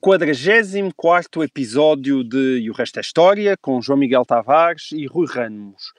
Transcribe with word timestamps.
44 0.00 1.42
episódio 1.42 2.22
de 2.22 2.60
E 2.60 2.70
o 2.70 2.72
Resto 2.72 2.98
é 2.98 3.00
História, 3.00 3.56
com 3.60 3.82
João 3.82 3.98
Miguel 3.98 4.24
Tavares 4.24 4.92
e 4.92 5.06
Rui 5.06 5.26
Ramos. 5.26 5.92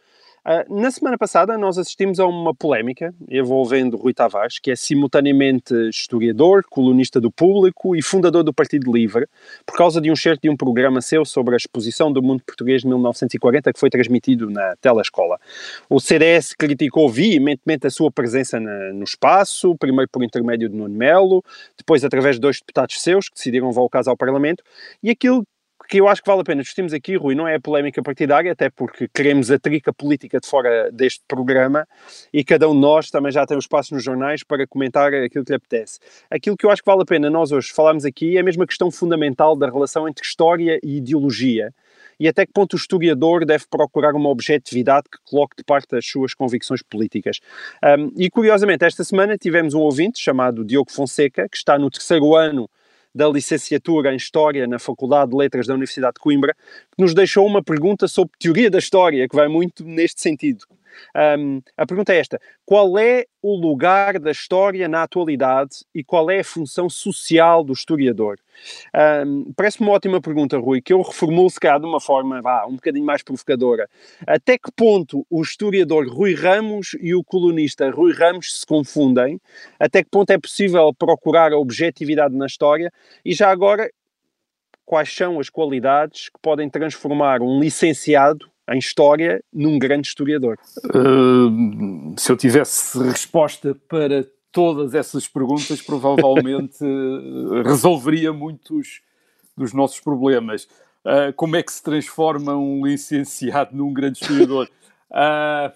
Ah, 0.52 0.66
na 0.67 0.89
semana 0.89 1.16
passada 1.16 1.55
nós 1.59 1.77
assistimos 1.77 2.20
a 2.20 2.26
uma 2.26 2.55
polémica 2.55 3.13
envolvendo 3.30 3.95
Rui 3.95 4.16
Tavares, 4.16 4.57
que 4.57 4.71
é 4.71 4.76
simultaneamente 4.76 5.76
historiador, 5.90 6.63
colunista 6.67 7.21
do 7.21 7.30
Público 7.30 7.95
e 7.95 8.02
fundador 8.02 8.44
do 8.44 8.52
Partido 8.52 8.91
Livre, 8.91 9.27
por 9.63 9.77
causa 9.77 10.02
de 10.02 10.09
um 10.09 10.16
certo 10.16 10.41
de 10.41 10.49
um 10.49 10.57
programa 10.57 11.02
seu 11.02 11.23
sobre 11.23 11.54
a 11.54 11.57
exposição 11.57 12.12
do 12.12 12.23
mundo 12.23 12.41
português 12.43 12.81
de 12.81 12.88
1940 12.88 13.71
que 13.71 13.80
foi 13.80 13.91
transmitido 13.91 14.49
na 14.49 14.76
telescola. 14.77 15.40
O 15.88 15.99
CDS 15.99 16.55
criticou 16.55 17.07
veementemente 17.07 17.85
a 17.85 17.91
sua 17.91 18.12
presença 18.12 18.59
na- 18.59 18.91
no 18.91 19.04
espaço, 19.04 19.76
primeiro 19.76 20.09
por 20.12 20.23
intermédio 20.23 20.68
de 20.68 20.76
Nuno 20.76 20.95
Melo, 20.95 21.43
depois 21.77 22.04
através 22.04 22.38
de 22.38 22.41
dois 22.41 22.59
deputados 22.59 22.99
seus 22.99 23.29
que 23.29 23.35
decidiram 23.35 23.70
o 23.70 23.90
caso 23.90 24.09
ao 24.09 24.18
Parlamento, 24.18 24.63
e 25.04 25.12
aquilo 25.12 25.45
que 25.89 25.99
eu 25.99 26.07
acho 26.07 26.21
que 26.21 26.29
vale 26.29 26.41
a 26.41 26.43
pena 26.43 26.61
discutirmos 26.61 26.93
aqui, 26.93 27.16
Rui, 27.16 27.34
não 27.34 27.48
é 27.48 27.55
a 27.55 27.59
polémica 27.59 28.03
partidária, 28.03 28.52
até 28.52 28.70
porque 28.70 29.07
queremos 29.07 29.49
a 29.49 29.57
trica 29.57 29.91
política 29.91 30.39
de 30.39 30.48
fora 30.48 30.91
deste 30.91 31.23
programa 31.27 31.88
e 32.31 32.43
cada 32.43 32.70
um 32.70 32.76
de 32.76 32.79
nós 32.79 33.09
também 33.09 33.31
já 33.31 33.43
tem 33.43 33.57
o 33.57 33.59
espaço 33.59 33.96
nos 33.96 34.04
jornais 34.04 34.43
para 34.43 34.68
comentar 34.68 35.12
aquilo 35.12 35.43
que 35.43 35.51
lhe 35.51 35.55
apetece. 35.55 35.99
Aquilo 36.29 36.55
que 36.55 36.63
eu 36.63 36.70
acho 36.70 36.84
que 36.84 36.85
vale 36.85 37.01
a 37.01 37.05
pena 37.05 37.27
nós 37.27 37.51
hoje 37.51 37.73
falarmos 37.73 38.05
aqui 38.05 38.37
é 38.37 38.40
a 38.40 38.43
mesma 38.43 38.68
questão 38.68 38.91
fundamental 38.91 39.55
da 39.55 39.65
relação 39.65 40.07
entre 40.07 40.23
história 40.23 40.79
e 40.84 40.98
ideologia 40.98 41.73
e 42.20 42.27
até 42.27 42.46
que 42.46 42.51
ponto 42.51 42.74
o 42.74 42.76
historiador 42.76 43.43
deve 43.43 43.65
procurar 43.68 44.13
uma 44.13 44.29
objetividade 44.29 45.07
que 45.09 45.18
coloque 45.24 45.55
de 45.57 45.63
parte 45.63 45.96
as 45.96 46.05
suas 46.05 46.34
convicções 46.34 46.84
políticas. 46.84 47.40
Um, 47.84 48.12
e 48.18 48.29
curiosamente, 48.29 48.84
esta 48.84 49.03
semana 49.03 49.37
tivemos 49.37 49.74
um 49.74 49.79
ouvinte 49.79 50.20
chamado 50.20 50.65
Diogo 50.65 50.91
Fonseca, 50.91 51.48
que 51.49 51.57
está 51.57 51.79
no 51.79 51.90
terceiro 51.90 52.35
ano 52.35 52.70
da 53.13 53.27
licenciatura 53.27 54.13
em 54.13 54.18
História 54.18 54.68
na 54.68 54.79
Faculdade 54.79 55.32
de 55.32 55.38
Letras 55.38 55.68
da 55.68 55.74
Universidade 55.74 56.15
de 56.15 56.21
Coimbra, 56.21 56.54
que 56.54 57.02
nos 57.02 57.13
deixou 57.13 57.46
uma 57.46 57.63
pergunta 57.63 58.07
sobre 58.07 58.34
teoria 58.40 58.70
da 58.70 58.79
história, 58.79 59.27
que 59.27 59.35
vai 59.35 59.48
muito 59.48 59.84
neste 59.84 60.21
sentido. 60.21 60.65
Um, 61.37 61.62
a 61.77 61.85
pergunta 61.85 62.13
é 62.13 62.20
esta: 62.20 62.40
qual 62.65 62.98
é 62.98 63.26
o 63.41 63.55
lugar 63.55 64.19
da 64.19 64.31
história 64.31 64.88
na 64.88 65.03
atualidade 65.03 65.85
e 65.94 66.03
qual 66.03 66.29
é 66.29 66.40
a 66.40 66.44
função 66.44 66.90
social 66.90 67.63
do 67.63 67.73
historiador? 67.73 68.38
Um, 69.25 69.53
Parece-me 69.56 69.88
uma 69.88 69.96
ótima 69.96 70.22
pergunta, 70.22 70.57
Rui, 70.57 70.81
que 70.81 70.94
eu 70.94 71.01
reformulo 71.01 71.50
se 71.50 71.59
calhar 71.59 71.79
de 71.79 71.85
uma 71.85 72.00
forma 72.00 72.41
vá, 72.41 72.66
um 72.66 72.75
bocadinho 72.75 73.06
mais 73.06 73.23
provocadora. 73.23 73.90
Até 74.28 74.57
que 74.57 74.72
ponto 74.75 75.25
o 75.29 75.41
historiador 75.41 76.07
Rui 76.07 76.34
Ramos 76.34 76.96
e 77.00 77.16
o 77.16 77.24
colunista 77.24 77.90
Rui 77.90 78.13
Ramos 78.13 78.59
se 78.59 78.66
confundem? 78.66 79.40
Até 79.79 80.03
que 80.03 80.09
ponto 80.09 80.31
é 80.31 80.38
possível 80.38 80.94
procurar 80.94 81.53
a 81.53 81.57
objetividade 81.57 82.35
na 82.35 82.46
história? 82.46 82.91
E 83.24 83.34
já 83.34 83.50
agora, 83.50 83.90
quais 84.85 85.13
são 85.13 85.40
as 85.40 85.50
qualidades 85.50 86.29
que 86.29 86.40
podem 86.41 86.68
transformar 86.68 87.41
um 87.41 87.59
licenciado 87.59 88.50
em 88.73 88.79
História 88.79 89.44
num 89.51 89.78
grande 89.79 90.07
historiador? 90.07 90.57
Uh, 90.85 92.13
se 92.17 92.31
eu 92.31 92.38
tivesse 92.38 93.01
resposta 93.03 93.75
para 93.88 94.25
todas 94.51 94.94
essas 94.95 95.28
perguntas, 95.28 95.81
provavelmente 95.81 96.84
resolveria 97.66 98.34
muitos 98.34 99.02
dos 99.56 99.74
nossos 99.74 100.00
problemas. 100.00 100.68
Uh, 101.06 101.34
como 101.35 101.56
é 101.56 101.63
que 101.63 101.72
se 101.72 101.84
transforma 101.84 102.56
um 102.56 102.85
licenciado 102.85 103.75
num 103.75 103.94
grande 103.94 104.19
historiador? 104.19 104.69
Uh, 105.12 105.72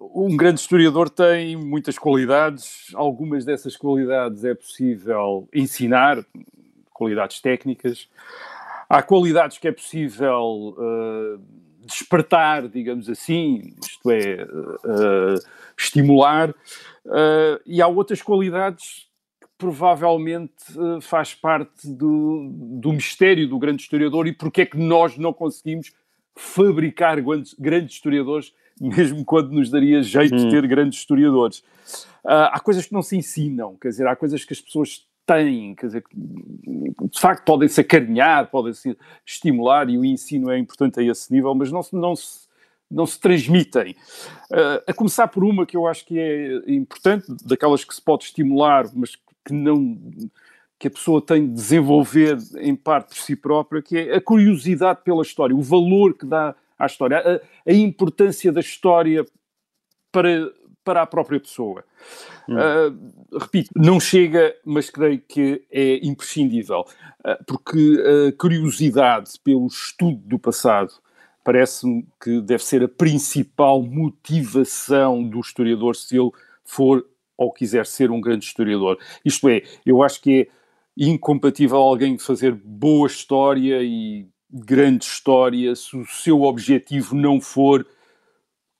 um 0.26 0.36
grande 0.36 0.60
historiador 0.60 1.10
tem 1.10 1.56
muitas 1.56 1.98
qualidades, 1.98 2.90
algumas 2.94 3.44
dessas 3.44 3.76
qualidades 3.76 4.44
é 4.44 4.54
possível 4.54 5.48
ensinar, 5.54 6.24
qualidades 6.92 7.40
técnicas. 7.40 8.08
Há 8.88 9.02
qualidades 9.02 9.58
que 9.58 9.68
é 9.68 9.72
possível 9.72 10.74
uh, 10.76 11.40
despertar, 11.84 12.68
digamos 12.68 13.08
assim, 13.08 13.74
isto 13.82 14.10
é, 14.10 14.44
uh, 14.44 15.34
estimular, 15.76 16.50
uh, 16.50 17.60
e 17.66 17.80
há 17.80 17.86
outras 17.86 18.22
qualidades 18.22 19.08
que 19.40 19.48
provavelmente 19.56 20.54
uh, 20.76 21.00
faz 21.00 21.34
parte 21.34 21.88
do, 21.88 22.48
do 22.52 22.92
mistério 22.92 23.48
do 23.48 23.58
grande 23.58 23.82
historiador 23.82 24.26
e 24.26 24.32
porque 24.32 24.62
é 24.62 24.66
que 24.66 24.78
nós 24.78 25.16
não 25.16 25.32
conseguimos 25.32 25.92
fabricar 26.36 27.20
grandes, 27.20 27.54
grandes 27.58 27.94
historiadores, 27.94 28.52
mesmo 28.80 29.24
quando 29.24 29.50
nos 29.50 29.70
daria 29.70 30.02
jeito 30.02 30.36
de 30.36 30.50
ter 30.50 30.66
grandes 30.66 30.98
historiadores. 30.98 31.58
Uh, 32.24 32.48
há 32.52 32.60
coisas 32.60 32.86
que 32.86 32.92
não 32.92 33.02
se 33.02 33.16
ensinam, 33.16 33.76
quer 33.76 33.88
dizer, 33.88 34.06
há 34.06 34.14
coisas 34.14 34.44
que 34.44 34.52
as 34.52 34.60
pessoas 34.60 35.06
têm, 35.30 35.74
quer 35.74 35.86
dizer, 35.86 36.04
de 36.12 37.20
facto 37.20 37.44
podem-se 37.44 37.80
acarinhar, 37.80 38.50
podem-se 38.50 38.96
estimular 39.24 39.88
e 39.88 39.96
o 39.96 40.04
ensino 40.04 40.50
é 40.50 40.58
importante 40.58 40.98
a 40.98 41.02
esse 41.02 41.32
nível, 41.32 41.54
mas 41.54 41.70
não 41.70 41.80
não 41.92 42.16
se, 42.16 42.48
não 42.90 43.06
se 43.06 43.20
transmitem. 43.20 43.94
Uh, 44.50 44.82
a 44.88 44.92
começar 44.92 45.28
por 45.28 45.44
uma 45.44 45.64
que 45.64 45.76
eu 45.76 45.86
acho 45.86 46.04
que 46.04 46.18
é 46.18 46.72
importante, 46.72 47.26
daquelas 47.44 47.84
que 47.84 47.94
se 47.94 48.02
pode 48.02 48.24
estimular, 48.24 48.86
mas 48.94 49.14
que 49.44 49.52
não 49.52 49.96
que 50.78 50.88
a 50.88 50.90
pessoa 50.90 51.20
tem 51.20 51.46
de 51.46 51.52
desenvolver 51.52 52.38
em 52.56 52.74
parte 52.74 53.08
por 53.08 53.18
si 53.18 53.36
própria, 53.36 53.82
que 53.82 53.98
é 53.98 54.16
a 54.16 54.20
curiosidade 54.20 55.02
pela 55.04 55.20
história, 55.20 55.54
o 55.54 55.60
valor 55.60 56.14
que 56.14 56.24
dá 56.24 56.54
à 56.78 56.86
história, 56.86 57.18
a, 57.18 57.70
a 57.70 57.72
importância 57.74 58.50
da 58.50 58.60
história 58.60 59.26
para, 60.10 60.50
para 60.82 61.02
a 61.02 61.06
própria 61.06 61.38
pessoa. 61.38 61.84
Uh, 62.50 63.38
repito, 63.38 63.70
não 63.76 64.00
chega, 64.00 64.54
mas 64.64 64.90
creio 64.90 65.20
que 65.20 65.62
é 65.70 66.04
imprescindível, 66.04 66.80
uh, 66.80 67.44
porque 67.46 68.02
a 68.28 68.32
curiosidade 68.36 69.30
pelo 69.44 69.66
estudo 69.66 70.20
do 70.24 70.38
passado 70.38 70.92
parece-me 71.44 72.06
que 72.22 72.40
deve 72.40 72.64
ser 72.64 72.82
a 72.82 72.88
principal 72.88 73.82
motivação 73.82 75.22
do 75.22 75.40
historiador 75.40 75.96
se 75.96 76.16
ele 76.16 76.30
for 76.64 77.06
ou 77.36 77.52
quiser 77.52 77.86
ser 77.86 78.10
um 78.10 78.20
grande 78.20 78.44
historiador. 78.44 78.98
Isto 79.24 79.48
é, 79.48 79.62
eu 79.86 80.02
acho 80.02 80.20
que 80.20 80.42
é 80.42 80.46
incompatível 80.96 81.78
alguém 81.78 82.18
fazer 82.18 82.52
boa 82.52 83.06
história 83.06 83.82
e 83.82 84.26
grande 84.52 85.04
história 85.04 85.74
se 85.74 85.96
o 85.96 86.04
seu 86.04 86.42
objetivo 86.42 87.14
não 87.14 87.40
for 87.40 87.86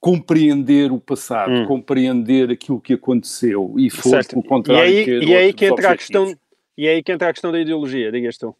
compreender 0.00 0.90
o 0.90 0.98
passado, 0.98 1.52
hum. 1.52 1.66
compreender 1.66 2.50
aquilo 2.50 2.80
que 2.80 2.94
aconteceu 2.94 3.74
e 3.76 3.90
for 3.90 4.08
certo. 4.08 4.30
pelo 4.30 4.42
contrário 4.42 4.90
e 4.90 4.98
aí, 4.98 5.04
ter 5.04 5.22
e 5.22 5.36
aí 5.36 5.52
que 5.52 5.66
entra 5.66 5.74
objetivos. 5.74 5.94
a 5.94 5.96
questão 5.96 6.50
e 6.80 6.86
é 6.86 6.92
aí 6.92 7.02
que 7.02 7.12
entra 7.12 7.28
a 7.28 7.32
questão 7.32 7.52
da 7.52 7.60
ideologia, 7.60 8.10
digas 8.10 8.38
tu. 8.38 8.56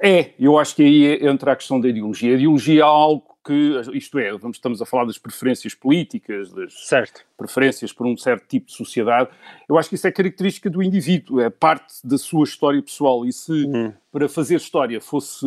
É, 0.00 0.30
eu 0.38 0.56
acho 0.56 0.76
que 0.76 0.82
aí 0.84 1.26
entra 1.26 1.52
a 1.52 1.56
questão 1.56 1.80
da 1.80 1.88
ideologia. 1.88 2.30
A 2.30 2.34
ideologia 2.34 2.82
é 2.82 2.84
algo 2.84 3.36
que, 3.44 3.80
isto 3.94 4.16
é, 4.16 4.30
vamos, 4.36 4.58
estamos 4.58 4.80
a 4.80 4.86
falar 4.86 5.06
das 5.06 5.18
preferências 5.18 5.74
políticas, 5.74 6.52
das 6.52 6.86
certo. 6.86 7.24
preferências 7.36 7.92
por 7.92 8.06
um 8.06 8.16
certo 8.16 8.46
tipo 8.46 8.66
de 8.66 8.74
sociedade. 8.74 9.30
Eu 9.68 9.76
acho 9.76 9.88
que 9.88 9.96
isso 9.96 10.06
é 10.06 10.12
característica 10.12 10.70
do 10.70 10.82
indivíduo, 10.82 11.40
é 11.40 11.50
parte 11.50 11.94
da 12.04 12.16
sua 12.16 12.44
história 12.44 12.80
pessoal. 12.80 13.26
E 13.26 13.32
se 13.32 13.50
hum. 13.50 13.92
para 14.12 14.28
fazer 14.28 14.54
história 14.54 15.00
fosse 15.00 15.44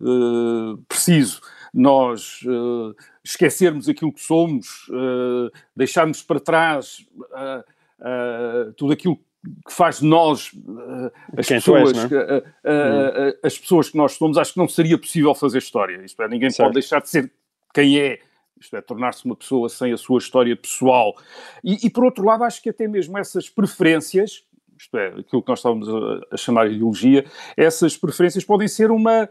uh, 0.00 0.78
preciso 0.88 1.42
nós 1.72 2.42
uh, 2.42 2.94
esquecermos 3.24 3.88
aquilo 3.88 4.12
que 4.12 4.20
somos, 4.20 4.88
uh, 4.88 5.50
deixarmos 5.74 6.22
para 6.22 6.40
trás 6.40 7.06
tudo 8.76 8.92
aquilo 8.92 9.16
que 9.64 9.72
faz 9.72 10.00
de 10.00 10.06
nós 10.06 10.50
as 11.36 11.46
Quem 11.46 11.58
pessoas, 11.58 11.96
és, 11.96 12.12
é? 12.12 12.44
hum. 12.64 13.32
as 13.42 13.58
pessoas 13.58 13.90
que 13.90 13.96
nós 13.96 14.12
somos, 14.12 14.36
acho 14.38 14.54
que 14.54 14.58
não 14.58 14.68
seria 14.68 14.98
possível 14.98 15.34
fazer 15.34 15.58
história. 15.58 16.04
Isto 16.04 16.20
é, 16.22 16.28
ninguém 16.28 16.50
certo. 16.50 16.66
pode 16.66 16.74
deixar 16.74 17.00
de 17.00 17.08
ser 17.08 17.32
quem 17.72 17.98
é. 17.98 18.20
Isto 18.60 18.76
é, 18.76 18.80
tornar-se 18.80 19.24
uma 19.24 19.34
pessoa 19.34 19.68
sem 19.68 19.92
a 19.92 19.96
sua 19.96 20.18
história 20.18 20.54
pessoal. 20.54 21.16
E, 21.64 21.86
e, 21.86 21.90
por 21.90 22.04
outro 22.04 22.24
lado, 22.24 22.44
acho 22.44 22.62
que 22.62 22.70
até 22.70 22.86
mesmo 22.86 23.18
essas 23.18 23.48
preferências, 23.48 24.44
isto 24.78 24.96
é, 24.96 25.08
aquilo 25.08 25.42
que 25.42 25.48
nós 25.48 25.58
estávamos 25.58 25.88
a, 25.88 26.20
a 26.30 26.36
chamar 26.36 26.68
de 26.68 26.76
ideologia, 26.76 27.24
essas 27.56 27.96
preferências 27.96 28.44
podem 28.44 28.68
ser 28.68 28.92
uma 28.92 29.28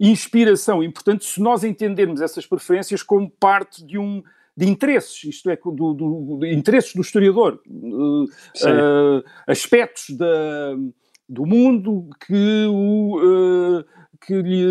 inspiração 0.00 0.82
importante 0.82 1.24
se 1.24 1.40
nós 1.40 1.64
entendermos 1.64 2.20
essas 2.20 2.46
preferências 2.46 3.02
como 3.02 3.30
parte 3.30 3.84
de 3.84 3.98
um 3.98 4.22
de 4.56 4.68
interesses, 4.68 5.24
isto 5.24 5.50
é, 5.50 5.56
do, 5.56 5.92
do, 5.92 6.38
de 6.40 6.54
interesses 6.54 6.94
do 6.94 7.00
historiador, 7.00 7.60
uh, 7.66 8.22
uh, 8.22 9.24
aspectos 9.48 10.16
da, 10.16 10.76
do 11.28 11.44
mundo 11.44 12.08
que, 12.24 12.66
o, 12.68 13.18
uh, 13.18 13.84
que, 14.24 14.34
lhe, 14.34 14.64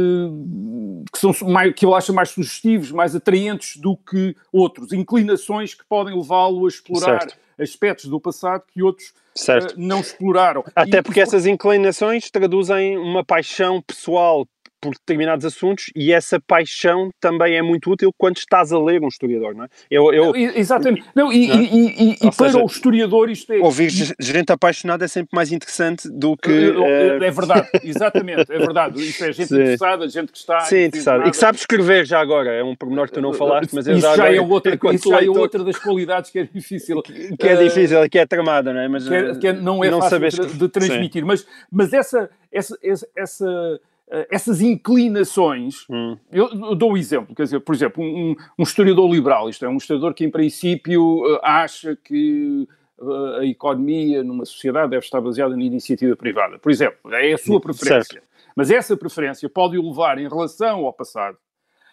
que, 1.12 1.20
são 1.20 1.34
que 1.76 1.86
ele 1.86 1.94
acha 1.94 2.14
mais 2.14 2.30
sugestivos, 2.30 2.92
mais 2.92 3.14
atraentes 3.16 3.76
do 3.76 3.98
que 3.98 4.36
outros, 4.52 4.94
inclinações 4.94 5.74
que 5.74 5.86
podem 5.86 6.16
levá-lo 6.16 6.66
a 6.66 6.70
explorar 6.70 7.22
Certo. 7.22 7.38
aspectos 7.60 8.06
do 8.06 8.22
passado 8.22 8.64
que 8.74 8.82
outros 8.82 9.14
eh, 9.50 9.60
não 9.76 10.00
exploraram. 10.00 10.64
Até 10.76 11.00
E- 11.00 11.02
porque 11.02 11.20
essas 11.20 11.46
inclinações 11.46 12.32
traduzem 12.32 12.98
uma 12.98 13.24
paixão 13.24 13.82
pessoal 13.82 14.48
por 14.84 14.94
determinados 14.94 15.46
assuntos 15.46 15.86
e 15.96 16.12
essa 16.12 16.40
paixão 16.46 17.10
também 17.22 17.56
é 17.56 17.62
muito 17.62 17.90
útil 17.90 18.12
quando 18.18 18.36
estás 18.36 18.74
a 18.74 18.78
ler 18.80 19.02
um 19.02 19.08
historiador, 19.08 19.56
não 19.56 19.64
é? 19.64 19.68
Eu, 19.90 20.14
eu 20.14 20.36
Exatamente. 20.36 21.06
Não, 21.16 21.32
e, 21.32 21.48
Não 21.48 21.56
é? 21.56 21.62
e- 21.62 21.88
e- 21.88 22.12
e 22.16 22.18
para 22.20 22.32
seja, 22.32 22.60
o 22.62 22.66
historiador 22.66 23.30
isto 23.30 23.54
é. 23.54 23.60
ouvir 23.60 23.90
ge- 23.90 24.14
gente 24.20 24.52
apaixonada 24.52 25.06
é 25.06 25.08
sempre 25.08 25.30
mais 25.34 25.52
interessante 25.54 26.10
do 26.12 26.36
que... 26.36 26.52
É, 26.52 27.26
é 27.28 27.32
verdade, 27.32 27.70
exatamente, 27.82 28.52
é 28.52 28.58
verdade. 28.58 29.02
Isso 29.02 29.24
é 29.24 29.32
gente 29.32 29.48
Sim. 29.48 29.56
interessada, 29.56 30.10
gente 30.10 30.32
que 30.34 30.38
está. 30.38 30.60
Sim, 30.62 30.84
interessado. 30.86 31.26
E 31.28 31.32
que 31.32 31.38
sabe 31.38 31.58
escrever 31.58 32.06
já 32.06 32.20
agora, 32.20 32.52
é 32.52 32.64
um 32.64 32.76
pormenor 32.76 33.08
que 33.08 33.14
tu 33.14 33.22
não 33.22 33.32
falaste, 33.32 33.74
mas 33.74 33.88
isso 33.88 34.02
já, 34.02 34.18
já, 34.18 34.34
é 34.34 34.42
outra, 34.42 34.78
isso 34.94 35.10
já 35.10 35.24
é 35.24 35.30
outra 35.30 35.64
das 35.64 35.78
qualidades 35.80 36.30
que 36.30 36.40
é 36.40 36.44
difícil. 36.44 37.02
que 37.40 37.48
é 37.48 37.54
eh, 37.54 37.64
difícil, 37.64 38.10
que 38.10 38.20
é 38.20 38.26
tramada, 38.26 38.74
não 38.74 38.82
é? 38.82 38.88
Mas 38.90 39.08
que, 39.08 39.14
é- 39.16 39.36
que 39.36 39.48
é- 39.48 39.54
não 39.54 39.82
é 39.84 39.90
não 39.90 40.02
fácil 40.02 40.20
de, 40.48 40.58
de 40.58 40.68
transmitir. 40.70 41.26
Mas, 41.26 41.46
mas 41.72 41.94
essa, 41.94 42.30
essa, 42.52 42.78
essa, 42.84 43.08
essa, 43.16 43.80
essas 44.30 44.62
inclinações, 44.62 45.86
Hum. 45.90 46.18
eu, 46.32 46.48
eu 46.50 46.76
dou 46.76 46.92
um 46.94 46.98
exemplo, 46.98 47.36
quer 47.36 47.44
dizer, 47.44 47.60
por 47.62 47.74
exemplo, 47.74 48.04
um, 48.04 48.36
um- 48.58 48.64
historiador 48.64 49.12
liberal, 49.12 49.50
isto 49.50 49.66
é, 49.66 49.70
um 49.70 49.78
historiador 49.78 50.14
que 50.14 50.24
em 50.26 50.30
princípio 50.32 51.24
eh, 51.36 51.40
acha 51.44 51.96
que 51.96 52.68
eh, 53.02 53.40
a 53.40 53.46
economia 53.46 54.24
numa 54.24 54.46
sociedade 54.46 54.90
deve 54.92 55.04
estar 55.06 55.20
baseada 55.22 55.56
na 55.56 55.64
iniciativa 55.64 56.16
privada, 56.16 56.60
por 56.60 56.72
exemplo, 56.72 57.14
é 57.14 57.34
a 57.34 57.38
sua 57.38 57.60
preferência. 57.60 58.22
Mas 58.56 58.70
essa 58.70 58.96
preferência 58.96 59.50
pode 59.50 59.78
o 59.78 59.90
levar 59.90 60.20
em 60.20 60.28
relação 60.28 60.86
ao 60.86 60.94
passado 60.94 61.38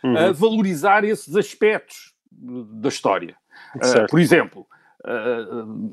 Uhum. 0.04 0.16
a 0.16 0.32
valorizar 0.32 1.04
esses 1.04 1.36
aspectos 1.36 2.14
da 2.32 2.88
história. 2.88 3.34
Uh, 3.76 3.84
Certo. 3.84 4.10
por 4.10 4.18
exemplo, 4.20 4.66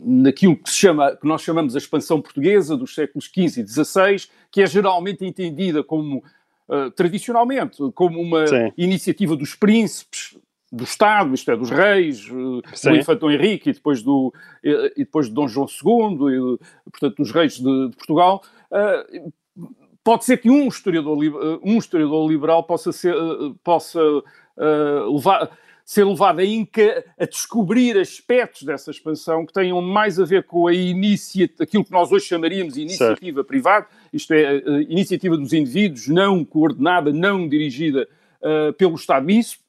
naquilo 0.03 0.55
que, 0.57 0.69
se 0.69 0.77
chama, 0.77 1.15
que 1.15 1.27
nós 1.27 1.41
chamamos 1.41 1.75
a 1.75 1.77
expansão 1.77 2.21
portuguesa 2.21 2.75
dos 2.75 2.93
séculos 2.93 3.25
XV 3.25 3.61
e 3.61 3.67
XVI, 3.67 4.29
que 4.51 4.61
é 4.61 4.67
geralmente 4.67 5.25
entendida 5.25 5.83
como, 5.83 6.23
uh, 6.67 6.91
tradicionalmente, 6.91 7.77
como 7.93 8.19
uma 8.19 8.47
Sim. 8.47 8.71
iniciativa 8.77 9.35
dos 9.35 9.55
príncipes 9.55 10.37
do 10.69 10.83
Estado, 10.83 11.33
isto 11.33 11.49
é, 11.49 11.55
dos 11.55 11.69
reis, 11.69 12.29
uh, 12.29 12.61
do 12.61 12.95
infante 12.95 13.19
Dom 13.19 13.31
Henrique 13.31 13.69
e 13.69 13.73
depois, 13.73 14.03
do, 14.03 14.33
e, 14.61 14.93
e 14.97 15.05
depois 15.05 15.27
de 15.27 15.33
Dom 15.33 15.47
João 15.47 15.67
II, 15.67 16.57
e, 16.57 16.89
portanto, 16.91 17.15
dos 17.15 17.31
reis 17.31 17.53
de, 17.53 17.89
de 17.89 17.95
Portugal. 17.95 18.43
Uh, 18.69 19.31
pode 20.03 20.25
ser 20.25 20.37
que 20.37 20.49
um 20.49 20.67
historiador, 20.67 21.17
um 21.63 21.77
historiador 21.77 22.29
liberal 22.29 22.63
possa 22.63 22.91
ser, 22.91 23.13
possa, 23.63 23.99
levar, 25.11 25.51
ser 25.87 26.03
levado 26.03 26.39
a, 26.39 26.45
inca- 26.45 27.01
a 27.17 27.25
descobrir 27.25 27.97
aspectos 27.97 28.63
dessa 28.63 28.91
expansão 28.91 29.45
que 29.45 29.53
tenham 29.53 29.81
mais 29.81 30.19
a 30.19 30.25
ver 30.25 30.43
com 30.43 30.67
a 30.67 30.73
iniciativa, 30.73 31.63
aquilo 31.63 31.85
que 31.85 31.93
nós 31.93 32.11
hoje 32.11 32.25
chamaríamos 32.25 32.73
de 32.73 32.81
iniciativa 32.81 33.41
privada, 33.41 33.87
isto 34.11 34.33
é, 34.33 34.57
a 34.57 34.81
iniciativa 34.81 35.37
dos 35.37 35.53
indivíduos, 35.53 36.09
não 36.09 36.43
coordenada, 36.43 37.13
não 37.13 37.47
dirigida 37.47 38.05
uh, 38.41 38.73
pelo 38.73 38.95
Estado. 38.95 39.31
E 39.31 39.39
isso 39.39 39.59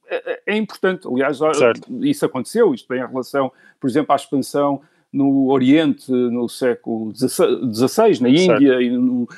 é, 0.45 0.57
importante. 0.57 1.07
Aliás, 1.07 1.39
Certo. 1.57 2.05
isso 2.05 2.27
aconteceu, 2.27 2.75
isto 2.75 2.89
tem 2.89 2.99
em 2.99 3.07
relação, 3.07 3.53
por 3.79 3.89
exemplo, 3.89 4.13
à 4.13 4.17
expansão 4.17 4.81
no 5.13 5.51
Oriente, 5.53 6.11
no 6.11 6.49
século 6.49 7.13
XVI, 7.15 8.21
na 8.21 8.29
Índia, 8.29 8.81
no, 8.91 9.23
uh, 9.23 9.29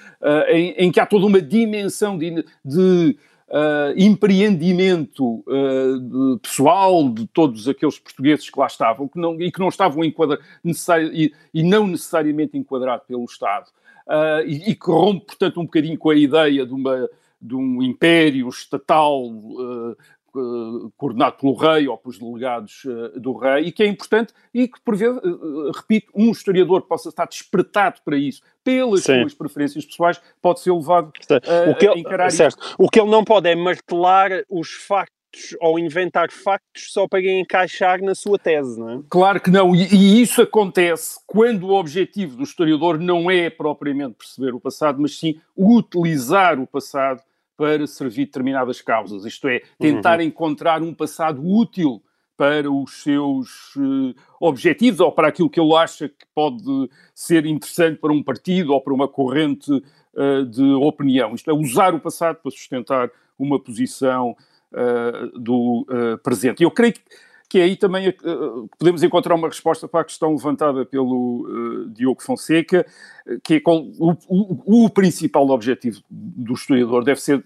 em, 0.48 0.70
em 0.78 0.90
que 0.90 0.98
há 0.98 1.04
toda 1.04 1.26
uma 1.26 1.42
dimensão 1.42 2.16
de, 2.16 2.42
de 2.64 3.16
uh, 3.50 3.92
empreendimento 3.96 5.42
uh, 5.46 6.34
de 6.34 6.40
pessoal 6.40 7.08
de 7.10 7.26
todos 7.26 7.68
aqueles 7.68 7.98
portugueses 7.98 8.48
que 8.48 8.58
lá 8.58 8.66
estavam 8.66 9.08
que 9.08 9.18
não, 9.18 9.40
e 9.40 9.50
que 9.50 9.60
não 9.60 9.68
estavam 9.68 10.04
enquadra, 10.04 10.38
e, 11.12 11.32
e 11.52 11.62
não 11.62 11.86
necessariamente 11.86 12.56
enquadrados 12.56 13.06
pelo 13.06 13.24
Estado. 13.24 13.66
Uh, 14.06 14.46
e, 14.46 14.70
e 14.70 14.74
que 14.74 14.90
rompe, 14.90 15.26
portanto, 15.26 15.60
um 15.60 15.64
bocadinho 15.64 15.98
com 15.98 16.10
a 16.10 16.16
ideia 16.16 16.64
de, 16.64 16.72
uma, 16.72 17.08
de 17.40 17.54
um 17.54 17.82
império 17.82 18.48
estatal 18.48 19.26
uh, 19.26 19.96
coordenado 20.96 21.36
pelo 21.36 21.54
rei 21.54 21.88
ou 21.88 21.96
pelos 21.96 22.18
delegados 22.18 22.84
uh, 22.84 23.18
do 23.18 23.36
rei, 23.36 23.64
e 23.64 23.72
que 23.72 23.82
é 23.82 23.86
importante 23.86 24.32
e 24.52 24.68
que, 24.68 24.80
por 24.80 24.96
vezes, 24.96 25.18
uh, 25.22 25.70
repito, 25.74 26.10
um 26.14 26.30
historiador 26.30 26.82
possa 26.82 27.08
estar 27.08 27.26
despertado 27.26 28.00
para 28.04 28.16
isso, 28.16 28.42
pelas 28.62 29.02
Sim. 29.02 29.20
suas 29.20 29.34
preferências 29.34 29.84
pessoais, 29.84 30.20
pode 30.40 30.60
ser 30.60 30.72
levado 30.72 31.12
a, 31.30 31.70
o, 31.70 31.74
que 31.74 31.86
a 31.86 31.92
ele, 31.92 32.00
encarar 32.00 32.30
certo. 32.30 32.74
o 32.78 32.88
que 32.88 33.00
ele 33.00 33.10
não 33.10 33.24
pode 33.24 33.48
é 33.48 33.54
martelar 33.54 34.30
os 34.48 34.70
factos 34.72 35.20
ou 35.60 35.78
inventar 35.78 36.30
factos 36.30 36.92
só 36.92 37.06
para 37.06 37.22
encaixar 37.22 38.02
na 38.02 38.14
sua 38.14 38.38
tese, 38.38 38.78
não 38.78 38.90
é? 38.90 39.00
Claro 39.08 39.40
que 39.40 39.50
não, 39.50 39.74
e, 39.74 39.86
e 39.86 40.20
isso 40.20 40.42
acontece 40.42 41.20
quando 41.26 41.68
o 41.68 41.74
objetivo 41.74 42.36
do 42.36 42.42
historiador 42.42 42.98
não 42.98 43.30
é 43.30 43.48
propriamente 43.48 44.14
perceber 44.14 44.54
o 44.54 44.60
passado, 44.60 45.00
mas 45.00 45.18
sim 45.18 45.40
utilizar 45.56 46.58
o 46.58 46.66
passado 46.66 47.22
para 47.60 47.86
servir 47.86 48.24
determinadas 48.24 48.80
causas, 48.80 49.26
isto 49.26 49.46
é, 49.46 49.60
tentar 49.78 50.18
encontrar 50.22 50.82
um 50.82 50.94
passado 50.94 51.46
útil 51.46 52.02
para 52.34 52.72
os 52.72 53.02
seus 53.02 53.74
eh, 53.76 54.14
objetivos 54.40 54.98
ou 54.98 55.12
para 55.12 55.28
aquilo 55.28 55.50
que 55.50 55.60
ele 55.60 55.74
acha 55.74 56.08
que 56.08 56.24
pode 56.34 56.64
ser 57.14 57.44
interessante 57.44 57.98
para 57.98 58.14
um 58.14 58.22
partido 58.22 58.72
ou 58.72 58.80
para 58.80 58.94
uma 58.94 59.06
corrente 59.06 59.70
eh, 60.16 60.44
de 60.44 60.72
opinião. 60.72 61.34
Isto 61.34 61.50
é, 61.50 61.52
usar 61.52 61.94
o 61.94 62.00
passado 62.00 62.36
para 62.36 62.50
sustentar 62.50 63.10
uma 63.38 63.62
posição 63.62 64.34
eh, 64.74 65.28
do 65.34 65.86
presente. 66.22 66.62
Eu 66.62 66.70
creio 66.70 66.94
que, 66.94 67.02
que 67.50 67.60
aí 67.60 67.76
também 67.76 68.06
eh, 68.08 68.14
podemos 68.78 69.02
encontrar 69.02 69.34
uma 69.34 69.48
resposta 69.48 69.88
para 69.88 70.02
a 70.02 70.04
questão 70.04 70.30
levantada 70.32 70.86
pelo 70.86 71.46
eh, 71.88 71.92
Diogo 71.92 72.22
Fonseca, 72.22 72.86
eh, 73.26 73.38
que 73.42 73.54
é 73.54 73.60
qual, 73.60 73.82
o, 73.98 74.12
o- 74.28 74.84
o 74.86 74.90
principal 74.90 75.48
objetivo 75.50 76.00
do 76.08 76.54
historiador 76.54 77.02
deve 77.04 77.20
ser 77.20 77.44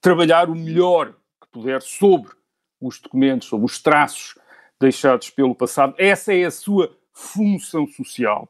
trabalhar 0.00 0.50
o 0.50 0.54
melhor 0.56 1.12
que 1.40 1.48
puder 1.52 1.80
sobre 1.80 2.32
os 2.80 3.00
documentos, 3.00 3.46
sobre 3.48 3.64
os 3.64 3.80
traços 3.80 4.34
deixados 4.80 5.30
pelo 5.30 5.54
passado. 5.54 5.94
Essa 5.96 6.34
é 6.34 6.44
a 6.44 6.50
sua 6.50 6.90
função 7.12 7.86
social. 7.86 8.48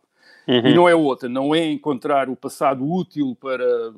E 0.70 0.74
não 0.74 0.88
é 0.88 0.94
outra, 0.94 1.28
não 1.28 1.54
é 1.54 1.64
encontrar 1.70 2.28
o 2.30 2.36
passado 2.36 2.84
útil 2.90 3.36
para, 3.40 3.92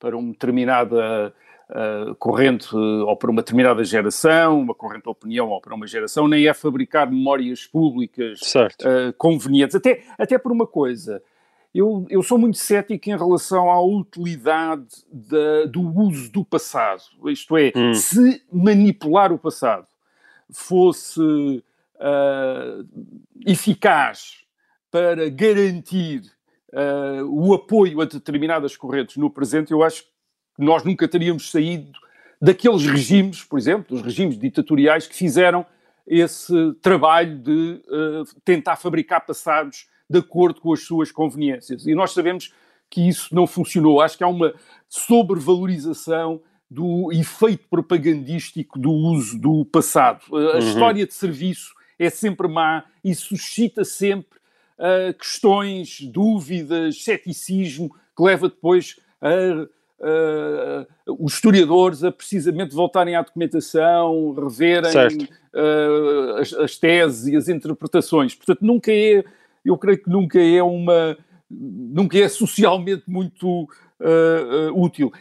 para 0.00 0.16
uma 0.16 0.32
determinada 0.32 1.34
uh, 1.70 2.14
corrente 2.16 2.74
uh, 2.74 3.06
ou 3.06 3.16
para 3.16 3.30
uma 3.30 3.42
determinada 3.42 3.82
geração, 3.84 4.60
uma 4.60 4.74
corrente 4.74 5.04
de 5.04 5.08
opinião 5.10 5.48
ou 5.50 5.60
para 5.60 5.74
uma 5.74 5.86
geração, 5.86 6.28
nem 6.28 6.46
é 6.46 6.54
fabricar 6.54 7.10
memórias 7.10 7.66
públicas 7.66 8.40
uh, 8.84 9.12
convenientes. 9.16 9.74
Até, 9.76 10.04
até 10.18 10.38
por 10.38 10.52
uma 10.52 10.66
coisa, 10.66 11.22
eu, 11.74 12.06
eu 12.08 12.22
sou 12.22 12.38
muito 12.38 12.56
cético 12.56 13.10
em 13.10 13.16
relação 13.16 13.70
à 13.70 13.80
utilidade 13.82 14.86
da- 15.12 15.64
do 15.66 15.80
uso 16.00 16.30
do 16.30 16.44
passado. 16.44 17.02
Isto 17.26 17.56
é, 17.56 17.72
Hum. 17.74 17.94
se 17.94 18.42
manipular 18.52 19.32
o 19.32 19.38
passado 19.38 19.86
fosse 20.52 21.62
eficaz 23.46 24.44
para 24.90 25.28
garantir 25.30 26.22
o 27.28 27.54
apoio 27.54 28.00
a 28.00 28.04
determinadas 28.04 28.76
correntes 28.76 29.16
no 29.16 29.30
presente, 29.30 29.72
eu 29.72 29.82
acho 29.82 30.02
que 30.04 30.10
nós 30.58 30.84
nunca 30.84 31.08
teríamos 31.08 31.50
saído 31.50 31.92
daqueles 32.40 32.84
regimes, 32.84 33.42
por 33.42 33.58
exemplo, 33.58 33.96
dos 33.96 34.02
regimes 34.02 34.38
ditatoriais 34.38 35.06
que 35.06 35.14
fizeram 35.14 35.64
esse 36.06 36.52
trabalho 36.82 37.38
de 37.38 37.82
ah, 37.88 38.22
tentar 38.44 38.76
fabricar 38.76 39.24
passados 39.24 39.86
de 40.08 40.18
acordo 40.18 40.60
com 40.60 40.72
as 40.72 40.82
suas 40.82 41.10
conveniências. 41.10 41.86
E 41.86 41.94
nós 41.94 42.12
sabemos 42.12 42.52
que 42.90 43.08
isso 43.08 43.34
não 43.34 43.46
funcionou. 43.46 44.00
Acho 44.00 44.18
que 44.18 44.24
há 44.24 44.28
uma 44.28 44.54
sobrevalorização 44.88 46.40
do 46.70 47.10
efeito 47.12 47.66
propagandístico 47.68 48.78
do 48.78 48.90
uso 48.90 49.38
do 49.38 49.64
passado. 49.64 50.24
A 50.54 50.58
história 50.58 51.06
de 51.06 51.14
serviço 51.14 51.72
é 51.98 52.10
sempre 52.10 52.48
má 52.48 52.84
e 53.02 53.14
suscita 53.14 53.84
sempre 53.84 54.38
ah, 54.78 55.14
questões, 55.18 56.00
dúvidas, 56.02 57.02
ceticismo, 57.02 57.94
que 58.16 58.22
leva 58.22 58.48
depois 58.48 59.00
a, 59.20 59.66
ah, 60.00 60.86
os 61.06 61.34
historiadores 61.34 62.02
a 62.04 62.10
precisamente 62.12 62.74
voltarem 62.74 63.14
à 63.14 63.22
documentação, 63.22 64.32
reverem 64.34 65.28
ah, 65.54 66.40
as, 66.40 66.52
as 66.52 66.76
teses 66.78 67.26
e 67.26 67.36
as 67.36 67.48
interpretações. 67.48 68.34
Portanto, 68.34 68.60
nunca 68.62 68.92
é, 68.92 69.24
eu 69.64 69.76
creio 69.78 70.02
que 70.02 70.10
nunca 70.10 70.40
é 70.40 70.62
uma, 70.62 71.16
nunca 71.50 72.18
é 72.18 72.28
socialmente 72.28 73.04
muito 73.06 73.68
ah, 74.00 74.70
útil. 74.74 75.12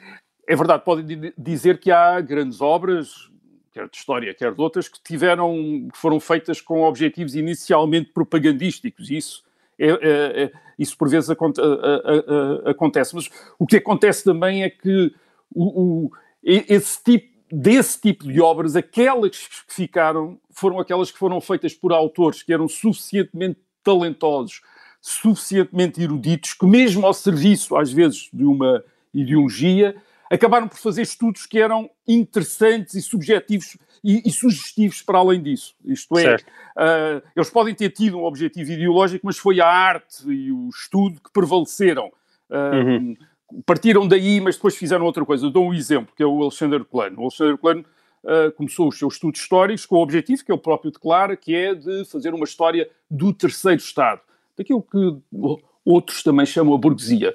É 0.48 0.56
verdade, 0.56 0.84
podem 0.84 1.06
di- 1.06 1.34
dizer 1.38 1.80
que 1.80 1.90
há 1.90 2.20
grandes 2.20 2.60
obras, 2.60 3.32
quer 3.72 3.90
de 3.90 3.96
história, 3.96 4.34
quer 4.34 4.54
de 4.54 4.62
outras, 4.62 4.88
que 4.88 5.02
tiveram, 5.02 5.88
que 5.92 5.98
foram 5.98 6.20
feitas 6.20 6.62
com 6.62 6.84
objetivos 6.84 7.34
inicialmente 7.34 8.12
propagandísticos. 8.14 9.10
Isso, 9.10 9.44
é, 9.80 9.88
é- 9.90 10.44
é- 10.44 10.52
isso 10.78 10.98
por 10.98 11.10
vezes 11.10 11.30
aconte- 11.30 11.62
a- 11.62 11.64
a- 11.64 12.68
a- 12.68 12.72
acontece. 12.72 13.16
Mas 13.16 13.30
o 13.60 13.66
que 13.66 13.78
acontece 13.78 14.24
também 14.24 14.64
é 14.64 14.70
que 14.70 15.14
o, 15.54 16.06
o, 16.06 16.12
esse 16.44 17.04
tipo, 17.04 17.32
desse 17.52 18.02
tipo 18.02 18.26
de 18.32 18.42
obras, 18.42 18.76
aquelas 18.76 19.32
que 19.48 19.74
ficaram 19.74 20.40
foram 20.50 20.80
aquelas 20.80 21.12
que 21.12 21.18
foram 21.18 21.40
feitas 21.40 21.74
por 21.74 21.92
autores 21.94 22.42
que 22.44 22.52
eram 22.54 22.68
suficientemente 22.68 23.60
talentosos, 23.84 24.62
suficientemente 25.02 26.02
eruditos, 26.02 26.54
que 26.54 26.66
mesmo 26.66 27.06
ao 27.06 27.14
serviço, 27.14 27.76
às 27.76 27.92
vezes, 27.92 28.30
de 28.34 28.44
uma 28.46 28.84
ideologia, 29.14 29.96
acabaram 30.30 30.68
por 30.68 30.78
fazer 30.78 31.02
estudos 31.02 31.46
que 31.46 31.60
eram 31.60 31.90
interessantes 32.08 32.96
e 32.96 33.02
subjetivos 33.02 33.78
e, 34.04 34.22
e 34.28 34.32
sugestivos 34.32 35.02
para 35.02 35.20
além 35.20 35.42
disso. 35.42 35.76
Isto 35.86 36.18
é, 36.18 36.36
uh, 36.36 37.22
eles 37.36 37.50
podem 37.50 37.74
ter 37.74 37.90
tido 37.90 38.18
um 38.18 38.26
objetivo 38.26 38.72
ideológico, 38.72 39.26
mas 39.26 39.38
foi 39.38 39.62
a 39.62 39.68
arte 39.68 40.28
e 40.30 40.52
o 40.52 40.70
estudo 40.70 41.22
que 41.22 41.32
prevaleceram. 41.32 42.12
Uh, 42.50 42.76
uhum. 42.76 43.18
Partiram 43.66 44.08
daí, 44.08 44.42
mas 44.42 44.56
depois 44.56 44.76
fizeram 44.76 45.06
outra 45.06 45.24
coisa. 45.24 45.46
Eu 45.46 45.52
dou 45.52 45.68
um 45.70 45.74
exemplo, 45.74 46.14
que 46.16 46.24
é 46.24 46.26
o 46.26 46.42
Alexander 46.42 46.84
Klein. 46.84 47.14
O 47.16 47.22
Alexander 47.22 47.58
Klein 47.58 47.80
uh, 47.80 48.52
começou 48.58 48.90
os 48.90 48.98
seus 48.98 49.14
estudos 49.14 49.40
históricos 49.40 49.86
com 49.86 49.96
o 49.98 50.02
objetivo 50.02 50.44
que 50.44 50.52
ele 50.52 50.60
próprio 50.60 50.92
declara, 50.92 51.38
que 51.38 51.56
é 51.56 51.74
de 51.74 52.04
fazer 52.06 52.34
uma 52.34 52.46
história 52.46 52.90
do 53.10 53.32
terceiro 53.34 53.80
Estado. 53.80 54.22
Daquilo 54.58 54.84
que 54.84 55.18
outros 55.86 56.24
também 56.24 56.46
chamam 56.46 56.74
a 56.74 56.78
burguesia. 56.78 57.34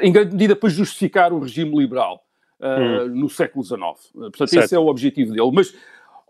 Em 0.00 0.12
grande 0.12 0.32
medida 0.32 0.56
para 0.56 0.68
justificar 0.68 1.32
o 1.32 1.40
regime 1.40 1.76
liberal 1.76 2.24
uh, 2.60 3.08
no 3.08 3.28
século 3.28 3.64
XIX. 3.64 3.78
Portanto, 4.12 4.48
certo. 4.48 4.64
esse 4.64 4.74
é 4.74 4.78
o 4.78 4.86
objetivo 4.86 5.32
dele. 5.32 5.50
Mas 5.52 5.74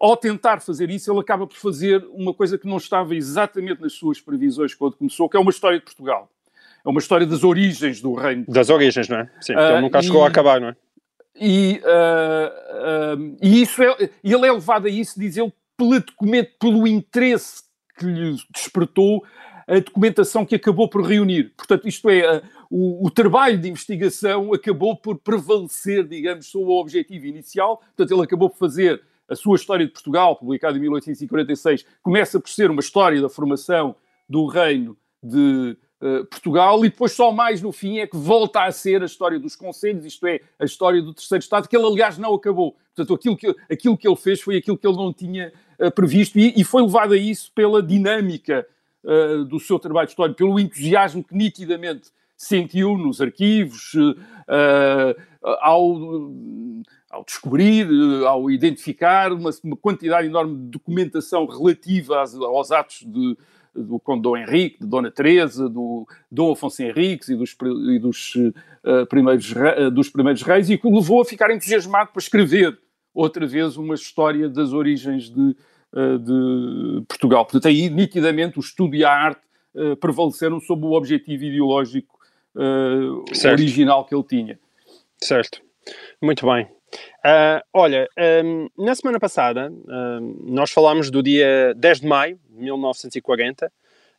ao 0.01 0.17
tentar 0.17 0.61
fazer 0.61 0.91
isso, 0.91 1.11
ele 1.11 1.21
acaba 1.21 1.47
por 1.47 1.57
fazer 1.57 2.05
uma 2.13 2.35
coisa 2.35 2.59
que 2.59 2.67
não 2.67 2.77
estava 2.77 3.15
exatamente 3.15 3.81
nas 3.81 3.93
suas 3.93 4.21
previsões 4.21 4.75
quando 4.75 4.97
começou, 4.97 5.29
que 5.29 5.37
é 5.37 5.41
uma 5.41 5.51
história 5.51 5.79
de 5.79 5.85
Portugal. 5.85 6.29
É 6.85 6.89
uma 6.89 7.01
história 7.01 7.27
das 7.27 7.43
origens 7.45 8.01
do 8.01 8.15
reino. 8.15 8.45
Das 8.47 8.69
origens, 8.69 9.09
não 9.09 9.19
é? 9.19 9.31
Sim, 9.41 9.55
uh, 9.55 9.61
ele 9.61 9.81
nunca 9.81 10.03
chegou 10.03 10.23
e, 10.23 10.25
a 10.25 10.29
acabar, 10.29 10.61
não 10.61 10.69
é? 10.69 10.77
E, 11.41 11.81
uh, 11.85 13.37
e 13.41 13.63
isso 13.63 13.83
é, 13.83 14.11
ele 14.23 14.47
é 14.47 14.53
levado 14.53 14.87
a 14.87 14.91
isso, 14.91 15.19
diz 15.19 15.37
ele, 15.37 15.53
pelo, 15.77 16.03
pelo 16.61 16.87
interesse 16.87 17.63
que 17.99 18.05
lhe 18.05 18.37
despertou 18.53 19.25
a 19.67 19.79
documentação 19.79 20.45
que 20.45 20.55
acabou 20.55 20.89
por 20.89 21.03
reunir. 21.03 21.53
Portanto, 21.57 21.89
isto 21.89 22.09
é, 22.11 22.43
o, 22.71 23.07
o, 23.07 23.11
trabalho 23.11 23.59
de 23.59 23.69
investigação 23.69 24.53
acabou 24.53 24.97
por 24.97 25.19
prevalecer, 25.19 26.07
digamos, 26.07 26.47
sobre 26.47 26.71
o 26.71 26.81
objetivo 26.81 27.27
inicial. 27.27 27.79
Portanto, 27.79 28.13
ele 28.13 28.23
acabou 28.23 28.51
por 28.51 28.59
fazer 28.59 29.03
a 29.29 29.35
sua 29.35 29.57
história 29.57 29.87
de 29.87 29.93
Portugal, 29.93 30.37
publicada 30.37 30.77
em 30.77 30.81
1846, 30.81 31.87
começa 32.03 32.39
por 32.39 32.51
ser 32.51 32.71
uma 32.71 32.81
história 32.81 33.21
da 33.21 33.29
formação 33.29 33.97
do 34.29 34.47
reino 34.47 34.97
de 35.23 35.77
uh, 36.01 36.25
Portugal 36.27 36.85
e 36.85 36.91
depois 36.91 37.13
só 37.13 37.33
mais 37.33 37.63
no 37.63 37.73
fim 37.73 37.99
é 37.99 38.07
que 38.07 38.17
volta 38.17 38.65
a 38.65 38.73
ser 38.73 39.03
a 39.03 39.07
história 39.07 39.39
dos 39.39 39.57
conselhos, 39.57 40.05
isto 40.05 40.27
é, 40.27 40.41
a 40.59 40.65
história 40.65 41.01
do 41.01 41.15
terceiro 41.15 41.43
Estado, 41.43 41.69
que 41.69 41.77
ele 41.77 41.87
aliás 41.87 42.19
não 42.19 42.35
acabou. 42.35 42.77
Portanto, 42.95 43.15
aquilo 43.15 43.37
que, 43.37 43.57
aquilo 43.71 43.97
que 43.97 44.07
ele 44.07 44.17
fez 44.17 44.41
foi 44.41 44.57
aquilo 44.57 44.77
que 44.77 44.87
ele 44.87 44.97
não 44.97 45.13
tinha 45.13 45.53
uh, 45.81 45.91
previsto 45.91 46.39
e, 46.39 46.53
e, 46.57 46.63
foi 46.65 46.83
levado 46.83 47.15
a 47.15 47.17
isso 47.17 47.51
pela 47.53 47.83
dinâmica 47.83 48.67
uh, 49.05 49.45
do 49.45 49.61
seu 49.61 49.79
trabalho 49.79 50.07
de 50.07 50.13
história, 50.13 50.35
pelo 50.35 50.59
entusiasmo 50.59 51.23
que 51.23 51.35
nitidamente 51.35 52.11
sentiu 52.37 52.99
nos 52.99 53.21
arquivos, 53.21 53.93
ao 55.61 55.89
ao 57.15 57.25
descobrir, 57.25 57.87
ao 58.27 58.51
identificar 58.51 59.33
uma, 59.33 59.51
uma 59.63 59.77
quantidade 59.77 60.27
enorme 60.27 60.57
de 60.57 60.71
documentação 60.71 61.47
relativa 61.47 62.23
às, 62.23 62.35
aos 62.35 62.73
atos 62.73 63.05
de, 63.07 63.37
do 63.75 63.99
Conde 64.01 64.23
Dom 64.23 64.37
Henrique, 64.37 64.81
de 64.81 64.87
Dona 64.87 65.11
Teresa, 65.11 65.69
do 65.69 66.07
Dom 66.31 66.53
Afonso 66.53 66.83
Henriques 66.83 67.29
e 67.29 67.37
dos, 67.37 67.57
e 67.95 67.99
dos, 67.99 68.35
uh, 68.35 69.07
primeiros, 69.09 69.53
uh, 69.53 69.91
dos 69.91 70.09
primeiros 70.09 70.43
reis, 70.43 70.69
e 70.69 70.77
que 70.77 70.87
o 70.87 70.95
levou 70.95 71.21
a 71.21 71.25
ficar 71.25 71.51
entusiasmado 71.51 72.11
para 72.13 72.21
escrever 72.21 72.77
outra 73.15 73.47
vez 73.47 73.77
uma 73.77 73.95
história 73.95 74.49
das 74.49 74.73
origens 74.73 75.31
de, 75.31 75.41
uh, 75.41 75.57
de 75.95 77.05
Portugal. 77.07 77.45
Portanto, 77.45 77.69
aí 77.69 77.89
nitidamente 77.89 78.59
o 78.59 78.61
estudo 78.61 78.97
e 78.97 79.05
a 79.05 79.11
arte 79.11 79.43
prevaleceram 80.01 80.61
sobre 80.61 80.87
o 80.87 80.93
objetivo 80.93 81.45
ideológico 81.45 82.19
original 83.45 84.05
que 84.05 84.15
ele 84.15 84.25
tinha. 84.25 84.59
Certo. 85.19 85.63
Muito 86.21 86.47
bem. 86.47 86.69
Uh, 87.25 87.61
olha, 87.73 88.09
um, 88.45 88.69
na 88.79 88.95
semana 88.95 89.19
passada 89.19 89.71
um, 89.71 90.37
nós 90.45 90.71
falámos 90.71 91.11
do 91.11 91.23
dia 91.23 91.75
10 91.77 92.01
de 92.01 92.07
maio 92.07 92.39
de 92.49 92.63
1940, 92.63 93.67
uh, 93.67 93.71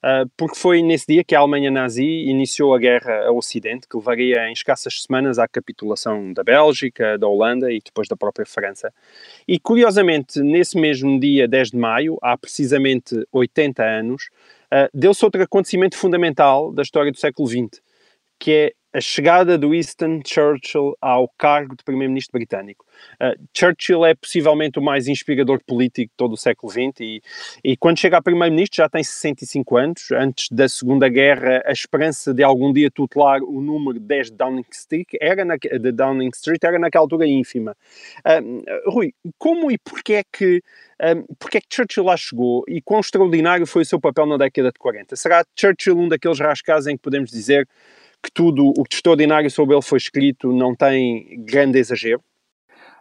ah, 0.03 0.25
porque 0.35 0.57
foi 0.57 0.81
nesse 0.81 1.07
dia 1.07 1.23
que 1.23 1.35
a 1.35 1.39
Alemanha 1.39 1.71
nazi 1.71 2.03
iniciou 2.03 2.73
a 2.73 2.79
guerra 2.79 3.27
ao 3.27 3.37
Ocidente, 3.37 3.87
que 3.87 3.95
levaria 3.95 4.49
em 4.49 4.53
escassas 4.53 5.03
semanas 5.03 5.39
à 5.39 5.47
capitulação 5.47 6.33
da 6.33 6.43
Bélgica, 6.43 7.17
da 7.17 7.27
Holanda 7.27 7.71
e 7.71 7.79
depois 7.79 8.07
da 8.07 8.15
própria 8.15 8.45
França. 8.45 8.93
E 9.47 9.59
curiosamente, 9.59 10.39
nesse 10.41 10.77
mesmo 10.77 11.19
dia 11.19 11.47
10 11.47 11.71
de 11.71 11.77
maio, 11.77 12.17
há 12.21 12.37
precisamente 12.37 13.27
80 13.31 13.83
anos, 13.83 14.29
uh, 14.71 14.89
deu-se 14.93 15.23
outro 15.23 15.41
acontecimento 15.41 15.95
fundamental 15.95 16.73
da 16.73 16.81
história 16.81 17.11
do 17.11 17.19
século 17.19 17.47
XX, 17.47 17.81
que 18.39 18.51
é 18.51 18.73
a 18.95 19.01
chegada 19.01 19.57
do 19.57 19.71
Winston 19.71 20.21
Churchill 20.25 20.95
ao 21.01 21.27
cargo 21.37 21.75
de 21.75 21.83
primeiro-ministro 21.83 22.31
britânico. 22.31 22.85
Uh, 23.15 23.37
Churchill 23.53 24.05
é 24.05 24.15
possivelmente 24.15 24.79
o 24.79 24.81
mais 24.81 25.09
inspirador 25.09 25.59
político 25.67 26.11
de 26.11 26.15
todo 26.15 26.31
o 26.31 26.37
século 26.37 26.71
XX 26.71 27.01
e, 27.01 27.21
e 27.61 27.75
quando 27.75 27.99
chega 27.99 28.15
a 28.15 28.21
primeiro-ministro 28.21 28.77
já 28.77 28.87
tem 28.87 29.03
65 29.03 29.75
anos. 29.75 30.11
Antes 30.13 30.47
da 30.49 30.69
Segunda 30.69 31.09
Guerra, 31.09 31.61
a 31.65 31.73
esperança 31.73 32.33
de 32.33 32.41
algum 32.41 32.71
dia 32.71 32.89
tutelar 32.89 33.43
o 33.43 33.59
número 33.59 33.99
10 33.99 34.31
de 34.31 34.37
Downing 34.37 34.65
Street 34.71 35.07
era, 35.19 35.43
na, 35.43 35.57
de 35.57 35.91
Downing 35.91 36.29
Street 36.33 36.63
era 36.63 36.79
naquela 36.79 37.03
altura 37.03 37.27
ínfima. 37.27 37.75
Uh, 38.25 38.89
Rui, 38.89 39.13
como 39.37 39.69
e 39.69 39.77
porquê 39.77 40.13
é 40.13 40.23
que 40.23 40.63
um, 41.01 41.35
porque 41.37 41.57
é 41.57 41.61
que 41.61 41.67
Churchill 41.69 42.05
lá 42.05 42.15
chegou 42.15 42.63
e 42.69 42.81
quão 42.81 43.01
extraordinário 43.01 43.67
foi 43.67 43.81
o 43.81 43.85
seu 43.85 43.99
papel 43.99 44.25
na 44.25 44.37
década 44.37 44.71
de 44.71 44.79
40? 44.79 45.17
Será 45.17 45.43
Churchill 45.53 45.97
um 45.97 46.07
daqueles 46.07 46.39
rascais 46.39 46.87
em 46.87 46.95
que 46.95 47.03
podemos 47.03 47.29
dizer 47.29 47.67
que 48.25 48.31
tudo 48.31 48.73
o 48.75 48.83
que 48.83 48.95
extraordinário 48.95 49.49
sobre 49.49 49.75
ele 49.75 49.81
foi 49.81 49.97
escrito 49.97 50.51
não 50.51 50.75
tem 50.75 51.43
grande 51.45 51.77
exagero? 51.77 52.21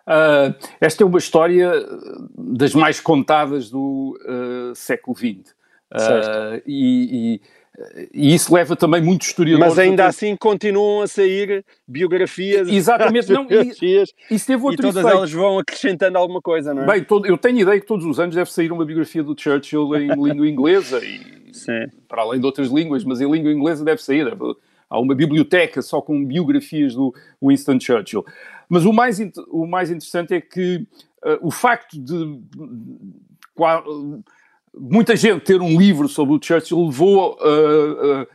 Uh, 0.06 0.54
esta 0.80 1.02
é 1.02 1.06
uma 1.06 1.18
história 1.18 1.72
das 2.36 2.74
mais 2.74 3.00
contadas 3.00 3.70
do 3.70 4.18
uh, 4.20 4.74
século 4.74 5.16
XX. 5.16 5.54
Uh, 5.92 6.60
e, 6.66 7.40
e, 7.40 7.40
e, 8.12 8.34
isso 8.34 8.52
leva 8.54 8.76
também 8.76 9.00
muitos 9.00 9.28
historiadores. 9.28 9.74
Mas 9.74 9.78
ainda 9.78 10.06
assim 10.06 10.36
continuam 10.36 11.02
a 11.02 11.06
sair 11.06 11.64
biografias. 11.88 12.68
Exatamente, 12.68 13.32
não. 13.32 13.46
Biografias, 13.46 14.12
e, 14.30 14.34
isso 14.34 14.46
teve 14.46 14.62
outro 14.62 14.80
e 14.80 14.82
todas 14.82 14.96
efeito. 14.96 15.16
elas 15.16 15.32
vão 15.32 15.58
acrescentando 15.58 16.18
alguma 16.18 16.42
coisa, 16.42 16.74
não 16.74 16.82
é? 16.82 16.86
Bem, 16.86 17.04
todo, 17.04 17.26
eu 17.26 17.38
tenho 17.38 17.60
ideia 17.60 17.80
que 17.80 17.86
todos 17.86 18.04
os 18.04 18.20
anos 18.20 18.34
deve 18.34 18.52
sair 18.52 18.70
uma 18.70 18.84
biografia 18.84 19.22
do 19.22 19.34
Churchill 19.38 19.96
em 19.96 20.08
língua 20.22 20.46
inglesa, 20.46 21.02
e, 21.02 21.50
Sim. 21.52 21.86
para 22.06 22.22
além 22.22 22.40
de 22.40 22.46
outras 22.46 22.68
línguas, 22.68 23.04
mas 23.04 23.22
em 23.22 23.30
língua 23.30 23.50
inglesa 23.50 23.82
deve 23.82 24.02
sair. 24.02 24.24
Deve, 24.24 24.54
há 24.94 25.00
uma 25.00 25.14
biblioteca 25.14 25.82
só 25.82 26.00
com 26.00 26.24
biografias 26.24 26.94
do 26.94 27.12
Winston 27.42 27.78
Churchill. 27.80 28.24
Mas 28.68 28.84
o 28.84 28.92
mais, 28.92 29.18
o 29.48 29.66
mais 29.66 29.90
interessante 29.90 30.34
é 30.34 30.40
que 30.40 30.86
uh, 31.24 31.38
o 31.46 31.50
facto 31.50 31.98
de, 31.98 32.14
uh, 33.56 34.24
muita 34.72 35.16
gente 35.16 35.44
ter 35.44 35.60
um 35.60 35.78
livro 35.78 36.08
sobre 36.08 36.34
o 36.34 36.40
Churchill 36.42 36.86
levou 36.86 37.36
uh, 37.40 38.26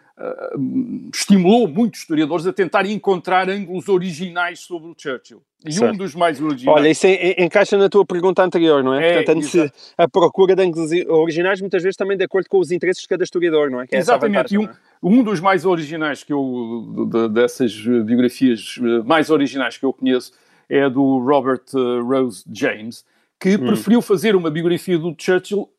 estimulou 1.14 1.66
muitos 1.66 2.02
historiadores 2.02 2.46
a 2.46 2.52
tentar 2.52 2.86
encontrar 2.86 3.50
ângulos 3.50 3.88
originais 3.88 4.60
sobre 4.60 4.90
o 4.90 4.96
Churchill. 4.98 5.42
E 5.66 5.74
certo. 5.74 5.94
um 5.94 5.98
dos 5.98 6.16
mais 6.16 6.42
originais. 6.42 6.78
Olha, 6.78 6.90
isso 6.90 7.06
encaixa 7.38 7.78
na 7.78 7.90
tua 7.90 8.06
pergunta 8.06 8.42
anterior, 8.42 8.82
não 8.82 8.94
é? 8.94 9.10
é 9.10 9.24
Portanto, 9.24 9.72
a 9.98 10.08
procura 10.08 10.56
de 10.56 10.64
ângulos 10.64 10.90
originais, 11.10 11.60
muitas 11.60 11.84
vezes 11.84 11.98
também 11.98 12.16
de 12.16 12.24
acordo 12.24 12.48
com 12.48 12.60
os 12.60 12.72
interesses 12.72 13.02
de 13.02 13.08
cada 13.10 13.26
historiador, 13.26 13.70
não 13.70 13.82
é? 13.82 13.86
é 13.92 13.98
Exatamente. 13.98 14.56
Vantagem, 14.56 14.62
e 15.02 15.06
um, 15.06 15.18
é? 15.18 15.20
um 15.20 15.24
dos 15.24 15.42
mais 15.42 15.66
originais 15.66 16.24
que 16.24 16.32
eu, 16.32 17.08
de, 17.12 17.30
dessas 17.30 17.76
biografias 17.76 18.80
eh, 18.80 19.04
mais 19.04 19.30
originais 19.30 19.78
que 19.78 19.86
eu 19.86 19.92
conheço, 19.92 20.32
é 20.70 20.90
do 20.90 21.20
Robert 21.20 21.64
uh, 21.74 22.04
Rose 22.04 22.44
James, 22.50 23.04
que 23.38 23.56
hum. 23.56 23.66
preferiu 23.68 24.02
fazer 24.02 24.38
uma 24.38 24.50
biografia 24.50 24.98
do 24.98 25.14
Churchill 25.18 25.70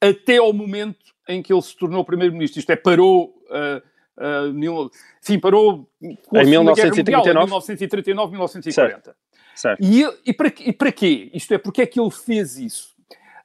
até 0.00 0.36
ao 0.36 0.52
momento 0.52 1.12
em 1.28 1.42
que 1.42 1.52
ele 1.52 1.62
se 1.62 1.76
tornou 1.76 2.04
primeiro-ministro. 2.04 2.60
Isto 2.60 2.70
é, 2.70 2.76
parou 2.76 3.34
uh, 3.50 3.82
uh, 4.18 4.90
sim, 5.20 5.38
parou 5.38 5.88
em 6.00 6.46
1939, 6.46 7.32
1939, 7.32 8.30
1940. 8.32 9.02
Certo. 9.02 9.23
E, 9.80 10.04
e, 10.26 10.32
para, 10.32 10.52
e 10.60 10.72
para 10.72 10.92
quê? 10.92 11.30
Isto 11.32 11.54
é, 11.54 11.58
porque 11.58 11.82
é 11.82 11.86
que 11.86 12.00
ele 12.00 12.10
fez 12.10 12.56
isso? 12.58 12.94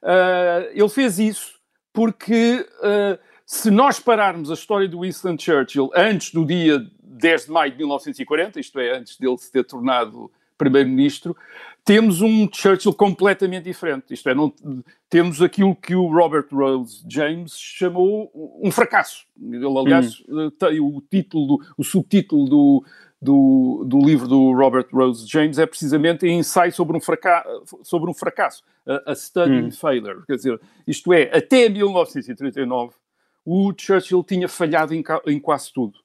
Uh, 0.02 0.70
ele 0.72 0.88
fez 0.88 1.18
isso 1.18 1.60
porque 1.92 2.66
uh, 2.78 3.18
se 3.44 3.70
nós 3.70 3.98
pararmos 3.98 4.50
a 4.50 4.54
história 4.54 4.88
do 4.88 5.00
Winston 5.00 5.36
Churchill 5.38 5.90
antes 5.94 6.32
do 6.32 6.44
dia 6.44 6.86
10 7.02 7.46
de 7.46 7.50
maio 7.50 7.72
de 7.72 7.78
1940, 7.78 8.60
isto 8.60 8.78
é, 8.78 8.96
antes 8.96 9.16
dele 9.18 9.36
se 9.38 9.50
ter 9.50 9.64
tornado 9.64 10.30
primeiro-ministro, 10.56 11.36
temos 11.84 12.20
um 12.20 12.48
Churchill 12.52 12.92
completamente 12.92 13.64
diferente. 13.64 14.12
Isto 14.12 14.28
é, 14.28 14.34
não, 14.34 14.52
temos 15.08 15.40
aquilo 15.42 15.74
que 15.74 15.94
o 15.94 16.06
Robert 16.06 16.46
Rose 16.52 17.02
James 17.08 17.58
chamou 17.58 18.30
um 18.62 18.70
fracasso. 18.70 19.24
Ele, 19.40 19.66
aliás, 19.66 20.22
hum. 20.28 20.50
tem 20.50 20.78
o 20.78 21.02
título, 21.10 21.46
do, 21.46 21.64
o 21.76 21.82
subtítulo 21.82 22.48
do, 22.48 22.84
do, 23.20 23.84
do 23.86 23.98
livro 23.98 24.26
do 24.26 24.52
Robert 24.52 24.86
Rose 24.92 25.28
James 25.28 25.58
é 25.58 25.66
precisamente 25.66 26.26
ensaio 26.26 26.72
sobre 26.72 26.96
um, 26.96 27.00
fraca 27.00 27.44
sobre 27.82 28.10
um 28.10 28.14
fracasso, 28.14 28.62
a, 28.86 29.12
a 29.12 29.14
Study 29.14 29.56
in 29.56 29.70
Failure. 29.70 30.24
Quer 30.26 30.36
dizer, 30.36 30.60
isto 30.86 31.12
é, 31.12 31.30
até 31.36 31.68
1939 31.68 32.94
o 33.44 33.72
Churchill 33.76 34.22
tinha 34.24 34.48
falhado 34.48 34.94
em, 34.94 35.02
em 35.26 35.38
quase 35.38 35.72
tudo. 35.72 35.98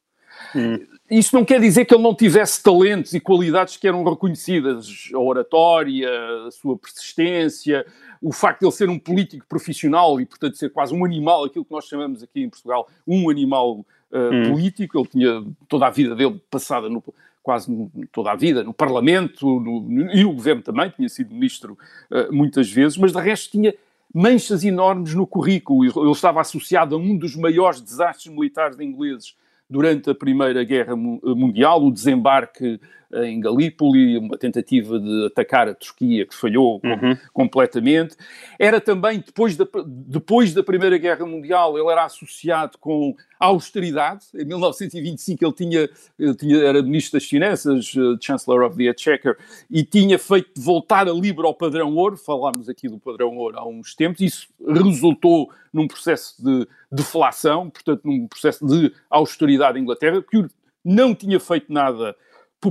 Hum. 0.53 0.85
Isso 1.09 1.35
não 1.35 1.45
quer 1.45 1.61
dizer 1.61 1.85
que 1.85 1.93
ele 1.93 2.03
não 2.03 2.15
tivesse 2.15 2.61
talentos 2.61 3.13
e 3.13 3.19
qualidades 3.19 3.77
que 3.77 3.87
eram 3.87 4.03
reconhecidas, 4.03 5.09
a 5.13 5.19
oratória, 5.19 6.09
a 6.47 6.51
sua 6.51 6.77
persistência, 6.77 7.85
o 8.21 8.33
facto 8.33 8.61
de 8.61 8.65
ele 8.65 8.73
ser 8.73 8.89
um 8.89 8.99
político 8.99 9.45
profissional 9.47 10.19
e, 10.19 10.25
portanto, 10.25 10.57
ser 10.57 10.71
quase 10.71 10.93
um 10.93 11.05
animal, 11.05 11.45
aquilo 11.45 11.63
que 11.63 11.71
nós 11.71 11.85
chamamos 11.85 12.23
aqui 12.23 12.41
em 12.41 12.49
Portugal, 12.49 12.89
um 13.07 13.29
animal 13.29 13.85
uh, 14.15 14.33
hum. 14.33 14.51
político. 14.51 14.97
Ele 14.97 15.07
tinha 15.07 15.45
toda 15.67 15.87
a 15.87 15.89
vida 15.89 16.15
dele 16.15 16.41
passada 16.49 16.89
no, 16.89 17.03
quase 17.43 17.71
no, 17.71 17.91
toda 18.11 18.31
a 18.31 18.35
vida 18.35 18.63
no 18.63 18.73
Parlamento 18.73 19.59
no, 19.59 20.11
e 20.11 20.23
no 20.23 20.33
governo 20.33 20.61
também, 20.61 20.89
tinha 20.89 21.09
sido 21.09 21.33
ministro 21.33 21.77
uh, 22.09 22.33
muitas 22.33 22.71
vezes, 22.71 22.97
mas 22.97 23.11
de 23.11 23.19
resto 23.19 23.51
tinha 23.51 23.73
manchas 24.13 24.63
enormes 24.63 25.13
no 25.13 25.27
currículo. 25.27 25.83
Ele 25.83 26.11
estava 26.11 26.41
associado 26.41 26.95
a 26.95 26.97
um 26.97 27.17
dos 27.17 27.35
maiores 27.35 27.81
desastres 27.81 28.33
militares 28.33 28.79
ingleses 28.79 29.35
durante 29.69 30.09
a 30.09 30.15
Primeira 30.15 30.63
Guerra 30.63 30.95
Mundial, 30.95 31.83
o 31.83 31.91
desembarque 31.91 32.79
em 33.23 33.39
Galípoli, 33.39 34.17
uma 34.17 34.37
tentativa 34.37 34.99
de 34.99 35.27
atacar 35.27 35.69
a 35.69 35.73
Turquia 35.73 36.25
que 36.25 36.35
falhou 36.35 36.81
uhum. 36.83 37.17
completamente. 37.33 38.15
Era 38.59 38.81
também, 38.81 39.23
depois 39.25 39.55
da, 39.55 39.65
depois 39.85 40.53
da 40.53 40.63
Primeira 40.63 40.97
Guerra 40.97 41.25
Mundial, 41.25 41.77
ele 41.77 41.89
era 41.89 42.05
associado 42.05 42.77
com 42.77 43.15
a 43.39 43.45
austeridade. 43.45 44.25
Em 44.33 44.45
1925 44.45 45.45
ele 45.45 45.53
tinha, 45.53 45.89
ele 46.19 46.35
tinha 46.35 46.57
era 46.57 46.81
ministro 46.81 47.19
das 47.19 47.27
Finanças, 47.27 47.93
uh, 47.95 48.17
Chancellor 48.19 48.63
of 48.63 48.75
the 48.75 48.85
Exchequer, 48.85 49.37
e 49.69 49.83
tinha 49.83 50.19
feito 50.19 50.59
voltar 50.59 51.07
a 51.07 51.13
Libra 51.13 51.47
ao 51.47 51.53
padrão 51.53 51.95
ouro. 51.95 52.17
Falámos 52.17 52.67
aqui 52.67 52.89
do 52.89 52.99
padrão 52.99 53.35
ouro 53.37 53.57
há 53.57 53.67
uns 53.67 53.95
tempos. 53.95 54.21
Isso 54.21 54.47
resultou 54.67 55.51
num 55.71 55.87
processo 55.87 56.43
de 56.43 56.67
deflação, 56.91 57.69
portanto, 57.69 58.01
num 58.05 58.27
processo 58.27 58.65
de 58.65 58.93
austeridade 59.09 59.77
em 59.77 59.81
Inglaterra, 59.81 60.21
que 60.21 60.45
não 60.83 61.15
tinha 61.15 61.39
feito 61.39 61.73
nada 61.73 62.15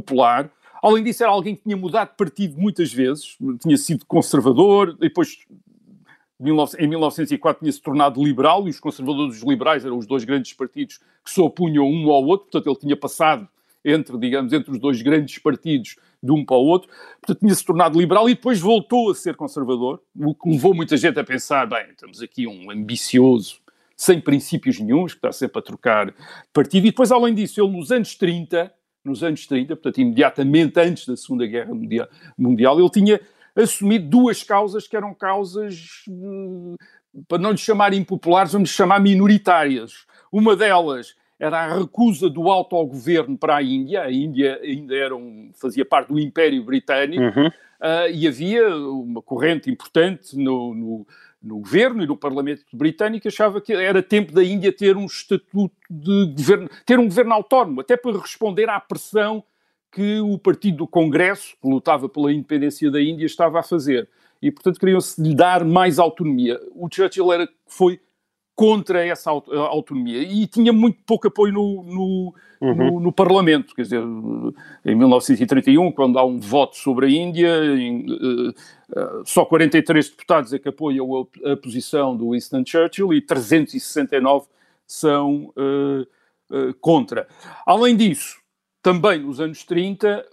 popular. 0.01 0.51
Além 0.83 1.03
disso, 1.05 1.23
era 1.23 1.33
alguém 1.33 1.55
que 1.55 1.63
tinha 1.63 1.77
mudado 1.77 2.11
de 2.11 2.17
partido 2.17 2.61
muitas 2.61 2.93
vezes, 2.93 3.37
tinha 3.63 3.77
sido 3.77 4.05
conservador, 4.07 4.95
depois 4.99 5.39
em 6.79 6.89
1904 6.89 7.61
tinha 7.61 7.73
se 7.73 7.81
tornado 7.81 8.23
liberal 8.23 8.67
e 8.67 8.71
os 8.71 8.81
conservadores 8.81 9.37
e 9.37 9.39
os 9.39 9.45
liberais 9.45 9.85
eram 9.85 9.97
os 9.97 10.07
dois 10.07 10.25
grandes 10.25 10.53
partidos 10.53 10.99
que 11.25 11.31
se 11.31 11.41
opunham 11.41 11.89
um 11.89 12.11
ao 12.11 12.25
outro, 12.25 12.49
portanto 12.51 12.67
ele 12.67 12.81
tinha 12.81 12.97
passado 12.97 13.49
entre, 13.85 14.19
digamos, 14.19 14.53
entre 14.53 14.73
os 14.73 14.79
dois 14.79 15.01
grandes 15.01 15.39
partidos 15.39 15.97
de 16.23 16.33
um 16.33 16.45
para 16.45 16.57
o 16.57 16.65
outro, 16.65 16.91
portanto 17.21 17.39
tinha 17.39 17.55
se 17.55 17.65
tornado 17.65 17.99
liberal 17.99 18.29
e 18.29 18.35
depois 18.35 18.61
voltou 18.61 19.11
a 19.11 19.15
ser 19.15 19.37
conservador, 19.37 20.01
o 20.19 20.35
que 20.35 20.51
levou 20.51 20.75
muita 20.75 20.97
gente 20.97 21.19
a 21.21 21.25
pensar, 21.25 21.67
bem, 21.67 21.87
temos 21.97 22.21
aqui 22.21 22.47
um 22.47 22.71
ambicioso, 22.71 23.59
sem 23.97 24.21
princípios 24.21 24.81
nenhums, 24.81 25.13
que 25.13 25.19
está 25.19 25.33
sempre 25.33 25.61
a 25.61 25.63
trocar 25.63 26.13
partido, 26.53 26.87
e 26.87 26.91
depois 26.91 27.13
além 27.13 27.35
disso, 27.35 27.63
ele 27.63 27.71
nos 27.71 27.93
anos 27.93 28.17
30 28.17 28.73
nos 29.05 29.23
anos 29.23 29.47
30, 29.47 29.77
portanto, 29.77 30.01
imediatamente 30.01 30.81
antes 30.81 31.07
da 31.07 31.17
Segunda 31.17 31.47
Guerra 31.47 31.73
Mundial, 32.39 32.79
ele 32.79 32.91
tinha 32.91 33.21
assumido 33.55 34.09
duas 34.09 34.43
causas 34.43 34.89
que 34.89 34.97
eram 34.97 35.15
causas, 35.15 36.03
hum, 36.09 36.77
para 37.29 37.39
não 37.39 37.53
lhe 37.53 37.59
chamar 37.59 37.93
impopulares, 37.93 38.53
vamos 38.53 38.71
chamar 38.71 39.01
minoritárias. 39.01 40.07
Uma 40.33 40.57
delas 40.57 41.15
era 41.39 41.65
a 41.65 41.79
recusa 41.79 42.31
do 42.31 42.51
autogoverno 42.51 43.37
para 43.37 43.57
a 43.57 43.63
Índia. 43.63 44.03
A 44.03 44.11
Índia 44.11 44.59
ainda 44.63 44.95
era 44.95 45.15
um, 45.15 45.51
fazia 45.55 45.85
parte 45.85 46.09
do 46.09 46.19
Império 46.19 46.65
Britânico 46.65 47.39
uhum. 47.39 47.47
uh, 47.49 48.11
e 48.13 48.27
havia 48.27 48.75
uma 48.77 49.21
corrente 49.21 49.71
importante 49.71 50.37
no, 50.37 50.75
no 50.75 51.07
no 51.45 51.59
governo 51.59 52.03
e 52.03 52.07
no 52.07 52.17
Parlamento 52.17 52.65
britânico 52.73 53.29
achava 53.29 53.61
que 53.61 53.73
era 53.75 54.03
tempo 54.03 54.33
da 54.33 54.43
Índia 54.43 54.73
ter 54.73 54.97
um 54.97 55.05
estatuto 55.05 55.75
de 55.91 56.33
governo, 56.35 56.71
ter 56.87 56.99
um 56.99 57.05
governo 57.05 57.35
autónomo, 57.35 57.83
até 57.83 57.97
para 57.97 58.19
responder 58.19 58.69
à 58.71 58.81
pressão 58.81 59.45
que 59.93 60.21
o 60.21 60.39
partido 60.39 60.79
do 60.79 60.89
Congresso, 60.89 61.55
que 61.61 61.69
lutava 61.69 62.09
pela 62.09 62.33
independência 62.33 62.91
da 62.91 63.01
Índia, 63.01 63.27
estava 63.27 63.61
a 63.61 63.63
fazer. 63.63 64.09
E, 64.43 64.51
portanto, 64.51 64.81
queriam-se 64.81 65.23
lhe 65.23 65.35
dar 65.35 65.65
mais 65.65 65.99
autonomia. 65.99 66.59
O 66.75 66.89
Churchill 66.93 67.33
era, 67.33 67.49
foi 67.67 68.01
contra 68.55 69.05
essa 69.05 69.31
autonomia 69.31 70.23
e 70.23 70.47
tinha 70.47 70.73
muito 70.73 70.99
pouco 71.05 71.27
apoio 71.27 71.53
no, 71.53 71.83
no, 71.83 72.35
uhum. 72.61 72.75
no, 72.75 73.01
no, 73.01 73.13
Parlamento. 73.13 73.75
Quer 73.75 73.83
dizer, 73.83 74.03
em 74.85 74.95
1931, 74.95 75.91
quando 75.91 76.19
há 76.19 76.25
um 76.25 76.39
voto 76.39 76.77
sobre 76.77 77.07
a 77.07 77.11
Índia, 77.11 77.49
em, 77.77 78.07
uh, 78.07 78.51
uh, 78.51 79.25
só 79.25 79.45
43 79.45 80.09
deputados 80.09 80.53
é 80.53 80.59
que 80.59 80.69
apoiam 80.69 81.29
a, 81.45 81.53
a, 81.53 81.57
posição 81.57 82.17
do 82.17 82.31
Winston 82.31 82.63
Churchill 82.65 83.13
e 83.13 83.21
369 83.21 84.47
são 84.87 85.53
uh, 85.57 86.75
contra. 86.81 87.27
Além 87.67 87.97
disso, 87.97 88.39
também 88.81 89.19
nos 89.19 89.41
anos 89.41 89.65
30, 89.65 90.25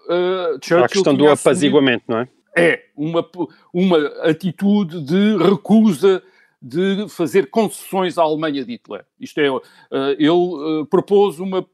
Churchill. 0.62 0.84
A 0.84 0.89
questão 0.89 1.15
do 1.15 1.27
apaziguamento, 1.27 2.03
não 2.07 2.19
é? 2.19 2.27
É, 2.55 2.84
uma, 2.97 3.25
uma 3.73 3.97
atitude 4.23 5.01
de 5.01 5.38
recusa 5.38 6.21
de 6.62 7.08
fazer 7.10 7.50
concessões 7.50 8.17
à 8.17 8.21
Alemanha 8.21 8.63
de 8.63 8.74
Hitler. 8.74 9.04
Isto 9.19 9.39
é, 9.39 9.47
ele 10.17 10.30
uh, 10.30 10.86
propôs 10.86 11.39
uma 11.39 11.65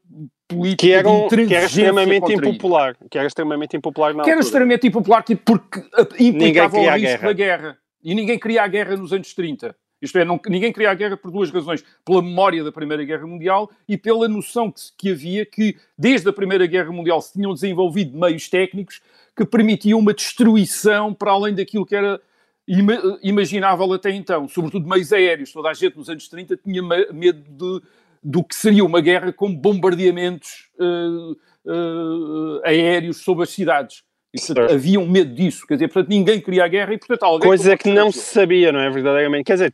política 0.48 0.86
que 0.86 0.92
era, 0.92 1.08
um, 1.08 1.28
que 1.28 1.54
era 1.54 1.66
extremamente 1.66 2.32
impopular, 2.32 2.96
que 3.10 3.18
era 3.18 3.26
extremamente 3.26 3.76
impopular 3.76 4.14
na 4.14 4.24
Que 4.24 4.30
era 4.30 4.40
extremamente 4.40 4.86
impopular 4.86 5.22
tipo, 5.22 5.42
porque 5.44 5.84
implicava 6.18 6.78
o 6.78 6.80
risco 6.80 7.00
guerra. 7.00 7.26
da 7.26 7.32
guerra. 7.32 7.78
E 8.02 8.14
ninguém 8.14 8.38
queria 8.38 8.62
a 8.62 8.68
guerra 8.68 8.96
nos 8.96 9.12
anos 9.12 9.34
30. 9.34 9.76
Isto 10.00 10.18
é, 10.18 10.24
não, 10.24 10.40
ninguém 10.46 10.72
queria 10.72 10.90
a 10.90 10.94
guerra 10.94 11.16
por 11.16 11.30
duas 11.30 11.50
razões. 11.50 11.84
Pela 12.04 12.22
memória 12.22 12.62
da 12.62 12.70
Primeira 12.70 13.04
Guerra 13.04 13.26
Mundial 13.26 13.70
e 13.86 13.98
pela 13.98 14.28
noção 14.28 14.70
que, 14.70 14.80
que 14.96 15.10
havia 15.10 15.44
que, 15.44 15.76
desde 15.98 16.28
a 16.28 16.32
Primeira 16.32 16.66
Guerra 16.66 16.92
Mundial, 16.92 17.20
se 17.20 17.32
tinham 17.32 17.52
desenvolvido 17.52 18.16
meios 18.16 18.48
técnicos 18.48 19.02
que 19.36 19.44
permitiam 19.44 19.98
uma 19.98 20.14
destruição 20.14 21.12
para 21.12 21.32
além 21.32 21.54
daquilo 21.54 21.84
que 21.84 21.94
era 21.94 22.20
imaginável 23.22 23.90
até 23.94 24.10
então, 24.10 24.46
sobretudo 24.46 24.86
meios 24.86 25.12
aéreos. 25.12 25.52
Toda 25.52 25.70
a 25.70 25.74
gente 25.74 25.96
nos 25.96 26.10
anos 26.10 26.28
30 26.28 26.56
tinha 26.58 26.82
medo 26.82 27.42
de, 27.42 27.86
do 28.22 28.44
que 28.44 28.54
seria 28.54 28.84
uma 28.84 29.00
guerra 29.00 29.32
com 29.32 29.54
bombardeamentos 29.54 30.68
uh, 30.78 31.32
uh, 31.64 32.60
aéreos 32.64 33.18
sobre 33.18 33.44
as 33.44 33.50
cidades. 33.50 34.04
E, 34.34 34.38
portanto, 34.38 34.72
havia 34.74 35.00
um 35.00 35.08
medo 35.08 35.34
disso, 35.34 35.66
quer 35.66 35.74
dizer, 35.74 35.88
portanto, 35.88 36.10
ninguém 36.10 36.38
queria 36.38 36.62
a 36.62 36.68
guerra 36.68 36.92
e, 36.92 36.98
portanto, 36.98 37.22
alguém... 37.22 37.48
Coisa 37.48 37.78
que 37.78 37.90
não 37.90 38.12
se 38.12 38.18
sabia, 38.18 38.70
não 38.70 38.78
é, 38.78 38.90
verdadeiramente? 38.90 39.44
Quer 39.44 39.54
dizer, 39.54 39.72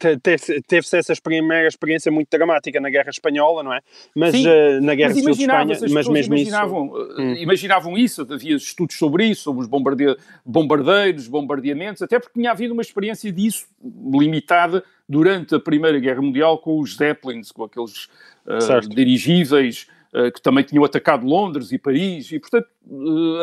teve-se 0.69 0.97
essa 0.97 1.13
primeira 1.21 1.67
experiência 1.67 2.13
muito 2.13 2.29
dramática 2.31 2.81
na 2.81 2.89
Guerra 2.89 3.11
Espanhola, 3.11 3.65
não 3.65 3.75
é? 3.75 3.81
Mas 4.15 4.31
Sim, 4.31 4.47
uh, 4.47 4.81
na 4.81 4.95
Guerra 4.95 5.13
Civil 5.13 5.35
de 5.35 5.41
Espanha, 5.43 5.77
mas 5.91 6.09
mesmo 6.09 6.37
imaginavam, 6.37 6.87
isso... 6.87 7.21
Hum. 7.21 7.35
Imaginavam 7.35 7.99
isso, 7.99 8.23
havia 8.31 8.55
estudos 8.55 8.97
sobre 8.97 9.27
isso, 9.27 9.43
sobre 9.43 9.63
os 9.63 9.67
bombarde... 9.67 10.17
bombardeiros, 10.47 11.27
bombardeamentos, 11.27 12.01
até 12.01 12.21
porque 12.21 12.39
tinha 12.39 12.53
havido 12.53 12.75
uma 12.75 12.83
experiência 12.83 13.33
disso 13.33 13.67
limitada 14.13 14.85
durante 15.09 15.57
a 15.57 15.59
Primeira 15.59 15.99
Guerra 15.99 16.23
Mundial 16.23 16.59
com 16.59 16.79
os 16.79 16.95
Zeppelins, 16.95 17.51
com 17.51 17.65
aqueles 17.65 18.05
uh, 18.47 18.89
dirigíveis 18.89 19.89
que 20.33 20.41
também 20.41 20.63
tinham 20.63 20.85
atacado 20.85 21.27
Londres 21.27 21.73
e 21.73 21.77
Paris, 21.77 22.31
e, 22.31 22.39
portanto, 22.39 22.69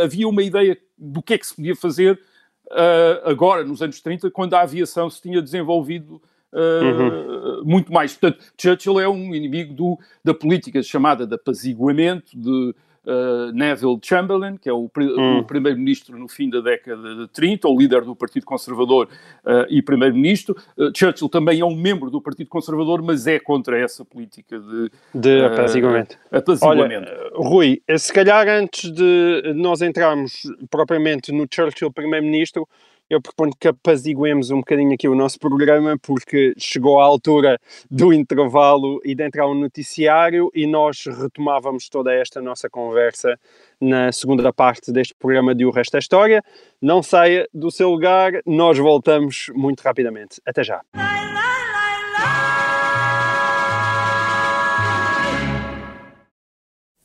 havia 0.02 0.26
uma 0.26 0.42
ideia 0.42 0.78
do 1.02 1.22
que 1.22 1.34
é 1.34 1.38
que 1.38 1.48
se 1.48 1.56
podia 1.56 1.76
fazer 1.76 2.20
uh, 2.68 3.30
agora, 3.30 3.64
nos 3.64 3.82
anos 3.82 4.00
30, 4.00 4.30
quando 4.30 4.54
a 4.54 4.62
aviação 4.62 5.10
se 5.10 5.22
tinha 5.22 5.42
desenvolvido 5.42 6.22
uh, 6.54 7.60
uhum. 7.60 7.64
muito 7.66 7.92
mais. 7.92 8.16
Portanto, 8.16 8.46
Churchill 8.56 9.00
é 9.00 9.10
um 9.10 9.34
inimigo 9.34 9.74
do, 9.74 10.00
da 10.24 10.34
política 10.34 10.84
chamada 10.84 11.26
de 11.26 11.34
apaziguamento, 11.34 12.38
de 12.38 12.76
uh, 13.06 13.52
Neville 13.54 14.00
Chamberlain, 14.02 14.58
que 14.58 14.70
é 14.70 14.74
o, 14.74 14.90
hum. 14.98 15.40
o 15.40 15.44
primeiro-ministro 15.44 16.18
no 16.18 16.28
fim 16.28 16.50
da 16.50 16.62
década 16.62 17.16
de 17.16 17.28
30, 17.30 17.68
o 17.68 17.78
líder 17.78 18.02
do 18.02 18.16
Partido 18.16 18.46
Conservador 18.46 19.08
uh, 19.46 19.66
e 19.70 19.82
primeiro-ministro. 19.82 20.56
Uh, 20.78 20.92
Churchill 20.96 21.30
também 21.30 21.60
é 21.60 21.66
um 21.66 21.76
membro 21.76 22.10
do 22.10 22.22
Partido 22.22 22.50
Conservador, 22.50 23.02
mas 23.02 23.28
é 23.28 23.40
contra 23.40 23.80
essa 23.80 24.06
política 24.06 24.60
de, 24.60 24.92
de 25.14 25.46
apaziguamento. 25.46 26.18
apaziguamento. 26.32 27.12
Olha, 27.12 27.32
Rui, 27.36 27.82
se 27.98 28.14
calhar 28.14 28.48
antes 28.48 28.92
de 28.92 29.54
nós 29.56 29.82
entrarmos 29.82 30.44
propriamente 30.70 31.32
no 31.32 31.48
Churchill 31.50 31.92
primeiro-ministro, 31.92 32.68
eu 33.12 33.22
proponho 33.22 33.52
que 33.60 33.68
apaziguemos 33.68 34.52
um 34.52 34.60
bocadinho 34.60 34.94
aqui 34.94 35.06
o 35.06 35.14
nosso 35.14 35.38
programa, 35.38 35.98
porque 36.02 36.54
chegou 36.58 36.98
a 36.98 37.04
altura 37.04 37.60
do 37.90 38.14
intervalo 38.14 39.02
e 39.04 39.14
de 39.14 39.28
entrar 39.28 39.50
um 39.50 39.54
noticiário 39.54 40.50
e 40.56 40.66
nós 40.66 41.04
retomávamos 41.06 41.90
toda 41.90 42.14
esta 42.14 42.42
nossa 42.42 42.70
conversa 42.70 43.38
na 43.82 44.14
segunda 44.14 44.54
parte 44.54 44.94
deste 44.94 45.14
programa 45.14 45.54
de 45.54 45.66
O 45.66 45.72
Resto 45.72 45.92
da 45.92 46.00
História. 46.00 46.42
Não 46.82 47.04
saia 47.04 47.46
do 47.54 47.70
seu 47.70 47.90
lugar, 47.90 48.32
nós 48.46 48.78
voltamos 48.78 49.48
muito 49.54 49.82
rapidamente. 49.82 50.42
Até 50.46 50.64
já. 50.64 50.82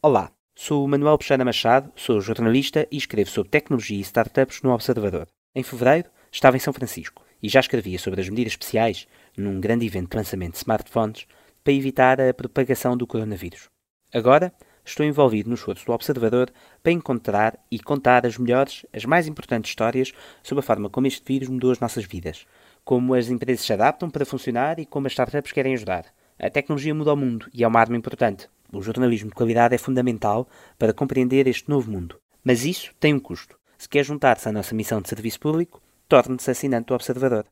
Olá. 0.00 0.30
Sou 0.58 0.84
o 0.84 0.88
Manuel 0.88 1.18
Peixeira 1.18 1.44
Machado, 1.44 1.92
sou 1.94 2.18
jornalista 2.18 2.88
e 2.90 2.96
escrevo 2.96 3.28
sobre 3.28 3.50
tecnologia 3.50 3.98
e 3.98 4.00
startups 4.00 4.62
no 4.62 4.72
Observador. 4.72 5.28
Em 5.56 5.62
fevereiro, 5.62 6.10
estava 6.30 6.58
em 6.58 6.60
São 6.60 6.70
Francisco 6.70 7.24
e 7.42 7.48
já 7.48 7.60
escrevia 7.60 7.98
sobre 7.98 8.20
as 8.20 8.28
medidas 8.28 8.52
especiais 8.52 9.08
num 9.38 9.58
grande 9.58 9.86
evento 9.86 10.10
de 10.10 10.16
lançamento 10.18 10.52
de 10.52 10.58
smartphones 10.58 11.26
para 11.64 11.72
evitar 11.72 12.20
a 12.20 12.34
propagação 12.34 12.94
do 12.94 13.06
coronavírus. 13.06 13.70
Agora, 14.12 14.52
estou 14.84 15.06
envolvido 15.06 15.48
no 15.48 15.54
esforço 15.54 15.86
do 15.86 15.92
Observador 15.92 16.52
para 16.82 16.92
encontrar 16.92 17.58
e 17.70 17.78
contar 17.78 18.26
as 18.26 18.36
melhores, 18.36 18.84
as 18.92 19.06
mais 19.06 19.26
importantes 19.26 19.70
histórias 19.70 20.12
sobre 20.42 20.60
a 20.60 20.62
forma 20.62 20.90
como 20.90 21.06
este 21.06 21.24
vírus 21.26 21.48
mudou 21.48 21.70
as 21.70 21.80
nossas 21.80 22.04
vidas, 22.04 22.44
como 22.84 23.14
as 23.14 23.30
empresas 23.30 23.64
se 23.64 23.72
adaptam 23.72 24.10
para 24.10 24.26
funcionar 24.26 24.78
e 24.78 24.84
como 24.84 25.06
as 25.06 25.14
startups 25.14 25.52
querem 25.52 25.72
ajudar. 25.72 26.04
A 26.38 26.50
tecnologia 26.50 26.94
muda 26.94 27.14
o 27.14 27.16
mundo 27.16 27.48
e 27.54 27.64
é 27.64 27.66
uma 27.66 27.80
arma 27.80 27.96
importante. 27.96 28.46
O 28.70 28.82
jornalismo 28.82 29.30
de 29.30 29.34
qualidade 29.34 29.74
é 29.74 29.78
fundamental 29.78 30.46
para 30.78 30.92
compreender 30.92 31.46
este 31.46 31.70
novo 31.70 31.90
mundo. 31.90 32.20
Mas 32.44 32.66
isso 32.66 32.92
tem 33.00 33.14
um 33.14 33.18
custo. 33.18 33.56
Se 33.78 33.88
quer 33.88 34.04
juntar-se 34.04 34.48
à 34.48 34.52
nossa 34.52 34.74
missão 34.74 35.02
de 35.02 35.08
serviço 35.08 35.38
público, 35.38 35.82
torne-se 36.08 36.50
assinante 36.50 36.86
do 36.86 36.94
Observador. 36.94 37.44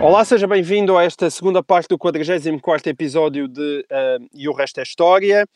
Olá, 0.00 0.24
seja 0.24 0.46
bem-vindo 0.46 0.96
a 0.96 1.04
esta 1.04 1.30
segunda 1.30 1.62
parte 1.62 1.88
do 1.88 1.96
44 1.96 2.90
episódio 2.90 3.48
de 3.48 3.86
uh, 3.90 4.28
E 4.34 4.48
o 4.48 4.52
Resto 4.52 4.80
é 4.80 4.82
História. 4.82 5.46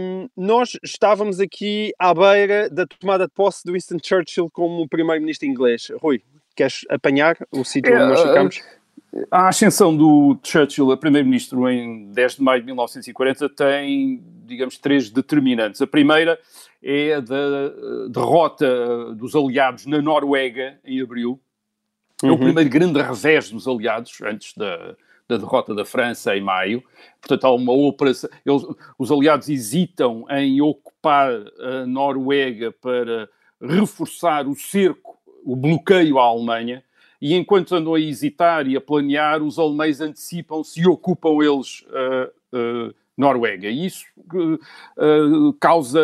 Um, 0.00 0.28
nós 0.36 0.78
estávamos 0.84 1.40
aqui 1.40 1.92
à 1.98 2.14
beira 2.14 2.70
da 2.70 2.86
tomada 2.86 3.26
de 3.26 3.32
posse 3.32 3.64
do 3.64 3.72
Winston 3.72 3.98
Churchill 4.02 4.48
como 4.52 4.88
primeiro-ministro 4.88 5.48
inglês. 5.48 5.88
Rui, 6.00 6.22
queres 6.54 6.84
apanhar 6.88 7.36
o 7.50 7.64
sítio 7.64 7.92
onde 7.94 8.04
nós 8.04 8.22
ficamos? 8.22 8.60
A 9.30 9.48
ascensão 9.48 9.96
do 9.96 10.38
Churchill 10.42 10.92
a 10.92 10.96
primeiro-ministro 10.96 11.68
em 11.68 12.12
10 12.12 12.36
de 12.36 12.42
maio 12.42 12.60
de 12.60 12.66
1940 12.66 13.48
tem, 13.48 14.22
digamos, 14.44 14.76
três 14.76 15.08
determinantes. 15.08 15.80
A 15.80 15.86
primeira 15.86 16.38
é 16.82 17.14
a 17.14 17.20
da 17.20 17.68
derrota 18.10 19.14
dos 19.14 19.34
aliados 19.34 19.86
na 19.86 20.02
Noruega 20.02 20.78
em 20.84 21.00
abril. 21.00 21.40
É 22.22 22.26
o 22.26 22.32
uhum. 22.32 22.38
primeiro 22.38 22.68
grande 22.68 23.00
revés 23.00 23.50
dos 23.50 23.66
aliados 23.66 24.20
antes 24.22 24.52
da, 24.54 24.94
da 25.28 25.36
derrota 25.36 25.74
da 25.74 25.84
França 25.84 26.36
em 26.36 26.40
maio. 26.40 26.82
Portanto, 27.20 27.44
há 27.44 27.54
uma 27.54 27.72
operação. 27.72 28.28
Eles, 28.44 28.62
os 28.98 29.10
aliados 29.10 29.48
hesitam 29.48 30.26
em 30.30 30.60
ocupar 30.60 31.30
a 31.60 31.86
Noruega 31.86 32.72
para 32.72 33.28
reforçar 33.60 34.46
o 34.46 34.54
cerco, 34.54 35.18
o 35.44 35.54
bloqueio 35.54 36.18
à 36.18 36.24
Alemanha. 36.24 36.82
E 37.20 37.34
enquanto 37.34 37.74
andam 37.74 37.94
a 37.94 38.00
hesitar 38.00 38.66
e 38.66 38.76
a 38.76 38.80
planear, 38.80 39.42
os 39.42 39.58
alemães 39.58 40.00
antecipam-se 40.00 40.80
e 40.80 40.86
ocupam 40.86 41.42
eles 41.42 41.84
a, 41.90 42.30
a 42.56 42.94
Noruega. 43.16 43.68
E 43.68 43.86
isso 43.86 44.04
uh, 44.32 45.52
causa 45.54 46.00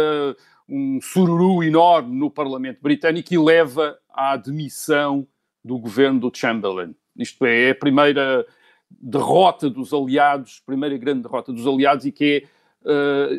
um 0.68 0.98
sururu 1.00 1.62
enorme 1.62 2.16
no 2.16 2.30
Parlamento 2.30 2.80
Britânico 2.82 3.32
e 3.32 3.38
leva 3.38 3.96
à 4.12 4.36
demissão 4.36 5.26
do 5.64 5.78
governo 5.78 6.18
do 6.18 6.32
Chamberlain. 6.34 6.94
Isto 7.16 7.44
é, 7.46 7.68
é 7.68 7.70
a 7.70 7.74
primeira 7.74 8.44
derrota 8.90 9.70
dos 9.70 9.92
aliados, 9.92 10.60
primeira 10.66 10.96
grande 10.96 11.22
derrota 11.22 11.52
dos 11.52 11.66
aliados 11.66 12.06
e 12.06 12.12
que 12.12 12.24
é 12.24 12.44
uh, 12.44 12.53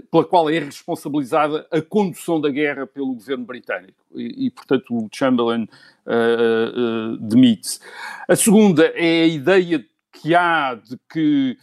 pela 0.09 0.25
qual 0.25 0.49
é 0.49 0.59
responsabilizada 0.59 1.67
a 1.71 1.81
condução 1.81 2.41
da 2.41 2.49
guerra 2.49 2.87
pelo 2.87 3.13
governo 3.13 3.45
britânico. 3.45 3.93
E, 4.15 4.47
e 4.47 4.49
portanto, 4.49 4.95
o 4.95 5.07
Chamberlain 5.13 5.63
uh, 6.05 7.13
uh, 7.13 7.17
demite-se. 7.17 7.79
A 8.27 8.35
segunda 8.35 8.85
é 8.95 9.23
a 9.23 9.27
ideia 9.27 9.85
que 10.11 10.33
há 10.33 10.75
de 10.75 10.97
que 11.11 11.57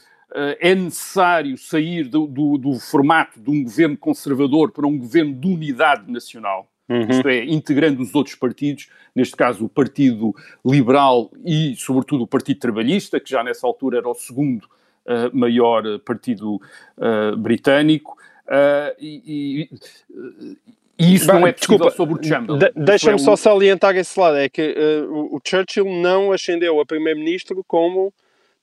é 0.60 0.74
necessário 0.74 1.58
sair 1.58 2.08
do, 2.08 2.26
do, 2.26 2.56
do 2.56 2.80
formato 2.80 3.38
de 3.38 3.50
um 3.50 3.62
governo 3.62 3.98
conservador 3.98 4.72
para 4.72 4.86
um 4.86 4.96
governo 4.96 5.34
de 5.34 5.46
unidade 5.46 6.10
nacional. 6.10 6.72
Uhum. 6.88 7.08
Isto 7.08 7.28
é, 7.28 7.44
integrando 7.44 8.02
os 8.02 8.14
outros 8.14 8.34
partidos, 8.34 8.88
neste 9.14 9.36
caso 9.36 9.64
o 9.64 9.68
Partido 9.68 10.34
Liberal 10.64 11.30
e, 11.44 11.74
sobretudo, 11.76 12.24
o 12.24 12.26
Partido 12.26 12.60
Trabalhista, 12.60 13.20
que 13.20 13.30
já 13.30 13.42
nessa 13.42 13.66
altura 13.66 13.98
era 13.98 14.08
o 14.08 14.14
segundo 14.14 14.66
uh, 15.06 15.36
maior 15.36 15.98
partido 16.00 16.56
uh, 16.56 17.36
britânico. 17.36 18.16
Uh, 18.46 18.94
e, 18.98 19.22
e, 19.26 20.58
e, 20.98 21.14
isso 21.14 21.26
não 21.26 21.46
é 21.46 21.52
desculpa, 21.52 21.90
sobre 21.90 22.14
o 22.14 22.22
Chamberlain. 22.22 22.58
De, 22.58 22.72
Deixa-me 22.76 23.14
é 23.14 23.18
só 23.18 23.36
salientar 23.36 23.96
esse 23.96 24.18
lado, 24.18 24.36
é 24.36 24.48
que 24.48 24.74
o, 25.08 25.40
Churchill 25.44 25.86
não 25.86 26.32
ascendeu 26.32 26.80
a 26.80 26.86
primeiro-ministro 26.86 27.64
como 27.66 28.12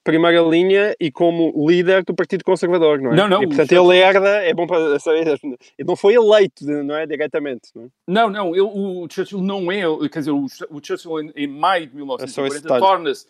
primeira 0.02 0.40
linha 0.40 0.94
e 0.98 1.10
como 1.10 1.52
líder 1.68 2.04
do 2.04 2.14
Partido 2.14 2.42
Conservador, 2.42 3.00
não 3.00 3.12
é? 3.12 3.16
Não, 3.16 3.28
não. 3.28 3.42
E, 3.42 3.46
portanto, 3.46 3.72
ele 3.72 3.98
herda, 3.98 4.28
é 4.42 4.54
bom 4.54 4.66
para 4.66 4.98
saber, 4.98 5.26
ele 5.26 5.84
não 5.86 5.96
foi 5.96 6.14
eleito, 6.14 6.64
não 6.64 6.96
é? 6.96 7.06
Diretamente, 7.06 7.68
não 7.74 7.84
é? 7.84 7.88
Não, 8.06 8.30
não, 8.30 8.54
ele, 8.54 8.62
o 8.62 9.06
Churchill 9.10 9.42
não 9.42 9.70
é, 9.70 9.82
quer 10.08 10.20
dizer, 10.20 10.30
o, 10.30 10.46
o 10.70 10.80
Churchill 10.82 11.20
em, 11.20 11.32
em, 11.36 11.46
maio 11.46 11.86
de 11.86 11.96
1940 11.96 12.74
é 12.74 12.78
torna-se 12.78 13.26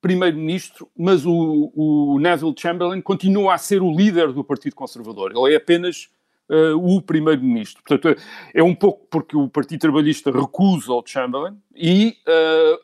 primeiro-ministro, 0.00 0.88
mas 0.96 1.26
o, 1.26 1.72
o, 1.74 2.18
Neville 2.18 2.54
Chamberlain 2.56 3.00
continua 3.00 3.54
a 3.54 3.58
ser 3.58 3.82
o 3.82 3.94
líder 3.94 4.32
do 4.32 4.42
Partido 4.42 4.74
Conservador. 4.74 5.32
Ele 5.34 5.54
é 5.54 5.56
apenas 5.56 6.08
uh, 6.48 6.76
o 6.76 7.02
primeiro-ministro. 7.02 7.82
Portanto, 7.86 8.20
é, 8.54 8.62
um 8.62 8.74
pouco 8.74 9.06
porque 9.10 9.36
o 9.36 9.48
Partido 9.48 9.80
Trabalhista 9.80 10.30
recusa 10.30 10.92
o 10.92 11.02
Chamberlain 11.04 11.56
e 11.76 12.16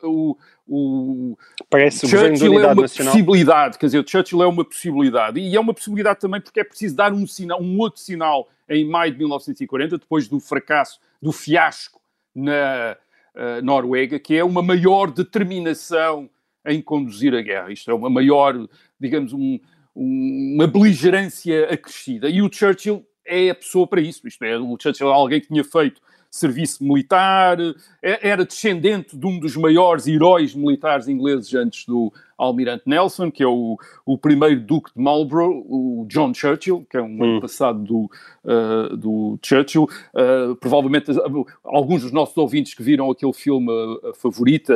uh, 0.03 0.07
o 0.07 0.37
o 0.67 1.37
Parece 1.69 2.05
o 2.05 2.09
Churchill 2.09 2.59
é 2.59 2.65
uma 2.65 2.81
nacional. 2.81 3.13
possibilidade, 3.13 3.77
quer 3.77 3.85
dizer, 3.85 3.99
o 3.99 4.07
Churchill 4.07 4.43
é 4.43 4.47
uma 4.47 4.65
possibilidade, 4.65 5.39
e 5.39 5.55
é 5.55 5.59
uma 5.59 5.73
possibilidade 5.73 6.19
também 6.19 6.41
porque 6.41 6.59
é 6.59 6.63
preciso 6.63 6.95
dar 6.95 7.13
um 7.13 7.25
sinal, 7.25 7.61
um 7.61 7.77
outro 7.79 8.01
sinal 8.01 8.49
em 8.67 8.85
maio 8.85 9.13
de 9.13 9.17
1940, 9.17 9.97
depois 9.97 10.27
do 10.27 10.39
fracasso, 10.39 10.99
do 11.21 11.31
fiasco 11.31 12.01
na 12.35 12.97
uh, 13.33 13.63
Noruega, 13.63 14.19
que 14.19 14.35
é 14.35 14.43
uma 14.43 14.61
maior 14.61 15.09
determinação 15.09 16.29
em 16.67 16.81
conduzir 16.81 17.33
a 17.33 17.41
guerra. 17.41 17.71
Isto 17.71 17.89
é 17.91 17.93
uma 17.93 18.09
maior, 18.09 18.67
digamos, 18.99 19.33
um, 19.33 19.59
um, 19.95 20.53
uma 20.55 20.67
beligerância 20.67 21.65
acrescida. 21.71 22.29
E 22.29 22.41
o 22.41 22.51
Churchill 22.51 23.05
é 23.25 23.49
a 23.49 23.55
pessoa 23.55 23.87
para 23.87 24.01
isso. 24.01 24.27
Isto 24.27 24.43
é, 24.45 24.57
o 24.57 24.77
Churchill 24.79 25.09
é 25.09 25.13
alguém 25.13 25.41
que 25.41 25.47
tinha 25.47 25.63
feito 25.63 26.01
serviço 26.37 26.83
militar, 26.83 27.57
é, 28.01 28.29
era 28.29 28.45
descendente 28.45 29.17
de 29.17 29.25
um 29.25 29.39
dos 29.39 29.55
maiores 29.55 30.07
heróis 30.07 30.53
militares 30.53 31.07
ingleses 31.07 31.53
antes 31.53 31.85
do 31.85 32.11
Almirante 32.37 32.83
Nelson, 32.85 33.31
que 33.31 33.41
é 33.41 33.47
o, 33.47 33.77
o 34.05 34.17
primeiro 34.17 34.61
Duque 34.61 34.91
de 34.95 35.01
Marlborough, 35.01 35.65
o 35.67 36.05
John 36.07 36.33
Churchill, 36.33 36.85
que 36.89 36.95
é 36.95 37.01
um 37.01 37.37
hum. 37.37 37.39
passado 37.41 37.79
do, 37.79 38.11
uh, 38.45 38.95
do 38.95 39.39
Churchill. 39.43 39.89
Uh, 40.13 40.55
provavelmente 40.57 41.11
uh, 41.11 41.47
alguns 41.63 42.03
dos 42.03 42.11
nossos 42.11 42.37
ouvintes 42.37 42.75
que 42.75 42.83
viram 42.83 43.09
aquele 43.09 43.33
filme 43.33 43.71
a, 44.03 44.13
favorita, 44.13 44.75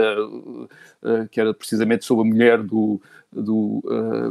que 1.32 1.40
era 1.40 1.54
precisamente 1.54 2.06
sobre 2.06 2.28
a 2.28 2.34
mulher 2.34 2.64
do, 2.64 3.00
do, 3.32 3.82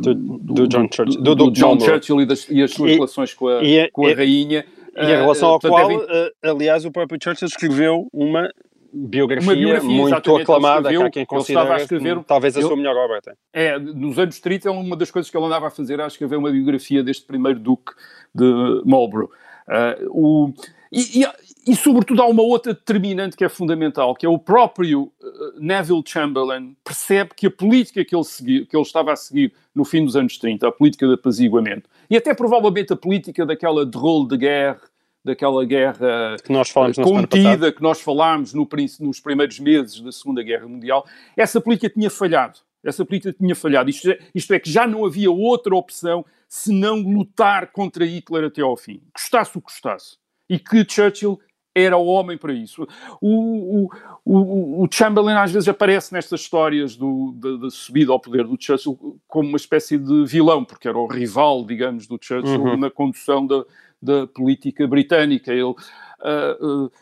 do, 0.01 0.15
do, 0.15 0.39
do, 0.39 0.69
John 0.69 0.89
Churchill, 0.93 1.23
do, 1.23 1.35
do 1.35 1.51
John 1.53 1.79
Churchill 1.79 2.21
e, 2.21 2.27
das, 2.27 2.49
e, 2.51 2.63
as 2.63 2.73
suas 2.73 2.91
e, 2.91 2.95
relações 2.95 3.33
com 3.33 3.49
a, 3.49 3.63
e, 3.63 3.89
com 3.91 4.07
a 4.07 4.15
rainha. 4.15 4.65
E 4.97 5.05
em 5.05 5.17
relação 5.17 5.49
ao 5.51 5.57
uh, 5.57 5.61
qual, 5.61 5.97
uh, 5.97 6.31
aliás, 6.43 6.85
o 6.85 6.91
próprio 6.91 7.19
Churchill 7.23 7.49
escreveu 7.49 8.09
uma 8.13 8.51
biografia, 8.93 9.49
uma 9.49 9.55
biografia 9.55 9.89
muito 9.89 10.37
aclamada, 10.37 10.89
escreveu, 10.89 11.01
que 11.01 11.07
há 11.07 11.11
quem 11.11 11.27
considera 11.27 11.75
a 11.75 11.77
escrever, 11.77 12.25
talvez 12.25 12.57
a 12.57 12.63
sua 12.63 12.77
melhor 12.77 12.97
obra 12.97 13.19
até. 13.19 13.35
É, 13.53 13.79
nos 13.79 14.19
anos 14.19 14.41
30, 14.41 14.71
uma 14.71 14.97
das 14.97 15.11
coisas 15.11 15.31
que 15.31 15.37
ele 15.37 15.47
andava 15.47 15.69
a 15.69 15.71
fazer 15.71 15.95
era 15.95 16.07
escrever 16.07 16.37
uma 16.37 16.51
biografia 16.51 17.03
deste 17.03 17.25
primeiro 17.25 17.59
duque 17.59 17.93
de 18.35 18.83
Marlborough. 18.85 19.31
Uh, 19.69 20.09
o, 20.11 20.55
e, 20.93 21.23
e, 21.23 21.73
e, 21.73 21.77
sobretudo, 21.77 22.21
há 22.21 22.27
uma 22.27 22.43
outra 22.43 22.75
determinante 22.75 23.37
que 23.37 23.45
é 23.45 23.49
fundamental, 23.49 24.15
que 24.15 24.27
é 24.27 24.29
o 24.29 24.39
próprio 24.39 25.05
uh, 25.05 25.61
Neville 25.61 26.03
Chamberlain 26.05 26.77
percebe 26.83 27.31
que 27.37 27.47
a 27.47 27.51
política 27.51 28.05
que 28.05 28.15
ele, 28.15 28.25
segui, 28.25 28.67
que 28.67 28.77
ele 28.77 28.83
estava 28.83 29.13
a 29.13 29.17
seguir 29.17 29.53
no 29.75 29.85
fim 29.85 30.05
dos 30.05 30.17
anos 30.17 30.37
30, 30.37 30.67
a 30.67 30.73
política 30.73 31.07
de 31.07 31.15
apaziguamento, 31.15 31.89
e 32.09 32.17
até 32.17 32.35
provavelmente 32.35 32.93
a 32.93 32.97
política 32.97 33.47
daquela 33.47 33.89
rol 33.95 34.27
de 34.27 34.37
guerra, 34.37 34.81
daquela 35.25 35.65
guerra 35.65 36.37
que 36.43 36.53
nós 36.53 36.71
falamos 36.71 36.97
contida 36.97 37.71
que 37.71 37.83
nós 37.83 38.01
falámos 38.01 38.53
no, 38.53 38.69
nos 39.01 39.21
primeiros 39.21 39.61
meses 39.61 40.01
da 40.01 40.11
Segunda 40.11 40.43
Guerra 40.43 40.67
Mundial, 40.67 41.07
essa 41.37 41.61
política 41.61 41.91
tinha 41.91 42.11
falhado. 42.11 42.59
Essa 42.83 43.05
política 43.05 43.33
tinha 43.33 43.55
falhado. 43.55 43.91
Isto 43.91 44.11
é, 44.11 44.19
isto 44.35 44.55
é 44.55 44.59
que 44.59 44.71
já 44.71 44.87
não 44.87 45.05
havia 45.05 45.31
outra 45.31 45.77
opção 45.77 46.25
senão 46.49 46.97
lutar 46.97 47.71
contra 47.71 48.05
Hitler 48.05 48.45
até 48.45 48.63
ao 48.63 48.77
fim, 48.77 49.01
custasse 49.15 49.57
o 49.57 49.61
que 49.61 49.67
custasse. 49.67 50.19
E 50.51 50.59
que 50.59 50.85
Churchill 50.87 51.41
era 51.75 51.97
o 51.97 52.07
homem 52.07 52.37
para 52.37 52.53
isso. 52.53 52.87
O, 53.21 53.85
o, 53.85 53.91
o, 54.25 54.85
o 54.85 54.89
Chamberlain 54.91 55.37
às 55.37 55.53
vezes 55.53 55.69
aparece 55.69 56.13
nestas 56.13 56.41
histórias 56.41 56.97
do, 56.97 57.33
da, 57.37 57.57
da, 57.57 57.71
subida 57.71 58.13
ao 58.13 58.19
poder 58.19 58.45
do 58.45 58.57
Churchill 58.61 59.19
como 59.29 59.49
uma 59.49 59.57
espécie 59.57 59.97
de 59.97 60.25
vilão, 60.27 60.65
porque 60.65 60.89
era 60.89 60.99
o 60.99 61.07
rival, 61.07 61.65
digamos, 61.65 62.09
do 62.09 62.19
Churchill 62.21 62.61
uhum. 62.61 62.77
na 62.77 62.91
condução 62.91 63.47
da, 63.47 63.65
da 64.03 64.27
política 64.27 64.87
britânica. 64.87 65.53
Ele, 65.53 65.63
uh, 65.63 66.85
uh, 66.85 66.93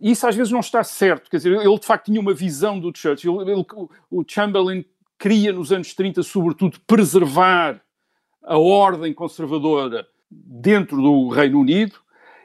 isso 0.00 0.26
às 0.26 0.36
vezes 0.36 0.52
não 0.52 0.60
está 0.60 0.84
certo, 0.84 1.28
quer 1.28 1.38
dizer, 1.38 1.52
ele 1.52 1.78
de 1.78 1.86
facto 1.86 2.06
tinha 2.06 2.20
uma 2.20 2.32
visão 2.32 2.78
do 2.78 2.96
Churchill. 2.96 3.42
Ele, 3.42 3.66
o 4.10 4.24
Chamberlain 4.26 4.84
queria 5.18 5.52
nos 5.52 5.72
anos 5.72 5.94
30, 5.94 6.22
sobretudo, 6.22 6.78
preservar 6.86 7.80
a 8.42 8.58
ordem 8.58 9.12
conservadora 9.12 10.06
dentro 10.30 10.96
do 10.96 11.28
Reino 11.28 11.60
Unido, 11.60 12.00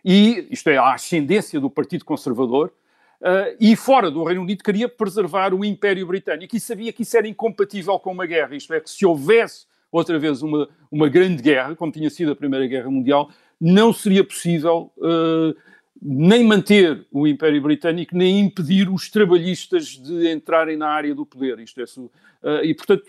e 0.10 0.48
isto 0.50 0.70
é, 0.70 0.78
a 0.78 0.94
ascendência 0.94 1.60
do 1.60 1.70
Partido 1.70 2.06
Conservador, 2.06 2.72
uh, 3.20 3.58
e 3.60 3.76
fora 3.76 4.10
do 4.10 4.24
Reino 4.24 4.42
Unido 4.42 4.64
queria 4.64 4.88
preservar 4.88 5.54
o 5.54 5.66
Império 5.66 6.08
Britânico 6.08 6.56
e 6.56 6.62
sabia 6.62 6.94
que 6.94 7.02
isso 7.02 7.18
era 7.18 7.28
incompatível 7.28 8.00
com 8.00 8.14
uma 8.14 8.26
guerra, 8.26 8.56
isto 8.56 8.74
é, 8.74 8.80
que 8.80 8.90
se 8.90 9.06
houvesse 9.06 9.66
outra 9.92 10.18
vez 10.18 10.42
uma, 10.42 10.70
uma 10.90 11.10
grande 11.10 11.44
guerra, 11.44 11.76
como 11.76 11.92
tinha 11.92 12.10
sido 12.10 12.32
a 12.32 12.36
Primeira 12.38 12.66
Guerra 12.68 12.90
Mundial, 12.90 13.30
não 13.60 13.92
seria 13.92 14.24
possível 14.24 14.94
uh, 14.96 15.54
nem 16.02 16.42
manter 16.42 17.06
o 17.12 17.28
Império 17.28 17.62
Britânico, 17.62 18.16
nem 18.16 18.40
impedir 18.40 18.90
os 18.90 19.12
trabalhistas 19.12 19.88
de 19.88 20.32
entrarem 20.32 20.78
na 20.78 20.88
área 20.88 21.14
do 21.14 21.26
poder. 21.26 21.60
Isto 21.60 21.82
é, 21.82 21.84
uh, 21.84 22.64
e, 22.64 22.74
portanto, 22.74 23.04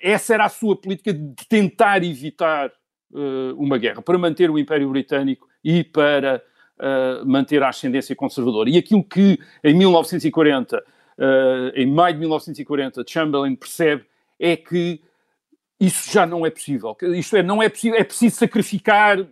essa 0.00 0.34
era 0.34 0.44
a 0.44 0.48
sua 0.48 0.76
política 0.76 1.12
de 1.12 1.46
tentar 1.48 2.02
evitar 2.02 2.70
uma 3.56 3.78
guerra, 3.78 4.02
para 4.02 4.18
manter 4.18 4.50
o 4.50 4.58
Império 4.58 4.90
Britânico 4.90 5.48
e 5.64 5.82
para 5.82 6.42
manter 7.24 7.62
a 7.62 7.68
ascendência 7.68 8.14
conservadora. 8.14 8.68
E 8.68 8.76
aquilo 8.76 9.02
que, 9.02 9.38
em 9.64 9.74
1940, 9.74 10.82
em 11.74 11.86
maio 11.86 12.14
de 12.14 12.20
1940, 12.20 13.04
Chamberlain 13.08 13.54
percebe 13.54 14.04
é 14.38 14.56
que 14.56 15.00
isso 15.80 16.10
já 16.10 16.26
não 16.26 16.44
é 16.44 16.50
possível. 16.50 16.96
Isto 17.14 17.36
é, 17.36 17.42
não 17.42 17.62
é 17.62 17.68
possível, 17.68 17.98
é 17.98 18.04
preciso 18.04 18.36
sacrificar 18.36 19.26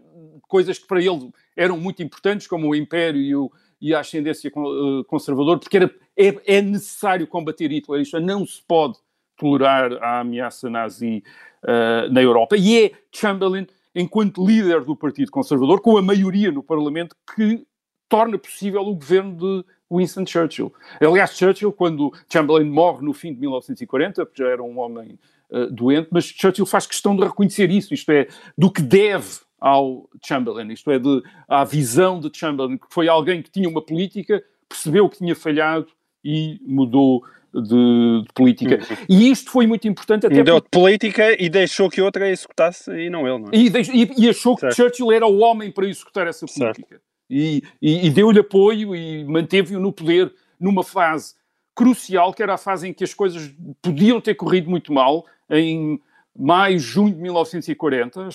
coisas 0.49 0.79
que 0.79 0.87
para 0.87 1.01
ele 1.01 1.31
eram 1.57 1.79
muito 1.79 2.03
importantes, 2.03 2.47
como 2.47 2.69
o 2.69 2.75
Império 2.75 3.21
e, 3.21 3.35
o, 3.35 3.51
e 3.81 3.95
a 3.95 4.01
ascendência 4.01 4.49
eh, 4.49 5.05
conservadora, 5.07 5.59
porque 5.59 5.77
era, 5.77 5.91
é, 6.17 6.57
é, 6.59 6.63
necessário 6.63 7.27
combater 7.27 7.71
Hitler. 7.71 8.01
Isto 8.01 8.21
não 8.21 8.47
se 8.47 8.63
pode 8.63 8.99
tolerar 9.37 9.93
a 10.03 10.21
ameaça 10.21 10.71
nazi 10.71 11.25
uh, 11.65 12.13
na 12.13 12.23
Europa. 12.23 12.57
E 12.57 12.85
é 12.85 12.93
Chamberlain, 13.13 13.67
enquanto 13.95 14.45
líder 14.45 14.85
do 14.85 14.95
Partido 14.95 15.31
Conservador, 15.31 15.81
com 15.81 15.97
a 15.97 16.03
maioria 16.03 16.53
no 16.53 16.63
Parlamento, 16.63 17.17
que 17.35 17.67
torna 18.09 18.39
possível 18.39 18.83
o 18.83 18.95
governo 18.95 19.35
de 19.37 19.65
Winston 19.91 20.27
Churchill. 20.27 20.73
Aliás, 21.01 21.37
Churchill, 21.37 21.73
quando 21.73 22.13
Chamberlain 22.31 22.69
morre 22.69 23.05
no 23.05 23.13
fim 23.13 23.33
de 23.33 23.41
1940, 23.41 24.29
já 24.35 24.49
era 24.49 24.63
um 24.63 24.79
homem 24.79 25.19
uh, 25.51 25.71
doente, 25.71 26.09
mas 26.11 26.25
Churchill 26.25 26.67
faz 26.67 26.87
questão 26.87 27.17
de 27.17 27.25
reconhecer 27.25 27.71
isso, 27.71 27.95
isto 27.95 28.11
é, 28.11 28.29
do 28.57 28.71
que 28.71 28.83
deve 28.83 29.41
ao 29.61 30.09
Chamberlain, 30.23 30.71
isto 30.73 30.91
é, 30.91 30.99
de, 30.99 31.23
à 31.49 31.65
visão 31.65 32.21
de 32.21 32.31
Chamberlain, 32.37 32.77
que 32.77 32.87
foi 32.91 33.09
alguém 33.09 33.43
que 33.43 33.51
tinha 33.51 33.69
uma 33.69 33.81
política, 33.81 34.43
percebeu 34.69 35.09
que 35.09 35.19
tinha 35.19 35.35
falhado 35.35 35.87
e 36.23 36.61
mudou 36.67 37.25
de, 37.55 38.23
de 38.23 38.33
política. 38.35 38.77
Uhum. 38.77 38.97
E 39.09 39.31
isto 39.31 39.51
foi 39.51 39.67
muito 39.67 39.87
importante 39.87 40.27
até 40.27 40.37
Mudou 40.37 40.61
porque... 40.61 40.77
de 40.77 40.83
política 40.83 41.43
e 41.43 41.49
deixou 41.49 41.89
que 41.89 42.01
outra 42.03 42.29
executasse 42.29 42.91
e 42.91 43.09
não 43.09 43.27
ele, 43.27 43.39
não 43.39 43.49
é? 43.53 43.57
E, 43.57 43.71
deix... 43.71 43.89
e, 43.89 44.11
e 44.17 44.29
achou 44.29 44.59
certo. 44.59 44.75
que 44.75 44.83
Churchill 44.83 45.13
era 45.13 45.27
o 45.27 45.39
homem 45.39 45.71
para 45.71 45.87
executar 45.87 46.27
essa 46.27 46.47
política. 46.47 46.89
Certo. 46.89 47.05
E, 47.31 47.63
e, 47.81 48.07
e 48.07 48.11
deu-lhe 48.11 48.41
apoio 48.41 48.95
e 48.95 49.25
manteve-o 49.25 49.81
no 49.81 49.93
poder 49.93 50.33
numa 50.61 50.83
fase 50.83 51.35
crucial, 51.75 52.33
que 52.33 52.43
era 52.43 52.55
a 52.55 52.59
fase 52.59 52.89
em 52.89 52.93
que 52.93 53.03
as 53.03 53.15
coisas 53.15 53.53
podiam 53.83 54.21
ter 54.21 54.35
corrido 54.35 54.71
muito 54.71 54.93
mal, 54.93 55.27
em 55.51 56.01
maio, 56.37 56.79
junho 56.79 57.15
de 57.15 57.21
1940. 57.21 58.29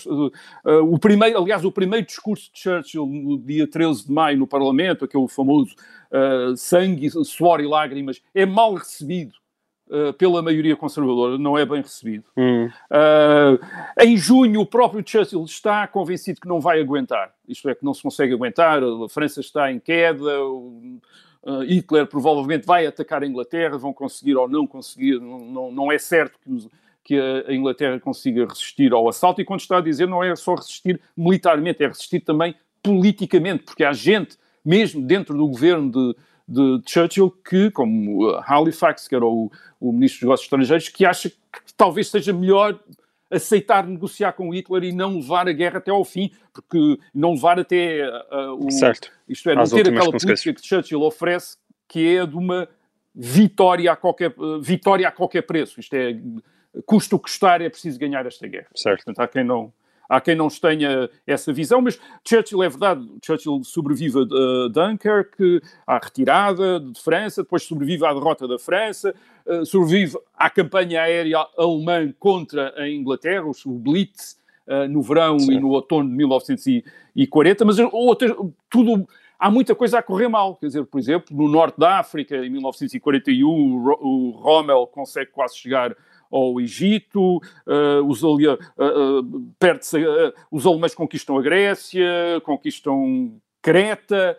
Eh, 0.64 0.70
o 0.76 0.98
primeiro, 0.98 1.38
aliás, 1.38 1.64
o 1.64 1.72
primeiro 1.72 2.06
discurso 2.06 2.50
de 2.52 2.58
Churchill 2.58 3.06
no 3.06 3.38
dia 3.38 3.66
13 3.66 4.06
de 4.06 4.12
maio 4.12 4.38
no 4.38 4.46
Parlamento, 4.46 5.04
aquele 5.04 5.28
famoso 5.28 5.74
uh, 6.10 6.56
sangue, 6.56 7.10
suor 7.24 7.60
e 7.60 7.66
lágrimas, 7.66 8.22
é 8.34 8.46
mal 8.46 8.74
recebido 8.74 9.34
uh, 9.88 10.12
pela 10.14 10.40
maioria 10.40 10.74
conservadora, 10.74 11.36
não 11.36 11.58
é 11.58 11.66
bem 11.66 11.82
recebido. 11.82 12.24
Hum. 12.36 12.70
Uh, 12.90 14.02
em 14.02 14.16
junho, 14.16 14.60
o 14.60 14.66
próprio 14.66 15.04
Churchill 15.06 15.44
está 15.44 15.86
convencido 15.86 16.40
que 16.40 16.48
não 16.48 16.60
vai 16.60 16.80
aguentar, 16.80 17.34
isto 17.46 17.68
é, 17.68 17.74
que 17.74 17.84
não 17.84 17.92
se 17.92 18.02
consegue 18.02 18.32
aguentar, 18.32 18.82
a 18.82 19.08
França 19.08 19.40
está 19.40 19.70
em 19.70 19.78
queda, 19.78 20.42
o, 20.42 21.00
Hitler 21.66 22.06
provavelmente 22.06 22.66
vai 22.66 22.84
atacar 22.84 23.22
a 23.22 23.26
Inglaterra, 23.26 23.78
vão 23.78 23.94
conseguir 23.94 24.36
ou 24.36 24.46
não 24.46 24.66
conseguir, 24.66 25.18
não, 25.18 25.38
não, 25.38 25.72
não 25.72 25.92
é 25.92 25.96
certo 25.96 26.38
que 26.38 26.52
os 26.52 26.68
que 27.10 27.44
a 27.48 27.52
Inglaterra 27.52 27.98
consiga 27.98 28.46
resistir 28.46 28.92
ao 28.92 29.08
assalto, 29.08 29.40
e 29.40 29.44
quando 29.44 29.58
está 29.58 29.78
a 29.78 29.80
dizer 29.80 30.06
não 30.06 30.22
é 30.22 30.36
só 30.36 30.54
resistir 30.54 31.00
militarmente, 31.16 31.82
é 31.82 31.88
resistir 31.88 32.20
também 32.20 32.54
politicamente, 32.80 33.64
porque 33.64 33.82
há 33.82 33.92
gente, 33.92 34.38
mesmo 34.64 35.04
dentro 35.04 35.36
do 35.36 35.48
governo 35.48 35.90
de, 35.90 36.16
de 36.46 36.80
Churchill, 36.88 37.32
que, 37.44 37.68
como 37.72 38.30
Halifax, 38.46 39.08
que 39.08 39.16
era 39.16 39.26
o, 39.26 39.50
o 39.80 39.92
ministro 39.92 40.20
dos 40.20 40.22
Negócios 40.22 40.46
Estrangeiros, 40.46 40.88
que 40.88 41.04
acha 41.04 41.30
que 41.30 41.74
talvez 41.76 42.08
seja 42.08 42.32
melhor 42.32 42.78
aceitar 43.28 43.84
negociar 43.84 44.32
com 44.32 44.54
Hitler 44.54 44.84
e 44.84 44.92
não 44.92 45.16
levar 45.16 45.48
a 45.48 45.52
guerra 45.52 45.78
até 45.78 45.90
ao 45.90 46.04
fim, 46.04 46.30
porque 46.52 46.96
não 47.12 47.32
levar 47.32 47.58
até 47.58 48.08
uh, 48.08 48.54
o. 48.54 48.70
Certo. 48.70 49.10
Isto 49.28 49.50
é, 49.50 49.56
não 49.56 49.64
ter 49.64 49.88
aquela 49.88 50.12
política 50.12 50.54
que 50.54 50.64
Churchill 50.64 51.02
oferece, 51.02 51.56
que 51.88 52.16
é 52.16 52.24
de 52.24 52.36
uma 52.36 52.68
vitória 53.12 53.90
a 53.90 53.96
qualquer, 53.96 54.32
uh, 54.38 54.60
vitória 54.60 55.08
a 55.08 55.10
qualquer 55.10 55.42
preço. 55.42 55.80
Isto 55.80 55.94
é 55.94 56.16
custo 56.84 57.18
custar, 57.18 57.60
é 57.60 57.68
preciso 57.68 57.98
ganhar 57.98 58.26
esta 58.26 58.46
guerra. 58.46 58.68
Certo. 58.74 59.04
Portanto, 59.04 59.20
há 59.20 59.28
quem 59.28 59.44
não, 59.44 59.72
há 60.08 60.20
quem 60.20 60.34
não 60.34 60.48
tenha 60.48 61.08
essa 61.26 61.52
visão, 61.52 61.80
mas 61.80 62.00
Churchill 62.26 62.62
é 62.62 62.68
verdade, 62.68 63.06
Churchill 63.24 63.62
sobrevive 63.64 64.18
a 64.18 64.68
Dunkirk, 64.68 65.62
à 65.86 65.98
retirada 65.98 66.80
de 66.80 67.00
França, 67.00 67.42
depois 67.42 67.62
sobrevive 67.62 68.04
à 68.04 68.12
derrota 68.12 68.46
da 68.46 68.58
França, 68.58 69.14
eh, 69.46 69.64
sobrevive 69.64 70.18
à 70.36 70.50
campanha 70.50 71.02
aérea 71.02 71.46
alemã 71.56 72.12
contra 72.18 72.74
a 72.76 72.88
Inglaterra, 72.88 73.44
o 73.46 73.78
Blitz, 73.78 74.38
eh, 74.66 74.88
no 74.88 75.02
verão 75.02 75.38
Sim. 75.38 75.52
e 75.52 75.60
no 75.60 75.70
outono 75.70 76.08
de 76.08 76.16
1940, 76.16 77.64
mas 77.64 77.78
outras, 77.78 78.32
tudo 78.68 79.06
há 79.38 79.50
muita 79.50 79.74
coisa 79.74 79.98
a 79.98 80.02
correr 80.02 80.28
mal. 80.28 80.56
Quer 80.56 80.66
dizer, 80.66 80.84
por 80.84 80.98
exemplo, 80.98 81.36
no 81.36 81.48
norte 81.48 81.78
da 81.78 81.98
África, 81.98 82.36
em 82.36 82.50
1941, 82.50 83.48
o 83.48 84.30
Rommel 84.30 84.86
consegue 84.86 85.30
quase 85.30 85.56
chegar 85.56 85.96
ao 86.30 86.60
Egito, 86.60 87.38
uh, 87.38 88.06
os, 88.06 88.22
uh, 88.22 88.36
uh, 88.36 88.58
os 90.50 90.66
alemães 90.66 90.94
conquistam 90.94 91.36
a 91.36 91.42
Grécia, 91.42 92.40
conquistam 92.44 93.40
Creta, 93.60 94.38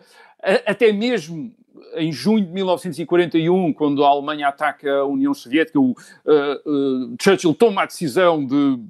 até 0.66 0.92
mesmo 0.92 1.54
em 1.94 2.10
junho 2.10 2.44
de 2.44 2.52
1941, 2.52 3.72
quando 3.72 4.04
a 4.04 4.08
Alemanha 4.08 4.48
ataca 4.48 4.90
a 4.90 5.04
União 5.04 5.32
Soviética, 5.32 5.78
o, 5.78 5.94
Churchill 7.20 7.54
toma 7.54 7.82
a 7.82 7.86
decisão 7.86 8.44
de, 8.44 8.80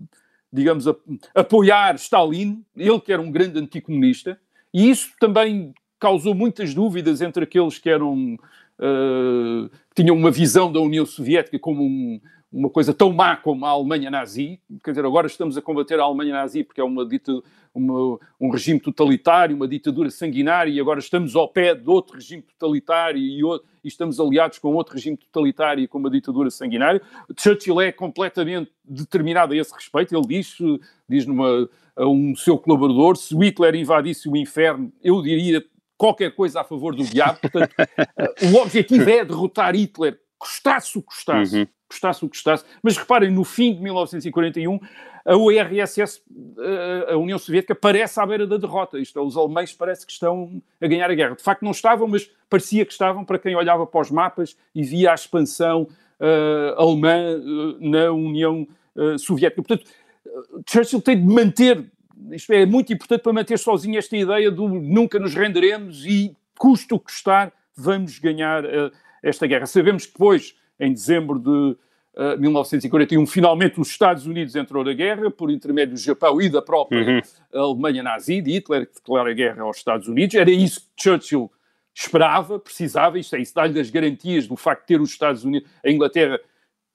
digamos, 0.50 0.88
a, 0.88 0.94
apoiar 1.34 1.96
Stalin, 1.96 2.64
ele 2.74 3.00
que 3.00 3.12
era 3.12 3.20
um 3.20 3.30
grande 3.30 3.58
anticomunista, 3.58 4.38
e 4.72 4.88
isso 4.88 5.10
também 5.20 5.74
causou 5.98 6.34
muitas 6.34 6.72
dúvidas 6.72 7.20
entre 7.20 7.44
aqueles 7.44 7.78
que 7.78 7.90
eram 7.90 8.38
Uh, 8.78 9.70
tinham 9.94 10.16
uma 10.16 10.30
visão 10.30 10.72
da 10.72 10.80
União 10.80 11.06
Soviética 11.06 11.56
como 11.56 11.84
um, 11.84 12.20
uma 12.52 12.68
coisa 12.68 12.92
tão 12.92 13.10
má 13.12 13.34
como 13.34 13.64
a 13.64 13.70
Alemanha 13.70 14.10
nazi, 14.10 14.60
quer 14.84 14.90
dizer, 14.90 15.06
agora 15.06 15.26
estamos 15.26 15.56
a 15.56 15.62
combater 15.62 15.98
a 15.98 16.02
Alemanha 16.02 16.34
nazi 16.34 16.62
porque 16.62 16.82
é 16.82 16.84
uma, 16.84 17.08
uma, 17.74 18.18
um 18.38 18.50
regime 18.50 18.78
totalitário, 18.78 19.56
uma 19.56 19.66
ditadura 19.66 20.10
sanguinária, 20.10 20.70
e 20.70 20.78
agora 20.78 21.00
estamos 21.00 21.34
ao 21.34 21.48
pé 21.48 21.74
de 21.74 21.88
outro 21.88 22.16
regime 22.16 22.42
totalitário 22.42 23.18
e, 23.18 23.40
e 23.40 23.88
estamos 23.88 24.20
aliados 24.20 24.58
com 24.58 24.74
outro 24.74 24.94
regime 24.94 25.16
totalitário 25.16 25.82
e 25.82 25.88
com 25.88 25.96
uma 25.98 26.10
ditadura 26.10 26.50
sanguinária. 26.50 27.00
Churchill 27.38 27.80
é 27.80 27.90
completamente 27.90 28.70
determinado 28.84 29.54
a 29.54 29.56
esse 29.56 29.72
respeito, 29.74 30.14
ele 30.14 30.26
diz, 30.26 30.58
diz 31.08 31.24
numa, 31.24 31.70
a 31.96 32.06
um 32.06 32.36
seu 32.36 32.58
colaborador, 32.58 33.16
se 33.16 33.34
Hitler 33.34 33.74
invadisse 33.76 34.28
o 34.28 34.36
inferno, 34.36 34.92
eu 35.02 35.22
diria 35.22 35.64
qualquer 35.96 36.34
coisa 36.34 36.60
a 36.60 36.64
favor 36.64 36.94
do 36.94 37.04
diabo, 37.04 37.38
portanto, 37.40 37.74
o 38.52 38.56
objetivo 38.56 39.08
é 39.08 39.24
derrotar 39.24 39.74
Hitler, 39.74 40.20
custasse 40.38 40.98
o 40.98 41.02
custasse. 41.02 41.60
Uhum 41.60 41.66
custasse 41.92 42.24
o 42.24 42.28
que 42.28 42.37
custasse. 42.37 42.64
Mas 42.83 42.96
reparem, 42.96 43.31
no 43.31 43.44
fim 43.44 43.74
de 43.74 43.81
1941, 43.81 44.81
a 45.24 45.37
URSS, 45.37 46.20
a 47.09 47.16
União 47.16 47.38
Soviética, 47.38 47.74
parece 47.74 48.18
à 48.20 48.26
beira 48.26 48.46
da 48.46 48.57
derrota. 48.57 48.98
Isto 48.98 49.18
é, 49.18 49.22
os 49.22 49.37
alemães 49.37 49.72
parece 49.72 50.05
que 50.05 50.12
estão 50.12 50.61
a 50.81 50.87
ganhar 50.87 51.11
a 51.11 51.14
guerra. 51.14 51.37
De 51.37 51.42
facto, 51.42 51.62
não 51.62 51.70
estavam, 51.70 52.09
mas 52.09 52.31
parecia 52.50 52.85
que 52.85 52.92
estavam 52.92 53.24
para 53.24 53.38
quem 53.38 53.55
olhava 53.55 53.87
para 53.87 54.00
os 54.00 54.11
mapas 54.11 54.57
e 54.74 54.83
via 54.83 55.12
a 55.12 55.14
expansão 55.14 55.88
uh, 56.20 56.81
alemã 56.81 57.37
uh, 57.37 57.88
na 57.88 58.11
União 58.11 58.66
uh, 58.96 59.18
Soviética. 59.18 59.62
Portanto, 59.62 59.88
Churchill 60.68 61.00
tem 61.00 61.16
de 61.16 61.33
manter, 61.33 61.85
isto 62.33 62.52
é 62.52 62.66
muito 62.66 62.92
importante 62.92 63.22
para 63.22 63.33
manter 63.33 63.59
sozinho 63.59 63.98
esta 63.98 64.16
ideia 64.16 64.50
do 64.50 64.68
nunca 64.68 65.18
nos 65.18 65.35
renderemos 65.35 66.05
e, 66.05 66.35
custo 66.59 66.96
o 66.96 66.98
que 66.98 67.07
custar, 67.07 67.52
vamos 67.76 68.18
ganhar 68.18 68.64
esta 69.22 69.46
guerra. 69.46 69.66
Sabemos 69.66 70.07
que 70.07 70.12
depois 70.12 70.55
em 70.83 70.92
dezembro 70.92 71.38
de 71.38 71.49
uh, 71.49 71.79
eh, 72.16 72.37
1941, 72.37 73.27
finalmente 73.27 73.81
os 73.81 73.88
Estados 73.88 74.27
Unidos 74.27 74.57
entrou 74.57 74.85
na 74.85 74.92
guerra, 74.92 75.31
por 75.31 75.51
intermédio 75.51 75.95
do 75.95 76.01
Japão 76.01 76.40
e 76.40 76.49
da 76.49 76.61
própria 76.61 77.23
uhum. 77.55 77.71
Alemanha 77.71 78.03
nazi, 78.03 78.40
de 78.40 78.53
Hitler, 78.53 78.87
que 78.87 78.95
declara 78.95 79.33
guerra 79.33 79.62
aos 79.62 79.77
Estados 79.77 80.09
Unidos. 80.09 80.35
Era 80.35 80.51
isso 80.51 80.81
que 80.81 81.03
Churchill 81.03 81.51
esperava, 81.95 82.59
precisava, 82.59 83.18
isto 83.18 83.37
é, 83.37 83.40
isso 83.40 83.55
dá-lhe 83.55 83.79
as 83.79 83.90
garantias 83.90 84.47
do 84.47 84.57
facto 84.57 84.83
de 84.83 84.87
ter 84.88 85.01
os 85.01 85.11
Estados 85.11 85.45
Unidos, 85.45 85.68
a 85.85 85.90
Inglaterra, 85.90 86.40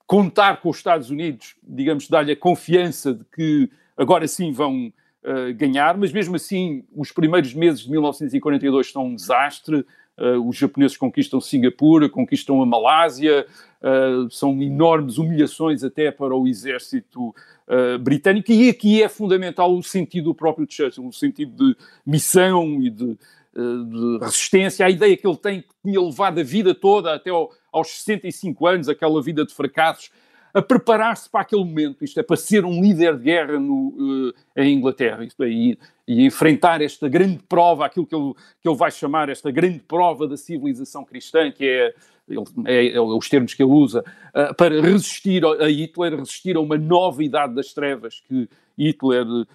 contar 0.06 0.62
com 0.62 0.69
os 0.69 0.78
Estados 0.78 1.10
Unidos, 1.10 1.56
digamos, 1.62 2.08
dá-lhe 2.08 2.32
a 2.32 2.36
confiança 2.36 3.13
de 3.13 3.23
que 3.26 3.69
agora 3.95 4.28
sim 4.28 4.52
vão 4.52 4.91
uh, 5.23 5.54
ganhar, 5.56 5.97
mas 5.97 6.12
mesmo 6.12 6.36
assim 6.36 6.84
os 6.95 7.12
primeiros 7.12 7.54
meses 7.54 7.82
de 7.82 7.91
1942 7.91 8.91
são 8.91 9.06
um 9.06 9.15
desastre. 9.15 9.86
Uh, 10.17 10.47
os 10.47 10.56
japoneses 10.56 10.97
conquistam 10.97 11.39
Singapura, 11.39 12.10
conquistam 12.10 12.62
a 12.62 12.65
Malásia, 12.65 13.45
uh, 13.81 14.29
são 14.29 14.61
enormes 14.61 15.17
humilhações 15.17 15.83
até 15.83 16.11
para 16.11 16.35
o 16.35 16.47
exército 16.47 17.29
uh, 17.29 17.99
britânico, 17.99 18.51
e 18.51 18.69
aqui 18.69 19.01
é 19.01 19.09
fundamental 19.09 19.75
o 19.75 19.83
sentido 19.83 20.25
do 20.25 20.35
próprio 20.35 20.67
Churchill, 20.69 21.07
o 21.07 21.13
sentido 21.13 21.55
de 21.55 21.77
missão 22.05 22.81
e 22.81 22.89
de, 22.89 23.17
de 23.55 24.17
resistência, 24.21 24.85
a 24.85 24.89
ideia 24.89 25.15
que 25.17 25.27
ele 25.27 25.37
tem 25.37 25.61
que 25.61 25.69
tinha 25.83 26.01
levado 26.01 26.39
a 26.39 26.43
vida 26.43 26.75
toda 26.75 27.13
até 27.13 27.29
ao, 27.29 27.51
aos 27.71 27.87
65 27.89 28.67
anos, 28.67 28.89
aquela 28.89 29.21
vida 29.21 29.45
de 29.45 29.53
fracassos, 29.53 30.11
a 30.57 30.61
preparar-se 30.61 31.29
para 31.29 31.41
aquele 31.41 31.63
momento, 31.63 32.03
isto 32.03 32.19
é, 32.19 32.23
para 32.23 32.35
ser 32.35 32.65
um 32.65 32.81
líder 32.81 33.15
de 33.17 33.23
guerra 33.23 33.59
no, 33.59 34.29
uh, 34.29 34.33
em 34.55 34.73
Inglaterra, 34.73 35.23
isto 35.23 35.43
é, 35.43 35.49
e, 35.49 35.77
e, 36.07 36.25
enfrentar 36.25 36.81
esta 36.81 37.07
grande 37.07 37.39
prova, 37.47 37.85
aquilo 37.85 38.07
que 38.07 38.15
ele, 38.15 38.33
que 38.61 38.67
ele 38.67 38.75
vai 38.75 38.89
chamar 38.89 39.29
esta 39.29 39.51
grande 39.51 39.79
prova 39.79 40.27
da 40.27 40.35
civilização 40.35 41.05
cristã, 41.05 41.51
que 41.51 41.65
é, 41.65 41.93
ele, 42.27 42.43
é, 42.65 42.89
é 42.89 43.01
os 43.01 43.29
termos 43.29 43.53
que 43.53 43.63
ele 43.63 43.71
usa, 43.71 44.03
uh, 44.33 44.53
para 44.55 44.81
resistir 44.81 45.45
a 45.45 45.69
Hitler, 45.69 46.17
resistir 46.17 46.55
a 46.55 46.59
uma 46.59 46.77
nova 46.77 47.23
idade 47.23 47.55
das 47.55 47.73
trevas 47.73 48.21
que 48.27 48.49
Hitler 48.77 49.25
uh, 49.25 49.45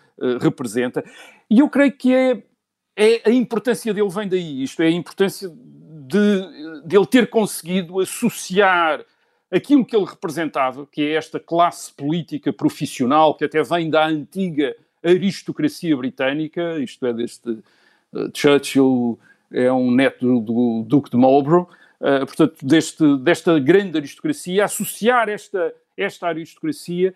representa. 0.41 1.05
E 1.51 1.59
eu 1.59 1.69
creio 1.69 1.93
que 1.93 2.15
é, 2.15 2.43
é, 2.97 3.23
a 3.25 3.31
importância 3.31 3.93
dele 3.93 4.09
vem 4.09 4.29
daí, 4.29 4.63
isto 4.63 4.83
é, 4.83 4.87
a 4.87 4.91
importância 4.91 5.49
de, 5.49 6.87
de 6.87 6.97
ele 6.97 7.07
ter 7.07 7.29
conseguido 7.29 8.01
associar 8.01 9.05
aquilo 9.51 9.85
que 9.85 9.95
ele 9.95 10.07
representava, 10.07 10.87
que 10.87 11.03
é 11.03 11.13
esta 11.13 11.39
classe 11.39 11.93
política 11.93 12.53
profissional 12.53 13.35
que 13.37 13.45
até 13.45 13.63
vem 13.63 13.91
da 13.91 14.07
antiga 14.07 14.75
aristocracia 15.05 15.97
britânica, 15.97 16.79
isto 16.79 17.05
é, 17.07 17.13
deste 17.13 17.51
uh, 17.51 18.31
Churchill 18.35 19.19
é 19.53 19.71
um 19.71 19.91
neto 19.91 20.41
do 20.41 20.85
Duque 20.87 21.11
de 21.11 21.17
Marlborough, 21.17 21.69
uh, 22.03 22.27
portanto, 22.27 22.57
deste, 22.63 23.17
desta 23.19 23.59
grande 23.59 23.97
aristocracia, 23.97 24.65
associar 24.65 25.29
esta, 25.29 25.73
esta 25.97 26.27
aristocracia 26.27 27.15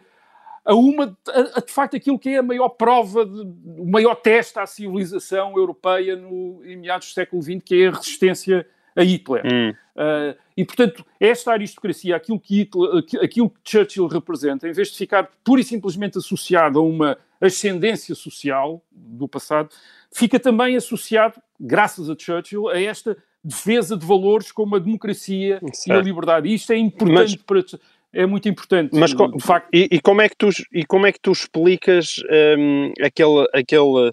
a 0.64 0.75
uma, 0.75 1.16
a, 1.29 1.59
a, 1.59 1.61
de 1.61 1.72
facto, 1.72 1.96
aquilo 1.96 2.18
que 2.18 2.31
é 2.31 2.38
a 2.38 2.42
maior 2.42 2.70
prova, 2.70 3.25
de, 3.25 3.40
o 3.79 3.87
maior 3.87 4.16
teste 4.16 4.59
à 4.59 4.66
civilização 4.66 5.57
europeia 5.57 6.16
no, 6.16 6.61
em 6.64 6.77
meados 6.77 7.09
do 7.09 7.14
século 7.14 7.40
XX, 7.40 7.62
que 7.64 7.83
é 7.83 7.88
a 7.88 7.90
resistência 7.92 8.66
a 8.96 9.03
Hitler. 9.03 9.42
Hum. 9.44 9.70
Uh, 9.70 10.37
e, 10.57 10.64
portanto, 10.64 11.07
esta 11.20 11.53
aristocracia, 11.53 12.16
aquilo 12.16 12.40
que, 12.40 12.62
Hitler, 12.62 13.05
aquilo 13.22 13.51
que 13.51 13.61
Churchill 13.62 14.07
representa, 14.09 14.68
em 14.68 14.72
vez 14.72 14.88
de 14.88 14.96
ficar 14.96 15.31
pura 15.44 15.61
e 15.61 15.64
simplesmente 15.64 16.18
associado 16.18 16.79
a 16.79 16.83
uma 16.83 17.16
ascendência 17.40 18.14
social 18.14 18.83
do 18.90 19.29
passado, 19.29 19.68
fica 20.12 20.40
também 20.40 20.77
associado, 20.77 21.40
graças 21.61 22.11
a 22.11 22.16
Churchill, 22.18 22.68
a 22.68 22.81
esta 22.81 23.16
defesa 23.47 23.97
de 23.97 24.05
valores 24.05 24.51
como 24.51 24.77
a 24.77 24.79
democracia 24.79 25.61
certo. 25.73 25.89
e 25.89 25.93
a 25.93 26.03
liberdade. 26.03 26.49
E 26.49 26.55
isto 26.55 26.73
é 26.73 26.77
importante 26.77 27.15
Mas... 27.15 27.37
para 27.37 27.79
é 28.13 28.25
muito 28.25 28.49
importante. 28.49 28.91
Mas 28.95 29.11
de 29.11 29.43
facto. 29.43 29.69
E, 29.73 29.89
e, 29.93 30.01
como 30.01 30.23
é 30.23 30.29
que 30.29 30.37
tu 30.37 30.49
e 30.73 30.85
como 30.87 31.07
é 31.07 31.13
que 31.13 31.21
tu 31.21 31.33
explicas 31.33 32.17
um, 32.59 32.93
aquele 33.03 33.47
aquele 33.53 34.13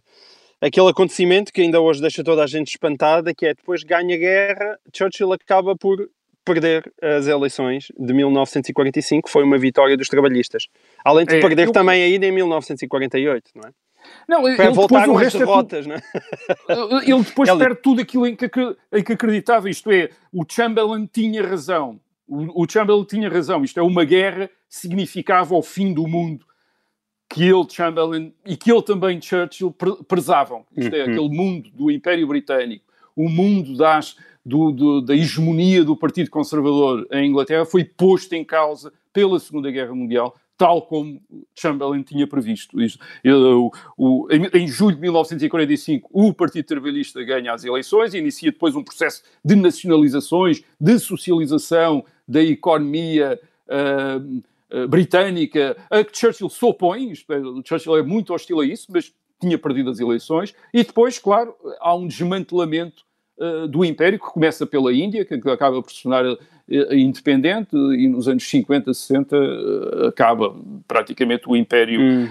aquele 0.59 0.89
acontecimento 0.89 1.53
que 1.53 1.61
ainda 1.61 1.79
hoje 1.79 2.01
deixa 2.01 2.23
toda 2.23 2.43
a 2.43 2.47
gente 2.47 2.69
espantada, 2.69 3.33
que 3.33 3.45
é 3.45 3.53
depois 3.53 3.83
ganha 3.83 4.15
a 4.15 4.17
guerra, 4.17 4.77
Churchill 4.93 5.31
acaba 5.31 5.75
por 5.75 6.09
perder 6.43 6.91
as 7.01 7.27
eleições 7.27 7.87
de 7.97 8.13
1945, 8.13 9.29
foi 9.29 9.43
uma 9.43 9.57
vitória 9.57 9.95
dos 9.95 10.09
trabalhistas. 10.09 10.67
Além 11.03 11.25
de 11.25 11.35
é, 11.35 11.39
perder 11.39 11.67
eu... 11.67 11.71
também 11.71 12.03
ainda 12.03 12.25
em 12.25 12.31
1948, 12.31 13.51
não 13.55 13.69
é? 13.69 13.71
Não, 14.27 14.47
ele 14.47 14.71
voltar 14.71 15.07
o 15.09 15.13
resto 15.13 15.39
derrotas, 15.39 15.85
é 15.87 16.01
tudo... 16.75 17.01
Ele 17.01 17.23
depois 17.23 17.49
ele... 17.49 17.59
perde 17.59 17.81
tudo 17.81 18.01
aquilo 18.01 18.27
em 18.27 18.35
que, 18.35 18.45
em 18.45 19.03
que 19.03 19.13
acreditava, 19.13 19.69
isto 19.69 19.91
é, 19.91 20.09
o 20.31 20.43
Chamberlain 20.47 21.05
tinha 21.11 21.45
razão. 21.45 21.99
O, 22.27 22.63
o 22.63 22.69
Chamberlain 22.69 23.05
tinha 23.05 23.29
razão, 23.29 23.63
isto 23.63 23.79
é, 23.79 23.83
uma 23.83 24.05
guerra 24.05 24.49
significava 24.69 25.55
o 25.55 25.61
fim 25.61 25.93
do 25.93 26.07
mundo 26.07 26.45
que 27.29 27.43
ele, 27.43 27.65
Chamberlain, 27.67 28.33
e 28.45 28.55
que 28.55 28.71
ele 28.71 28.83
também, 28.83 29.19
Churchill, 29.19 29.75
prezavam. 30.07 30.65
Isto 30.77 30.95
é, 30.95 30.99
uhum. 30.99 31.11
aquele 31.11 31.29
mundo 31.29 31.69
do 31.71 31.89
Império 31.89 32.27
Britânico, 32.27 32.85
o 33.15 33.27
mundo 33.27 33.75
das, 33.75 34.15
do, 34.45 34.71
do, 34.71 35.01
da 35.01 35.15
hegemonia 35.15 35.83
do 35.83 35.95
Partido 35.95 36.29
Conservador 36.29 37.07
em 37.11 37.29
Inglaterra 37.29 37.65
foi 37.65 37.83
posto 37.83 38.33
em 38.33 38.43
causa 38.43 38.93
pela 39.11 39.39
Segunda 39.39 39.71
Guerra 39.71 39.95
Mundial, 39.95 40.35
tal 40.57 40.83
como 40.83 41.21
Chamberlain 41.55 42.03
tinha 42.03 42.27
previsto. 42.27 42.81
Isto, 42.81 43.03
o, 43.97 44.27
em, 44.29 44.45
em, 44.53 44.67
julho 44.67 44.95
de 44.95 45.01
1945, 45.01 46.09
o 46.11 46.33
Partido 46.33 46.65
Trabalhista 46.65 47.23
ganha 47.23 47.53
as 47.53 47.63
eleições 47.63 48.13
e 48.13 48.17
inicia 48.17 48.51
depois 48.51 48.75
um 48.75 48.83
processo 48.83 49.23
de 49.43 49.55
nacionalizações, 49.55 50.63
de 50.79 50.99
socialização 50.99 52.05
da 52.27 52.41
economia 52.41 53.39
uh, 53.67 54.87
britânica, 54.87 55.77
a 55.89 56.03
que 56.03 56.17
Churchill 56.17 56.49
se 56.49 56.65
opõe, 56.65 57.11
isto 57.11 57.31
é, 57.31 57.39
Churchill 57.65 57.97
é 57.97 58.03
muito 58.03 58.33
hostil 58.33 58.59
a 58.59 58.65
isso, 58.65 58.87
mas 58.89 59.13
tinha 59.39 59.57
perdido 59.57 59.89
as 59.89 59.99
eleições, 59.99 60.55
e 60.73 60.83
depois, 60.83 61.19
claro, 61.19 61.55
há 61.79 61.93
um 61.93 62.07
desmantelamento 62.07 63.03
uh, 63.37 63.67
do 63.67 63.83
Império, 63.83 64.19
que 64.19 64.25
começa 64.25 64.65
pela 64.65 64.93
Índia, 64.93 65.25
que 65.25 65.33
acaba 65.49 65.81
por 65.81 65.91
se 65.91 66.03
tornar 66.03 66.25
uh, 66.25 66.37
independente, 66.93 67.75
e 67.75 68.07
nos 68.07 68.27
anos 68.27 68.47
50, 68.47 68.93
60 68.93 69.37
uh, 69.37 70.07
acaba 70.07 70.55
praticamente 70.87 71.43
o 71.47 71.55
Império 71.55 72.01
hum. 72.01 72.29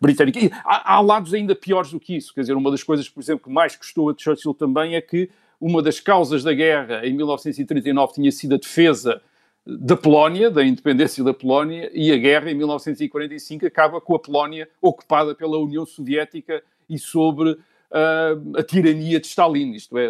britânico. 0.00 0.38
E 0.38 0.50
há, 0.64 0.94
há 0.94 1.00
lados 1.00 1.34
ainda 1.34 1.54
piores 1.54 1.90
do 1.90 2.00
que 2.00 2.16
isso, 2.16 2.34
quer 2.34 2.42
dizer, 2.42 2.54
uma 2.54 2.70
das 2.70 2.82
coisas, 2.82 3.08
por 3.08 3.20
exemplo, 3.20 3.44
que 3.44 3.52
mais 3.52 3.76
custou 3.76 4.10
a 4.10 4.14
Churchill 4.16 4.54
também 4.54 4.94
é 4.94 5.00
que 5.00 5.30
uma 5.60 5.82
das 5.82 5.98
causas 5.98 6.44
da 6.44 6.52
guerra 6.52 7.04
em 7.04 7.12
1939 7.14 8.14
tinha 8.14 8.30
sido 8.30 8.54
a 8.54 8.58
defesa 8.58 9.20
da 9.66 9.96
Polónia, 9.96 10.50
da 10.50 10.64
independência 10.64 11.22
da 11.22 11.34
Polónia, 11.34 11.90
e 11.92 12.10
a 12.10 12.16
guerra 12.16 12.50
em 12.50 12.54
1945 12.54 13.66
acaba 13.66 14.00
com 14.00 14.14
a 14.14 14.18
Polónia 14.18 14.68
ocupada 14.80 15.34
pela 15.34 15.58
União 15.58 15.84
Soviética 15.84 16.62
e 16.88 16.98
sobre 16.98 17.58
uh, 17.92 18.58
a 18.58 18.62
tirania 18.62 19.20
de 19.20 19.26
Stalin, 19.26 19.72
isto 19.72 19.96
é, 19.96 20.08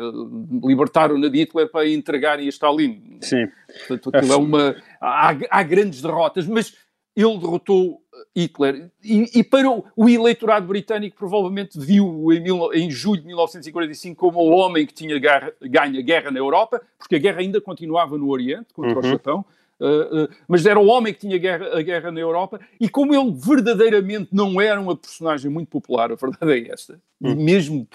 libertaram-na 0.64 1.28
de 1.28 1.38
Hitler 1.38 1.70
para 1.70 1.88
entregarem 1.88 2.46
a 2.46 2.48
Stalin. 2.48 3.18
Sim. 3.20 3.48
Portanto, 3.86 4.10
aquilo 4.16 4.32
é 4.32 4.36
uma... 4.36 4.76
Há, 5.00 5.36
há, 5.50 5.62
grandes 5.62 6.02
derrotas, 6.02 6.46
mas 6.46 6.74
ele 7.16 7.38
derrotou 7.38 8.00
Hitler. 8.36 8.90
E, 9.02 9.40
e 9.40 9.44
para 9.44 9.70
o, 9.70 9.84
o, 9.96 10.08
eleitorado 10.08 10.66
britânico, 10.66 11.16
provavelmente 11.16 11.78
viu 11.78 12.32
em, 12.32 12.40
mil, 12.40 12.72
em, 12.72 12.90
julho 12.90 13.20
de 13.20 13.26
1945 13.26 14.16
como 14.16 14.38
o 14.38 14.50
homem 14.50 14.86
que 14.86 14.94
tinha 14.94 15.18
guerra, 15.18 15.52
ganha 15.60 16.00
guerra 16.00 16.30
na 16.30 16.38
Europa, 16.38 16.80
porque 16.96 17.16
a 17.16 17.18
guerra 17.18 17.40
ainda 17.40 17.60
continuava 17.60 18.16
no 18.16 18.28
Oriente, 18.28 18.72
contra 18.72 18.92
uhum. 18.92 18.98
o 18.98 19.02
Japão. 19.02 19.44
Uh, 19.80 20.24
uh, 20.24 20.28
mas 20.48 20.66
era 20.66 20.78
o 20.78 20.86
homem 20.86 21.14
que 21.14 21.20
tinha 21.20 21.38
guerra, 21.38 21.78
a 21.78 21.82
guerra 21.82 22.10
na 22.10 22.20
Europa, 22.20 22.60
e 22.80 22.88
como 22.88 23.14
ele 23.14 23.32
verdadeiramente 23.32 24.28
não 24.32 24.60
era 24.60 24.80
uma 24.80 24.96
personagem 24.96 25.50
muito 25.50 25.68
popular, 25.68 26.10
a 26.10 26.16
verdade 26.16 26.52
é 26.52 26.72
esta, 26.72 27.00
uhum. 27.20 27.36
mesmo 27.36 27.86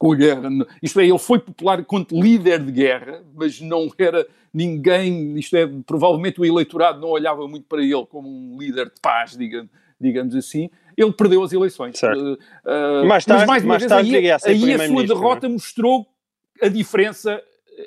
com 0.00 0.12
a 0.12 0.16
guerra. 0.16 0.48
Isto 0.82 1.00
é, 1.00 1.04
ele 1.06 1.18
foi 1.18 1.38
popular 1.38 1.84
quanto 1.84 2.20
líder 2.20 2.64
de 2.64 2.72
guerra, 2.72 3.22
mas 3.34 3.60
não 3.60 3.90
era 3.98 4.26
ninguém, 4.52 5.38
isto 5.38 5.56
é, 5.56 5.66
provavelmente 5.86 6.40
o 6.40 6.44
eleitorado 6.44 7.00
não 7.00 7.08
olhava 7.08 7.46
muito 7.46 7.66
para 7.66 7.82
ele 7.82 8.06
como 8.06 8.28
um 8.28 8.58
líder 8.58 8.86
de 8.86 9.00
paz, 9.00 9.36
digamos, 9.36 9.70
digamos 10.00 10.34
assim. 10.34 10.70
Ele 10.96 11.12
perdeu 11.12 11.42
as 11.42 11.52
eleições. 11.52 12.00
Uh, 12.02 13.06
mais 13.06 13.24
tarde, 13.24 13.46
mas 13.46 13.46
mais 13.46 13.64
uma 13.64 13.68
mais 13.68 13.82
vez, 13.82 13.90
tarde, 13.90 14.16
aí, 14.16 14.30
aí 14.30 14.74
a 14.74 14.88
sua 14.88 15.06
derrota 15.06 15.46
não? 15.46 15.54
É? 15.54 15.58
mostrou 15.58 16.06
a 16.60 16.68
diferença 16.68 17.42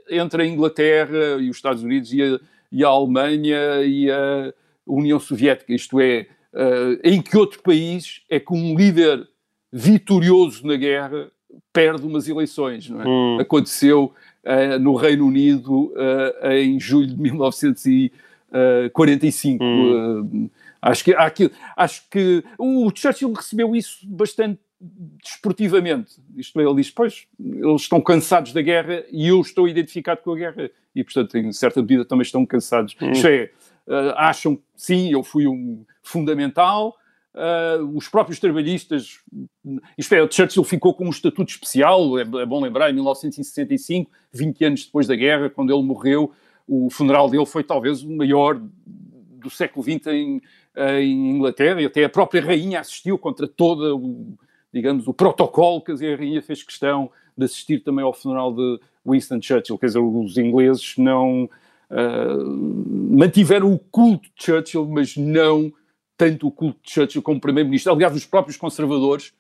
entre 0.10 0.44
a 0.44 0.46
Inglaterra 0.46 1.40
e 1.40 1.50
os 1.50 1.58
Estados 1.58 1.84
Unidos 1.84 2.14
e 2.14 2.22
a, 2.22 2.40
e 2.74 2.84
a 2.84 2.88
Alemanha 2.88 3.84
e 3.86 4.10
a 4.10 4.52
União 4.86 5.18
Soviética, 5.20 5.72
isto 5.72 6.02
é, 6.02 6.26
uh, 6.54 7.00
em 7.04 7.22
que 7.22 7.38
outro 7.38 7.62
país 7.62 8.22
é 8.28 8.40
que 8.40 8.52
um 8.52 8.76
líder 8.76 9.28
vitorioso 9.72 10.66
na 10.66 10.76
guerra 10.76 11.32
perde 11.72 12.04
umas 12.06 12.28
eleições, 12.28 12.90
não 12.90 13.02
é? 13.02 13.06
Hum. 13.08 13.38
Aconteceu 13.40 14.12
uh, 14.44 14.80
no 14.80 14.96
Reino 14.96 15.28
Unido 15.28 15.94
uh, 15.94 16.48
em 16.52 16.80
julho 16.80 17.06
de 17.08 17.22
1945. 17.22 19.64
Hum. 19.64 20.50
acho, 20.82 21.04
que, 21.04 21.14
aqui, 21.14 21.52
acho 21.78 22.10
que 22.10 22.44
o 22.58 22.90
Churchill 22.94 23.34
recebeu 23.34 23.76
isso 23.76 24.00
bastante 24.04 24.60
desportivamente. 25.24 26.22
Isto 26.36 26.60
é, 26.60 26.64
ele 26.64 26.76
diz, 26.76 26.92
pois, 26.92 27.28
eles 27.40 27.82
estão 27.82 28.02
cansados 28.02 28.52
da 28.52 28.62
guerra 28.62 29.04
e 29.12 29.28
eu 29.28 29.40
estou 29.42 29.68
identificado 29.68 30.22
com 30.22 30.34
a 30.34 30.36
guerra. 30.36 30.70
E, 30.96 31.04
portanto, 31.04 31.38
em 31.38 31.52
certa 31.52 31.82
medida 31.82 32.06
também 32.06 32.24
estão 32.24 32.46
cansados. 32.46 32.96
Hum. 33.02 33.12
Isto 33.12 33.28
é, 33.28 33.50
uh, 33.88 34.14
acham, 34.16 34.60
sim, 34.76 35.12
eu 35.12 35.24
fui 35.24 35.48
um 35.48 35.86
fundamental, 36.02 36.96
Uh, 37.36 37.98
os 37.98 38.08
próprios 38.08 38.40
trabalhistas, 38.40 39.20
isto 39.98 40.14
é, 40.14 40.22
o 40.22 40.32
Churchill 40.32 40.64
ficou 40.64 40.94
com 40.94 41.08
um 41.08 41.10
estatuto 41.10 41.50
especial, 41.50 42.20
é, 42.20 42.22
é, 42.22 42.46
bom 42.46 42.62
lembrar, 42.62 42.92
em 42.92 42.94
1965, 42.94 44.12
20 44.32 44.66
anos 44.66 44.86
depois 44.86 45.08
da 45.08 45.16
guerra, 45.16 45.50
quando 45.50 45.74
ele 45.74 45.82
morreu, 45.82 46.32
o 46.68 46.92
funeral 46.92 47.28
dele 47.28 47.48
foi 47.48 47.64
talvez 47.64 48.04
o 48.04 48.10
maior 48.16 48.62
do 48.86 49.50
século 49.50 49.84
XX 49.84 50.06
em, 50.08 50.42
em 50.78 51.32
Inglaterra, 51.32 51.82
e 51.82 51.86
até 51.86 52.04
a 52.04 52.10
própria 52.10 52.40
rainha 52.40 52.80
assistiu 52.80 53.18
contra 53.18 53.48
todo 53.48 53.98
o, 53.98 54.38
digamos, 54.74 55.08
o 55.08 55.14
protocolo, 55.14 55.84
dizer, 55.86 56.16
a 56.16 56.18
rainha 56.18 56.42
fez 56.42 56.64
questão 56.64 57.12
de 57.38 57.46
assistir 57.46 57.84
também 57.84 58.04
ao 58.04 58.14
funeral 58.14 58.54
de 58.54 58.80
Winston 59.06 59.40
Churchill, 59.42 59.78
quer 59.78 59.88
dizer, 59.88 60.00
os 60.00 60.38
ingleses 60.38 60.96
não 60.98 61.44
uh, 61.90 63.10
mantiveram 63.12 63.72
o 63.72 63.78
culto 63.78 64.30
de 64.36 64.46
Churchill, 64.46 64.88
mas 64.88 65.16
não 65.16 65.72
tanto 66.18 66.48
o 66.48 66.52
culto 66.52 66.80
de 66.84 66.92
Churchill 66.92 67.22
como 67.22 67.40
primeiro-ministro. 67.40 67.92
Aliás, 67.92 68.16
os 68.16 68.26
próprios 68.26 68.58
conservadores, 68.58 69.34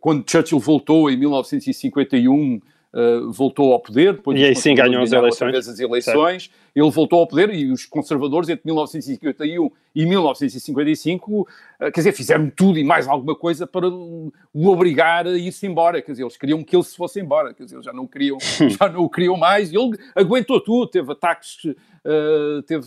quando 0.00 0.28
Churchill 0.28 0.58
voltou 0.58 1.10
em 1.10 1.16
1951 1.16 2.60
uh, 2.94 3.30
voltou 3.32 3.72
ao 3.72 3.80
poder. 3.80 4.14
Depois 4.14 4.38
e 4.38 4.44
aí 4.44 4.54
sim 4.54 4.74
ganhou 4.74 5.02
as 5.02 5.12
eleições. 5.12 5.68
as 5.68 5.78
eleições. 5.78 6.44
Certo. 6.44 6.62
Ele 6.74 6.90
voltou 6.90 7.20
ao 7.20 7.26
poder 7.26 7.52
e 7.52 7.70
os 7.70 7.84
conservadores, 7.84 8.48
entre 8.48 8.62
1951 8.64 9.70
e 9.94 10.06
1955, 10.06 11.40
uh, 11.40 11.46
quer 11.78 12.00
dizer, 12.00 12.12
fizeram 12.12 12.50
tudo 12.50 12.78
e 12.78 12.84
mais 12.84 13.06
alguma 13.06 13.34
coisa 13.34 13.66
para 13.66 13.88
o 13.88 14.32
obrigar 14.54 15.26
a 15.26 15.36
ir-se 15.36 15.66
embora. 15.66 16.00
Quer 16.00 16.12
dizer, 16.12 16.24
eles 16.24 16.36
queriam 16.36 16.62
que 16.62 16.74
ele 16.74 16.82
se 16.82 16.96
fosse 16.96 17.20
embora. 17.20 17.52
Quer 17.52 17.64
dizer, 17.64 17.82
já 17.82 17.92
não 17.92 18.06
queriam, 18.06 18.38
já 18.78 18.88
não 18.88 19.04
o 19.04 19.10
queriam 19.10 19.36
mais. 19.36 19.72
E 19.72 19.76
ele 19.76 19.98
aguentou 20.14 20.60
tudo, 20.60 20.86
teve 20.86 21.12
ataques, 21.12 21.64
uh, 21.64 22.62
teve 22.66 22.86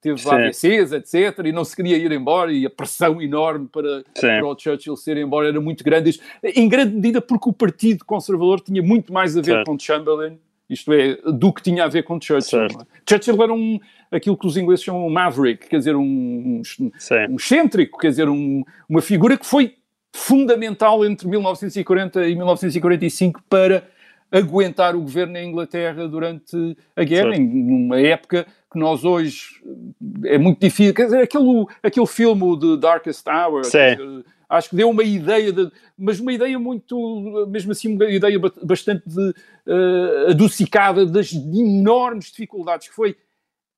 teve 0.00 0.18
Sim. 0.18 0.30
AVCs, 0.30 0.92
etc., 0.92 1.46
e 1.46 1.52
não 1.52 1.64
se 1.64 1.74
queria 1.74 1.96
ir 1.96 2.10
embora, 2.12 2.52
e 2.52 2.64
a 2.64 2.70
pressão 2.70 3.20
enorme 3.20 3.68
para, 3.70 4.04
para 4.14 4.46
o 4.46 4.58
Churchill 4.58 4.96
ser 4.96 5.16
embora 5.16 5.48
era 5.48 5.60
muito 5.60 5.82
grande, 5.82 6.20
em 6.42 6.68
grande 6.68 6.94
medida 6.94 7.20
porque 7.20 7.48
o 7.48 7.52
Partido 7.52 8.04
Conservador 8.04 8.60
tinha 8.60 8.82
muito 8.82 9.12
mais 9.12 9.36
a 9.36 9.40
ver 9.40 9.52
certo. 9.52 9.66
com 9.66 9.78
Chamberlain, 9.78 10.38
isto 10.68 10.92
é, 10.92 11.16
do 11.32 11.52
que 11.52 11.62
tinha 11.62 11.84
a 11.84 11.88
ver 11.88 12.02
com 12.02 12.20
Churchill. 12.20 12.60
É? 12.60 12.68
Churchill 13.08 13.42
era 13.42 13.52
um, 13.52 13.80
aquilo 14.10 14.36
que 14.36 14.46
os 14.46 14.56
ingleses 14.56 14.84
chamam 14.84 15.06
um 15.06 15.10
maverick, 15.10 15.68
quer 15.68 15.78
dizer, 15.78 15.96
um, 15.96 16.02
um, 16.02 16.62
um 17.30 17.36
excêntrico, 17.36 17.98
quer 17.98 18.10
dizer, 18.10 18.28
um, 18.28 18.62
uma 18.88 19.00
figura 19.00 19.36
que 19.36 19.46
foi 19.46 19.74
fundamental 20.14 21.04
entre 21.04 21.28
1940 21.28 22.26
e 22.26 22.34
1945 22.34 23.42
para 23.48 23.88
aguentar 24.30 24.94
o 24.94 25.00
governo 25.00 25.32
na 25.34 25.42
Inglaterra 25.42 26.06
durante 26.06 26.76
a 26.94 27.04
guerra, 27.04 27.34
em 27.36 27.86
uma 27.86 27.98
época 27.98 28.46
que 28.70 28.78
nós 28.78 29.04
hoje 29.04 29.62
é 30.24 30.36
muito 30.36 30.60
difícil. 30.60 30.94
Quer 30.94 31.04
dizer, 31.04 31.22
aquele, 31.22 31.66
aquele 31.82 32.06
filme 32.06 32.58
de 32.58 32.76
Darkest 32.76 33.26
Hour, 33.26 33.62
dizer, 33.62 34.24
acho 34.48 34.70
que 34.70 34.76
deu 34.76 34.90
uma 34.90 35.02
ideia, 35.02 35.52
de, 35.52 35.70
mas 35.96 36.20
uma 36.20 36.32
ideia 36.32 36.58
muito, 36.58 37.46
mesmo 37.48 37.72
assim, 37.72 37.94
uma 37.94 38.04
ideia 38.04 38.38
bastante 38.62 39.02
de, 39.06 39.30
uh, 39.30 40.30
adocicada 40.30 41.06
das 41.06 41.32
enormes 41.32 42.26
dificuldades 42.26 42.88
que 42.88 42.94
foi 42.94 43.16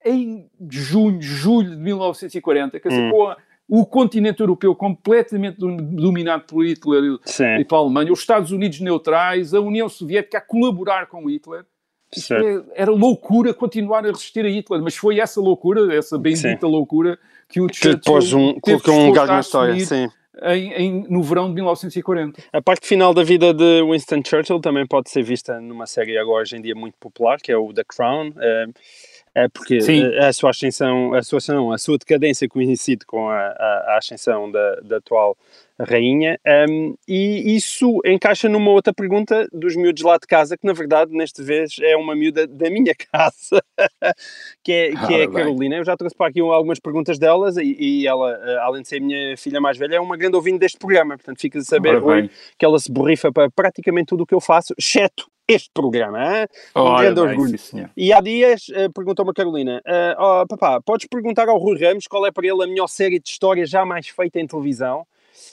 em 0.04 0.48
junho, 0.68 1.20
julho 1.20 1.70
de 1.70 1.76
1940, 1.76 2.80
quer 2.80 2.88
dizer, 2.88 3.02
hum. 3.02 3.10
com 3.10 3.28
a, 3.28 3.36
o 3.70 3.86
continente 3.86 4.40
europeu 4.40 4.74
completamente 4.74 5.58
dominado 5.60 6.42
por 6.42 6.66
Hitler 6.66 7.18
Sim. 7.24 7.60
e 7.60 7.64
pela 7.64 7.82
Alemanha, 7.82 8.12
os 8.12 8.18
Estados 8.18 8.50
Unidos 8.50 8.80
neutrais, 8.80 9.54
a 9.54 9.60
União 9.60 9.88
Soviética 9.88 10.38
a 10.38 10.40
colaborar 10.40 11.06
com 11.06 11.30
Hitler. 11.30 11.64
É, 12.32 12.82
era 12.82 12.90
loucura 12.90 13.54
continuar 13.54 14.04
a 14.04 14.08
resistir 14.08 14.44
a 14.44 14.48
Hitler, 14.48 14.82
mas 14.82 14.96
foi 14.96 15.20
essa 15.20 15.40
loucura, 15.40 15.94
essa 15.94 16.18
bendita 16.18 16.66
sim. 16.66 16.72
loucura, 16.72 17.16
que 17.48 17.60
o 17.60 17.68
Churchill 17.68 17.92
que 17.92 17.96
depois 17.98 18.32
um, 18.32 18.54
colocou 18.58 18.94
um 18.94 19.06
lugar 19.06 19.28
na 19.28 19.38
história, 19.38 19.78
sim. 19.78 20.08
Em, 20.42 20.72
em, 20.72 21.06
no 21.08 21.22
verão 21.22 21.46
de 21.48 21.54
1940. 21.54 22.42
A 22.52 22.60
parte 22.60 22.88
final 22.88 23.14
da 23.14 23.22
vida 23.22 23.54
de 23.54 23.82
Winston 23.84 24.22
Churchill 24.26 24.58
também 24.58 24.84
pode 24.86 25.10
ser 25.10 25.22
vista 25.22 25.60
numa 25.60 25.86
série 25.86 26.18
agora 26.18 26.42
hoje 26.42 26.56
em 26.56 26.62
dia 26.62 26.74
muito 26.74 26.96
popular, 26.98 27.38
que 27.40 27.52
é 27.52 27.56
o 27.56 27.72
The 27.72 27.84
Crown. 27.84 28.30
Uh, 28.30 28.72
é 29.34 29.48
porque 29.48 29.80
Sim. 29.80 30.04
a 30.16 30.32
sua 30.32 30.50
ascensão, 30.50 31.14
a 31.14 31.22
sua, 31.22 31.38
a 31.74 31.78
sua 31.78 31.98
decadência 31.98 32.48
coincide 32.48 33.06
com 33.06 33.28
a, 33.28 33.38
a, 33.38 33.94
a 33.94 33.98
ascensão 33.98 34.50
da, 34.50 34.76
da 34.80 34.96
atual 34.96 35.36
rainha, 35.78 36.38
um, 36.68 36.94
e 37.08 37.56
isso 37.56 38.00
encaixa 38.04 38.48
numa 38.48 38.70
outra 38.70 38.92
pergunta 38.92 39.48
dos 39.52 39.76
miúdos 39.76 40.02
lá 40.02 40.18
de 40.18 40.26
casa, 40.26 40.56
que 40.56 40.66
na 40.66 40.72
verdade, 40.72 41.12
nesta 41.12 41.42
vez, 41.42 41.76
é 41.80 41.96
uma 41.96 42.14
miúda 42.14 42.46
da 42.46 42.68
minha 42.70 42.94
casa, 43.12 43.62
que 44.62 44.72
é, 44.72 44.90
que 44.90 45.14
é 45.14 45.22
a 45.24 45.30
Carolina. 45.30 45.76
Eu 45.76 45.84
já 45.84 45.96
trouxe 45.96 46.14
para 46.14 46.28
aqui 46.28 46.40
algumas 46.40 46.78
perguntas 46.78 47.18
delas, 47.18 47.56
e, 47.56 47.76
e, 47.78 48.06
ela, 48.06 48.32
eh, 48.32 48.58
além 48.60 48.82
de 48.82 48.88
ser 48.88 49.00
minha 49.00 49.36
filha 49.36 49.60
mais 49.60 49.78
velha, 49.78 49.96
é 49.96 50.00
uma 50.00 50.16
grande 50.16 50.36
ouvinte 50.36 50.58
deste 50.58 50.78
programa, 50.78 51.16
portanto, 51.16 51.40
fica 51.40 51.58
a 51.58 51.62
saber, 51.62 52.00
que 52.58 52.64
ela 52.64 52.78
se 52.78 52.90
borrifa 52.90 53.32
para 53.32 53.50
praticamente 53.50 54.06
tudo 54.06 54.24
o 54.24 54.26
que 54.26 54.34
eu 54.34 54.40
faço, 54.40 54.74
exceto 54.78 55.30
este 55.52 55.70
programa, 55.72 56.18
hein? 56.40 56.46
um 56.76 56.96
grande 56.96 57.20
orgulho. 57.20 57.58
Sim, 57.58 57.86
e 57.96 58.12
há 58.12 58.20
dias 58.20 58.68
uh, 58.68 58.92
perguntou-me 58.92 59.30
a 59.30 59.34
Carolina: 59.34 59.82
uh, 59.86 60.22
oh, 60.42 60.46
papá, 60.46 60.80
podes 60.80 61.06
perguntar 61.06 61.48
ao 61.48 61.58
Rui 61.58 61.78
Ramos 61.78 62.06
qual 62.06 62.26
é 62.26 62.30
para 62.30 62.46
ele 62.46 62.62
a 62.62 62.66
melhor 62.66 62.88
série 62.88 63.18
de 63.18 63.28
história 63.28 63.66
jamais 63.66 64.08
feita 64.08 64.40
em 64.40 64.46
televisão? 64.46 65.06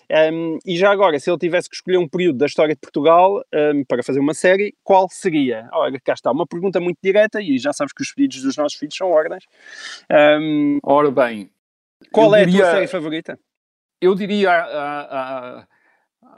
Um, 0.10 0.58
e 0.66 0.78
já 0.78 0.92
agora, 0.92 1.20
se 1.20 1.30
ele 1.30 1.38
tivesse 1.38 1.70
que 1.70 1.76
escolher 1.76 1.98
um 1.98 2.08
período 2.08 2.38
da 2.38 2.46
história 2.46 2.74
de 2.74 2.80
Portugal 2.80 3.42
um, 3.54 3.84
para 3.86 4.04
fazer 4.04 4.20
uma 4.20 4.34
série, 4.34 4.74
qual 4.84 5.08
seria? 5.10 5.70
Olha, 5.74 6.00
cá 6.00 6.14
está, 6.14 6.32
uma 6.32 6.48
pergunta 6.48 6.80
muito 6.80 6.98
direta 7.02 7.42
e 7.42 7.58
já 7.58 7.74
sabes 7.74 7.94
que 7.94 8.02
os 8.02 8.12
pedidos 8.14 8.42
dos 8.42 8.58
nossos 8.58 8.78
filhos 8.78 8.96
são 8.96 9.10
ordens. 9.10 9.44
Um, 10.12 10.80
Ora 10.84 11.12
bem, 11.12 11.50
qual 12.12 12.34
é 12.36 12.46
diria, 12.46 12.60
a 12.60 12.64
tua 12.64 12.72
série 12.74 12.88
favorita? 12.88 13.40
Eu 14.02 14.16
diria 14.16 15.68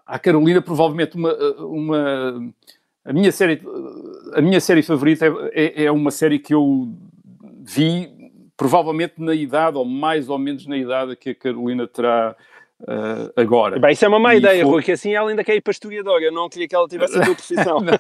à 0.06 0.20
Carolina, 0.20 0.62
provavelmente, 0.62 1.16
uma, 1.16 1.34
uma. 1.60 2.54
A, 3.06 3.14
minha 3.14 3.32
série, 3.32 3.62
a 4.34 4.42
minha 4.42 4.60
série 4.60 4.82
favorita 4.84 5.26
é, 5.26 5.84
é, 5.84 5.84
é 5.86 5.92
uma 5.92 6.12
série 6.12 6.40
que 6.40 6.54
eu 6.54 6.92
vi 7.62 8.10
provavelmente 8.56 9.14
na 9.18 9.34
idade, 9.34 9.78
ou 9.78 9.86
mais 9.86 10.28
ou 10.28 10.38
menos 10.38 10.68
na 10.68 10.78
idade 10.78 11.16
que 11.16 11.30
a 11.30 11.36
Carolina 11.36 11.88
terá 11.88 12.36
Uh, 12.82 13.30
agora. 13.36 13.78
Bem, 13.78 13.92
isso 13.92 14.06
é 14.06 14.08
uma 14.08 14.20
má 14.20 14.36
ideia, 14.36 14.64
for... 14.64 14.72
Rui, 14.72 14.84
que 14.84 14.94
assim 14.94 15.14
ela 15.14 15.30
ainda 15.30 15.44
quer 15.44 15.56
ir 15.56 15.62
para 15.62 15.72
historiadora. 15.72 16.24
Eu 16.24 16.32
não 16.32 16.48
queria 16.48 16.68
que 16.68 16.76
ela 16.76 16.88
tivesse 16.88 17.18
a 17.18 17.22
tua 17.26 17.36
profissão. 17.36 17.80
não, 17.82 17.98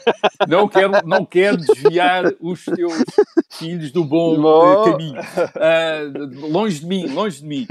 não, 0.47 0.67
quero, 0.69 0.91
não 1.05 1.25
quero 1.25 1.57
desviar 1.57 2.23
os 2.39 2.63
teus 2.63 3.03
filhos 3.51 3.91
do 3.91 4.05
bom 4.05 4.39
uh, 4.39 4.85
caminho. 4.85 5.19
Uh, 5.19 6.49
longe 6.49 6.79
de 6.79 6.85
mim, 6.85 7.07
longe 7.07 7.41
de 7.41 7.47
mim. 7.47 7.67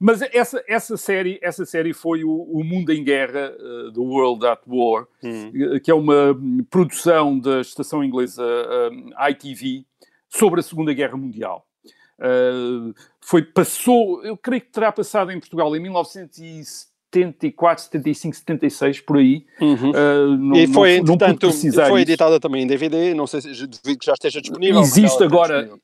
mas 0.00 0.22
essa, 0.22 0.64
essa, 0.66 0.96
série, 0.96 1.38
essa 1.42 1.66
série 1.66 1.92
foi 1.92 2.24
o, 2.24 2.30
o 2.30 2.64
Mundo 2.64 2.92
em 2.92 3.04
Guerra, 3.04 3.52
The 3.92 4.00
World 4.00 4.46
at 4.46 4.60
War, 4.66 5.06
hum. 5.22 5.52
que 5.82 5.90
é 5.90 5.94
uma 5.94 6.34
produção 6.70 7.38
da 7.38 7.60
estação 7.60 8.02
inglesa 8.02 8.42
ITV 9.30 9.84
sobre 10.28 10.60
a 10.60 10.62
Segunda 10.62 10.94
Guerra 10.94 11.16
Mundial. 11.16 11.66
Uh, 12.18 12.94
foi, 13.26 13.42
passou, 13.42 14.22
eu 14.22 14.36
creio 14.36 14.62
que 14.62 14.70
terá 14.70 14.92
passado 14.92 15.32
em 15.32 15.40
Portugal 15.40 15.74
em 15.74 15.80
1974, 15.80 17.82
75, 17.82 18.36
76, 18.36 19.00
por 19.00 19.16
aí. 19.16 19.44
Uhum. 19.60 19.90
Uh, 19.90 20.36
não, 20.38 20.54
e 20.54 20.68
foi, 20.68 21.00
não, 21.00 21.16
não 21.16 21.88
foi 21.88 22.02
editada 22.02 22.38
também 22.38 22.62
em 22.62 22.68
DVD, 22.68 23.12
não 23.14 23.26
sei 23.26 23.40
se 23.40 23.52
já 23.52 24.12
esteja 24.12 24.40
disponível. 24.40 24.80
Existe 24.80 25.24
agora, 25.24 25.54
disponível. 25.54 25.82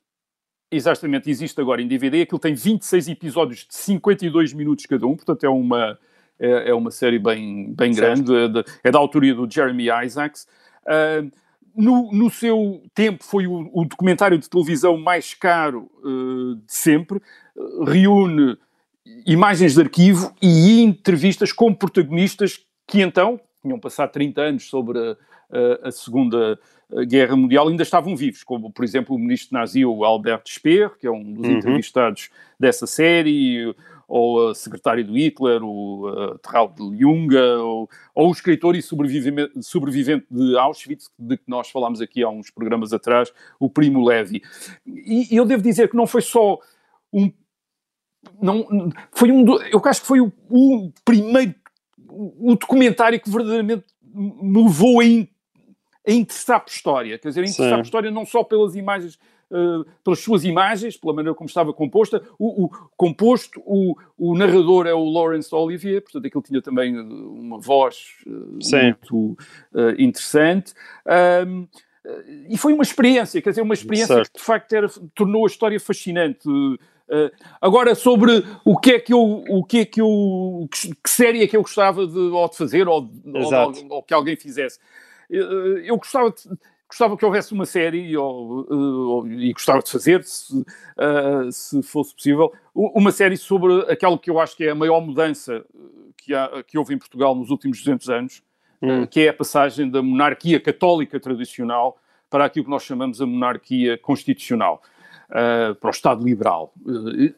exatamente, 0.71 1.29
existe 1.29 1.59
agora 1.59 1.81
em 1.81 1.87
DVD, 1.87 2.21
aquilo 2.21 2.39
tem 2.39 2.55
26 2.55 3.09
episódios 3.09 3.67
de 3.67 3.75
52 3.75 4.53
minutos 4.53 4.85
cada 4.85 5.05
um, 5.05 5.17
portanto 5.17 5.43
é 5.43 5.49
uma, 5.49 5.99
é, 6.39 6.69
é 6.69 6.73
uma 6.73 6.91
série 6.91 7.19
bem, 7.19 7.73
bem 7.73 7.93
grande, 7.93 8.33
é 8.33 8.47
da, 8.47 8.63
é 8.85 8.89
da 8.89 8.99
autoria 8.99 9.35
do 9.35 9.51
Jeremy 9.51 9.87
Isaacs. 10.05 10.47
Uh, 10.85 11.29
no, 11.75 12.11
no, 12.11 12.29
seu 12.29 12.83
tempo 12.93 13.23
foi 13.23 13.47
o, 13.47 13.69
o, 13.73 13.85
documentário 13.85 14.37
de 14.37 14.49
televisão 14.49 14.97
mais 14.97 15.33
caro 15.33 15.89
uh, 16.03 16.55
de 16.55 16.73
sempre, 16.73 17.19
uh, 17.55 17.83
reúne 17.83 18.57
imagens 19.25 19.73
de 19.73 19.81
arquivo 19.81 20.33
e 20.41 20.81
entrevistas 20.81 21.51
com 21.51 21.73
protagonistas 21.73 22.65
que 22.87 23.01
então, 23.01 23.39
tinham 23.61 23.79
passado 23.79 24.11
30 24.11 24.41
anos 24.41 24.69
sobre 24.69 24.99
a, 24.99 25.17
a, 25.83 25.87
a 25.87 25.91
Segunda 25.91 26.59
Guerra 27.07 27.35
Mundial, 27.35 27.67
ainda 27.67 27.83
estavam 27.83 28.15
vivos, 28.15 28.43
como 28.43 28.71
por 28.71 28.83
exemplo 28.83 29.15
o 29.15 29.19
ministro 29.19 29.57
nazi, 29.57 29.85
o 29.85 30.03
Albert 30.03 30.43
Speer, 30.47 30.91
que 30.99 31.07
é 31.07 31.11
um 31.11 31.33
dos 31.33 31.47
uhum. 31.47 31.57
entrevistados 31.57 32.29
dessa 32.59 32.85
série, 32.85 33.73
ou 34.07 34.49
a 34.49 34.55
secretária 34.55 35.03
do 35.03 35.17
Hitler, 35.17 35.63
o 35.63 36.09
uh, 36.09 36.37
Terral 36.39 36.69
de 36.69 36.99
Junga, 36.99 37.57
ou, 37.59 37.89
ou, 38.13 38.29
o 38.29 38.31
escritor 38.31 38.75
e 38.75 38.81
sobrevivente, 38.81 40.25
de 40.29 40.57
Auschwitz, 40.57 41.09
de 41.17 41.37
que 41.37 41.43
nós 41.47 41.69
falámos 41.69 42.01
aqui 42.01 42.23
há 42.23 42.29
uns 42.29 42.49
programas 42.49 42.93
atrás, 42.93 43.31
o 43.59 43.69
Primo 43.69 44.05
Levi. 44.05 44.41
E, 44.85 45.33
e 45.33 45.37
eu 45.37 45.45
devo 45.45 45.63
dizer 45.63 45.89
que 45.89 45.97
não 45.97 46.07
foi 46.07 46.21
só 46.21 46.59
um. 47.11 47.31
Não, 48.41 48.89
foi 49.11 49.31
um 49.31 49.45
eu 49.69 49.81
acho 49.83 50.01
que 50.01 50.07
foi 50.07 50.21
o, 50.21 50.31
o 50.49 50.91
primeiro 51.03 51.53
o 52.15 52.55
documentário 52.55 53.19
que 53.19 53.29
verdadeiramente 53.29 53.85
me 54.13 54.63
levou 54.63 54.99
a, 54.99 55.05
in, 55.05 55.27
a 56.07 56.11
interessar 56.11 56.59
por 56.59 56.71
história. 56.71 57.17
Quer 57.17 57.29
dizer, 57.29 57.41
a 57.41 57.43
interessar 57.43 57.69
Sim. 57.69 57.75
por 57.75 57.85
história 57.85 58.11
não 58.11 58.25
só 58.25 58.43
pelas 58.43 58.75
imagens 58.75 59.17
uh, 59.53 59.85
pelas 60.03 60.19
suas 60.19 60.43
imagens, 60.43 60.97
pela 60.97 61.13
maneira 61.13 61.35
como 61.35 61.47
estava 61.47 61.71
composta. 61.71 62.21
O, 62.39 62.65
o 62.65 62.69
composto, 62.97 63.61
o, 63.65 63.95
o, 64.17 64.35
narrador 64.35 64.87
é 64.87 64.93
o 64.93 65.05
Laurence 65.05 65.53
Olivier, 65.53 66.01
portanto, 66.01 66.25
aquele 66.25 66.43
tinha 66.43 66.61
também 66.61 66.99
uma 66.99 67.59
voz 67.59 68.15
uh, 68.25 68.59
muito 68.91 69.37
interessante. 69.97 70.73
Um, 71.47 71.67
e 72.49 72.57
foi 72.57 72.73
uma 72.73 72.83
experiência, 72.83 73.41
quer 73.41 73.51
dizer, 73.51 73.61
uma 73.61 73.73
experiência 73.73 74.15
certo. 74.15 74.31
que 74.33 74.39
de 74.39 74.45
facto 74.45 74.73
era, 74.73 74.89
tornou 75.15 75.45
a 75.45 75.47
história 75.47 75.79
fascinante. 75.79 76.47
Uh, 76.49 77.31
agora, 77.61 77.95
sobre 77.95 78.43
o 78.65 78.77
que 78.77 78.91
é 78.91 78.99
que 78.99 79.13
eu, 79.13 79.43
o 79.47 79.63
que 79.63 79.79
é 79.79 79.85
que 79.85 80.01
eu, 80.01 80.67
que, 80.69 81.09
série 81.09 81.43
é 81.43 81.47
que 81.47 81.55
eu 81.55 81.61
gostava 81.61 82.05
de, 82.05 82.17
ou 82.17 82.49
de 82.49 82.57
fazer, 82.57 82.87
ou, 82.87 83.09
ou, 83.25 83.73
ou 83.89 84.03
que 84.03 84.13
alguém 84.13 84.35
fizesse. 84.35 84.79
Eu, 85.29 85.77
eu 85.79 85.97
gostava 85.97 86.31
de, 86.31 86.49
gostava 86.93 87.17
que 87.17 87.25
houvesse 87.25 87.53
uma 87.53 87.65
série 87.65 88.15
ou, 88.15 88.71
ou, 88.71 89.27
e 89.27 89.51
gostava 89.51 89.81
de 89.81 89.89
fazer, 89.89 90.23
se, 90.23 90.55
uh, 90.55 91.51
se 91.51 91.81
fosse 91.81 92.13
possível, 92.13 92.53
uma 92.73 93.11
série 93.11 93.35
sobre 93.35 93.81
aquela 93.91 94.17
que 94.17 94.29
eu 94.29 94.39
acho 94.39 94.55
que 94.55 94.63
é 94.63 94.69
a 94.69 94.75
maior 94.75 95.01
mudança 95.01 95.65
que, 96.15 96.35
há, 96.35 96.63
que 96.65 96.77
houve 96.77 96.93
em 96.93 96.97
Portugal 96.99 97.33
nos 97.33 97.49
últimos 97.49 97.79
200 97.79 98.09
anos, 98.09 98.43
hum. 98.79 99.03
uh, 99.03 99.07
que 99.07 99.21
é 99.21 99.29
a 99.29 99.33
passagem 99.33 99.89
da 99.89 100.03
monarquia 100.03 100.59
católica 100.59 101.19
tradicional 101.19 101.97
para 102.29 102.45
aquilo 102.45 102.65
que 102.65 102.71
nós 102.71 102.83
chamamos 102.83 103.19
a 103.19 103.25
monarquia 103.25 103.97
constitucional. 103.97 104.81
Uh, 105.29 105.73
para 105.75 105.87
o 105.87 105.91
Estado 105.91 106.23
liberal. 106.23 106.71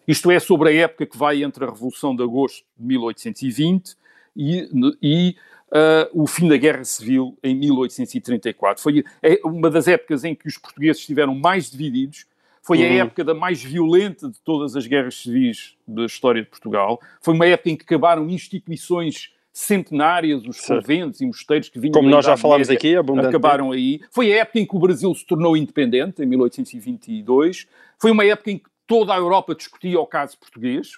Isto 0.05 0.29
é 0.29 0.37
sobre 0.37 0.69
a 0.69 0.73
época 0.73 1.05
que 1.05 1.17
vai 1.17 1.43
entre 1.43 1.63
a 1.63 1.69
Revolução 1.69 2.13
de 2.13 2.21
Agosto 2.21 2.65
de 2.77 2.85
1820 2.85 3.95
e, 4.35 4.69
e 5.01 5.35
uh, 5.71 6.09
o 6.13 6.27
fim 6.27 6.47
da 6.47 6.57
Guerra 6.57 6.83
Civil 6.83 7.37
em 7.43 7.55
1834. 7.55 8.81
Foi 8.81 9.03
é 9.21 9.39
uma 9.43 9.69
das 9.69 9.87
épocas 9.87 10.23
em 10.23 10.35
que 10.35 10.47
os 10.47 10.57
portugueses 10.57 11.01
estiveram 11.01 11.35
mais 11.35 11.69
divididos. 11.69 12.25
Foi 12.61 12.79
uhum. 12.79 12.83
a 12.83 12.87
época 12.87 13.23
da 13.23 13.33
mais 13.33 13.63
violenta 13.63 14.27
de 14.27 14.39
todas 14.41 14.75
as 14.75 14.87
guerras 14.87 15.15
civis 15.21 15.75
da 15.87 16.05
história 16.05 16.41
de 16.41 16.49
Portugal. 16.49 16.99
Foi 17.21 17.33
uma 17.33 17.45
época 17.45 17.69
em 17.69 17.75
que 17.75 17.83
acabaram 17.83 18.27
instituições 18.29 19.33
centenárias, 19.53 20.43
os 20.45 20.59
conventos 20.59 21.21
e 21.21 21.25
mosteiros 21.25 21.69
que 21.69 21.79
vinham 21.79 21.93
Como 21.93 22.09
nós 22.09 22.25
já 22.25 22.35
falámos 22.35 22.69
aqui, 22.69 22.93
acabaram 22.95 23.71
aí. 23.71 24.01
Foi 24.11 24.33
a 24.33 24.41
época 24.41 24.59
em 24.59 24.65
que 24.65 24.75
o 24.75 24.79
Brasil 24.79 25.13
se 25.15 25.25
tornou 25.25 25.55
independente, 25.55 26.21
em 26.21 26.25
1822. 26.25 27.65
Foi 27.97 28.11
uma 28.11 28.25
época 28.25 28.51
em 28.51 28.57
que 28.57 28.65
toda 28.87 29.13
a 29.13 29.17
Europa 29.17 29.55
discutia 29.55 29.99
o 29.99 30.05
caso 30.05 30.37
português, 30.37 30.91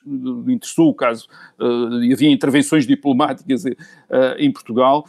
interessou 0.48 0.90
o 0.90 0.94
caso, 0.94 1.28
uh, 1.60 2.14
havia 2.14 2.30
intervenções 2.30 2.86
diplomáticas 2.86 3.66
uh, 3.66 3.76
em 4.38 4.52
Portugal. 4.52 5.06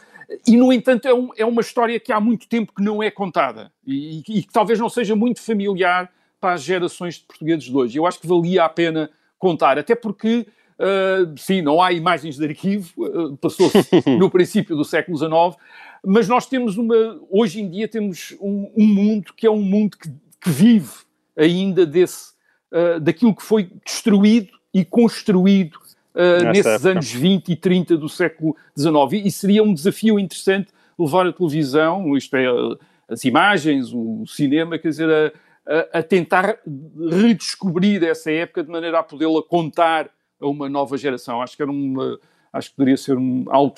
E, 0.46 0.56
no 0.56 0.72
entanto, 0.72 1.06
é, 1.06 1.14
um, 1.14 1.30
é, 1.36 1.44
uma 1.44 1.60
história 1.60 1.98
que 1.98 2.12
há 2.12 2.20
muito 2.20 2.48
tempo 2.48 2.72
que 2.74 2.82
não 2.82 3.02
é 3.02 3.10
contada 3.10 3.72
e, 3.86 4.18
e, 4.28 4.42
que 4.42 4.52
talvez 4.52 4.78
não 4.78 4.88
seja 4.88 5.16
muito 5.16 5.40
familiar 5.40 6.10
para 6.40 6.52
as 6.52 6.62
gerações 6.62 7.16
de 7.16 7.24
portugueses 7.24 7.64
de 7.64 7.74
hoje. 7.74 7.98
Eu 7.98 8.06
acho 8.06 8.20
que 8.20 8.26
valia 8.26 8.64
a 8.64 8.68
pena 8.68 9.10
contar, 9.38 9.78
até 9.78 9.94
porque, 9.94 10.46
uh, 10.78 11.38
sim, 11.38 11.62
não 11.62 11.82
há 11.82 11.92
imagens 11.92 12.36
de 12.36 12.44
arquivo, 12.44 12.92
passou-se 13.40 13.88
no 14.18 14.30
princípio 14.30 14.76
do 14.76 14.84
século 14.84 15.16
XIX, 15.16 15.56
mas 16.04 16.28
nós 16.28 16.46
temos 16.46 16.76
uma, 16.76 17.18
hoje 17.30 17.60
em 17.60 17.68
dia 17.68 17.88
temos 17.88 18.36
um, 18.40 18.70
um 18.76 18.86
mundo 18.86 19.32
que 19.34 19.46
é 19.46 19.50
um 19.50 19.62
mundo 19.62 19.96
que, 19.96 20.10
que 20.40 20.50
vive 20.50 20.92
ainda 21.36 21.86
desse, 21.86 22.32
uh, 22.72 23.00
daquilo 23.00 23.34
que 23.34 23.42
foi 23.42 23.70
destruído 23.84 24.52
e 24.72 24.84
construído 24.84 25.76
uh, 26.14 26.44
nesses 26.52 26.66
época. 26.66 26.90
anos 26.90 27.12
20 27.12 27.48
e 27.48 27.56
30 27.56 27.96
do 27.96 28.08
século 28.08 28.56
XIX. 28.76 29.24
E 29.26 29.30
seria 29.30 29.62
um 29.62 29.74
desafio 29.74 30.18
interessante 30.18 30.68
levar 30.98 31.26
a 31.26 31.32
televisão, 31.32 32.16
isto 32.16 32.36
é, 32.36 32.46
as 33.08 33.24
imagens, 33.24 33.92
o 33.92 34.24
cinema, 34.26 34.78
quer 34.78 34.88
dizer, 34.88 35.08
a, 35.08 35.32
a, 35.94 35.98
a 36.00 36.02
tentar 36.02 36.58
redescobrir 37.10 38.02
essa 38.04 38.30
época 38.30 38.64
de 38.64 38.70
maneira 38.70 38.98
a 38.98 39.02
podê-la 39.02 39.42
contar 39.42 40.10
a 40.40 40.46
uma 40.46 40.68
nova 40.68 40.96
geração. 40.96 41.40
Acho 41.40 41.56
que 41.56 41.62
era 41.62 41.70
uma, 41.70 42.18
acho 42.52 42.70
que 42.70 42.76
poderia 42.76 42.96
ser 42.96 43.16
um, 43.16 43.44
algo, 43.48 43.74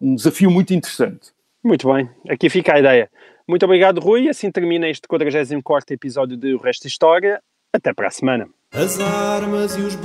um 0.00 0.14
desafio 0.14 0.50
muito 0.50 0.72
interessante. 0.72 1.32
Muito 1.62 1.92
bem, 1.92 2.10
aqui 2.28 2.48
fica 2.48 2.74
a 2.74 2.80
ideia. 2.80 3.10
Muito 3.46 3.64
obrigado, 3.64 4.00
Rui. 4.00 4.28
Assim 4.28 4.50
termina 4.50 4.88
este 4.88 5.06
44 5.06 5.94
episódio 5.94 6.36
de 6.36 6.54
O 6.54 6.58
Resto 6.58 6.84
da 6.84 6.88
História. 6.88 7.42
Até 7.74 7.94
para 7.94 8.08
a 8.08 8.10
semana. 8.10 8.46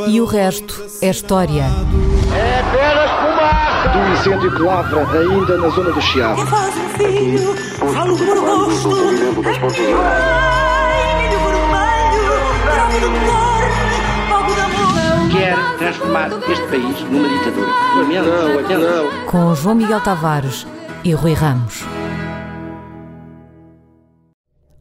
E 0.08 0.22
o 0.22 0.26
resto 0.26 0.86
é 1.02 1.10
história. 1.10 1.64
É 1.64 2.60
apenas 2.62 3.12
fumaça! 3.12 3.90
Do 3.90 4.14
incêndio 4.14 4.56
que 4.56 4.62
lavra 4.62 5.20
ainda 5.20 5.58
na 5.58 5.70
zona 5.70 5.92
do 5.92 6.02
Chiado. 6.02 6.42
Um 6.42 6.46
filho, 6.98 7.54
falo 7.94 8.18
por 8.18 8.38
amor. 8.38 8.70
Quer 15.30 15.58
transformar 15.78 16.30
este 16.50 16.68
país 16.68 17.02
numa 17.02 17.28
ditadura. 17.28 17.68
Não, 17.68 18.24
não, 18.24 19.04
não. 19.06 19.26
Com 19.26 19.56
João 19.56 19.76
Miguel 19.76 20.00
Tavares 20.00 20.66
e 21.04 21.14
Rui 21.14 21.34
Ramos. 21.34 21.84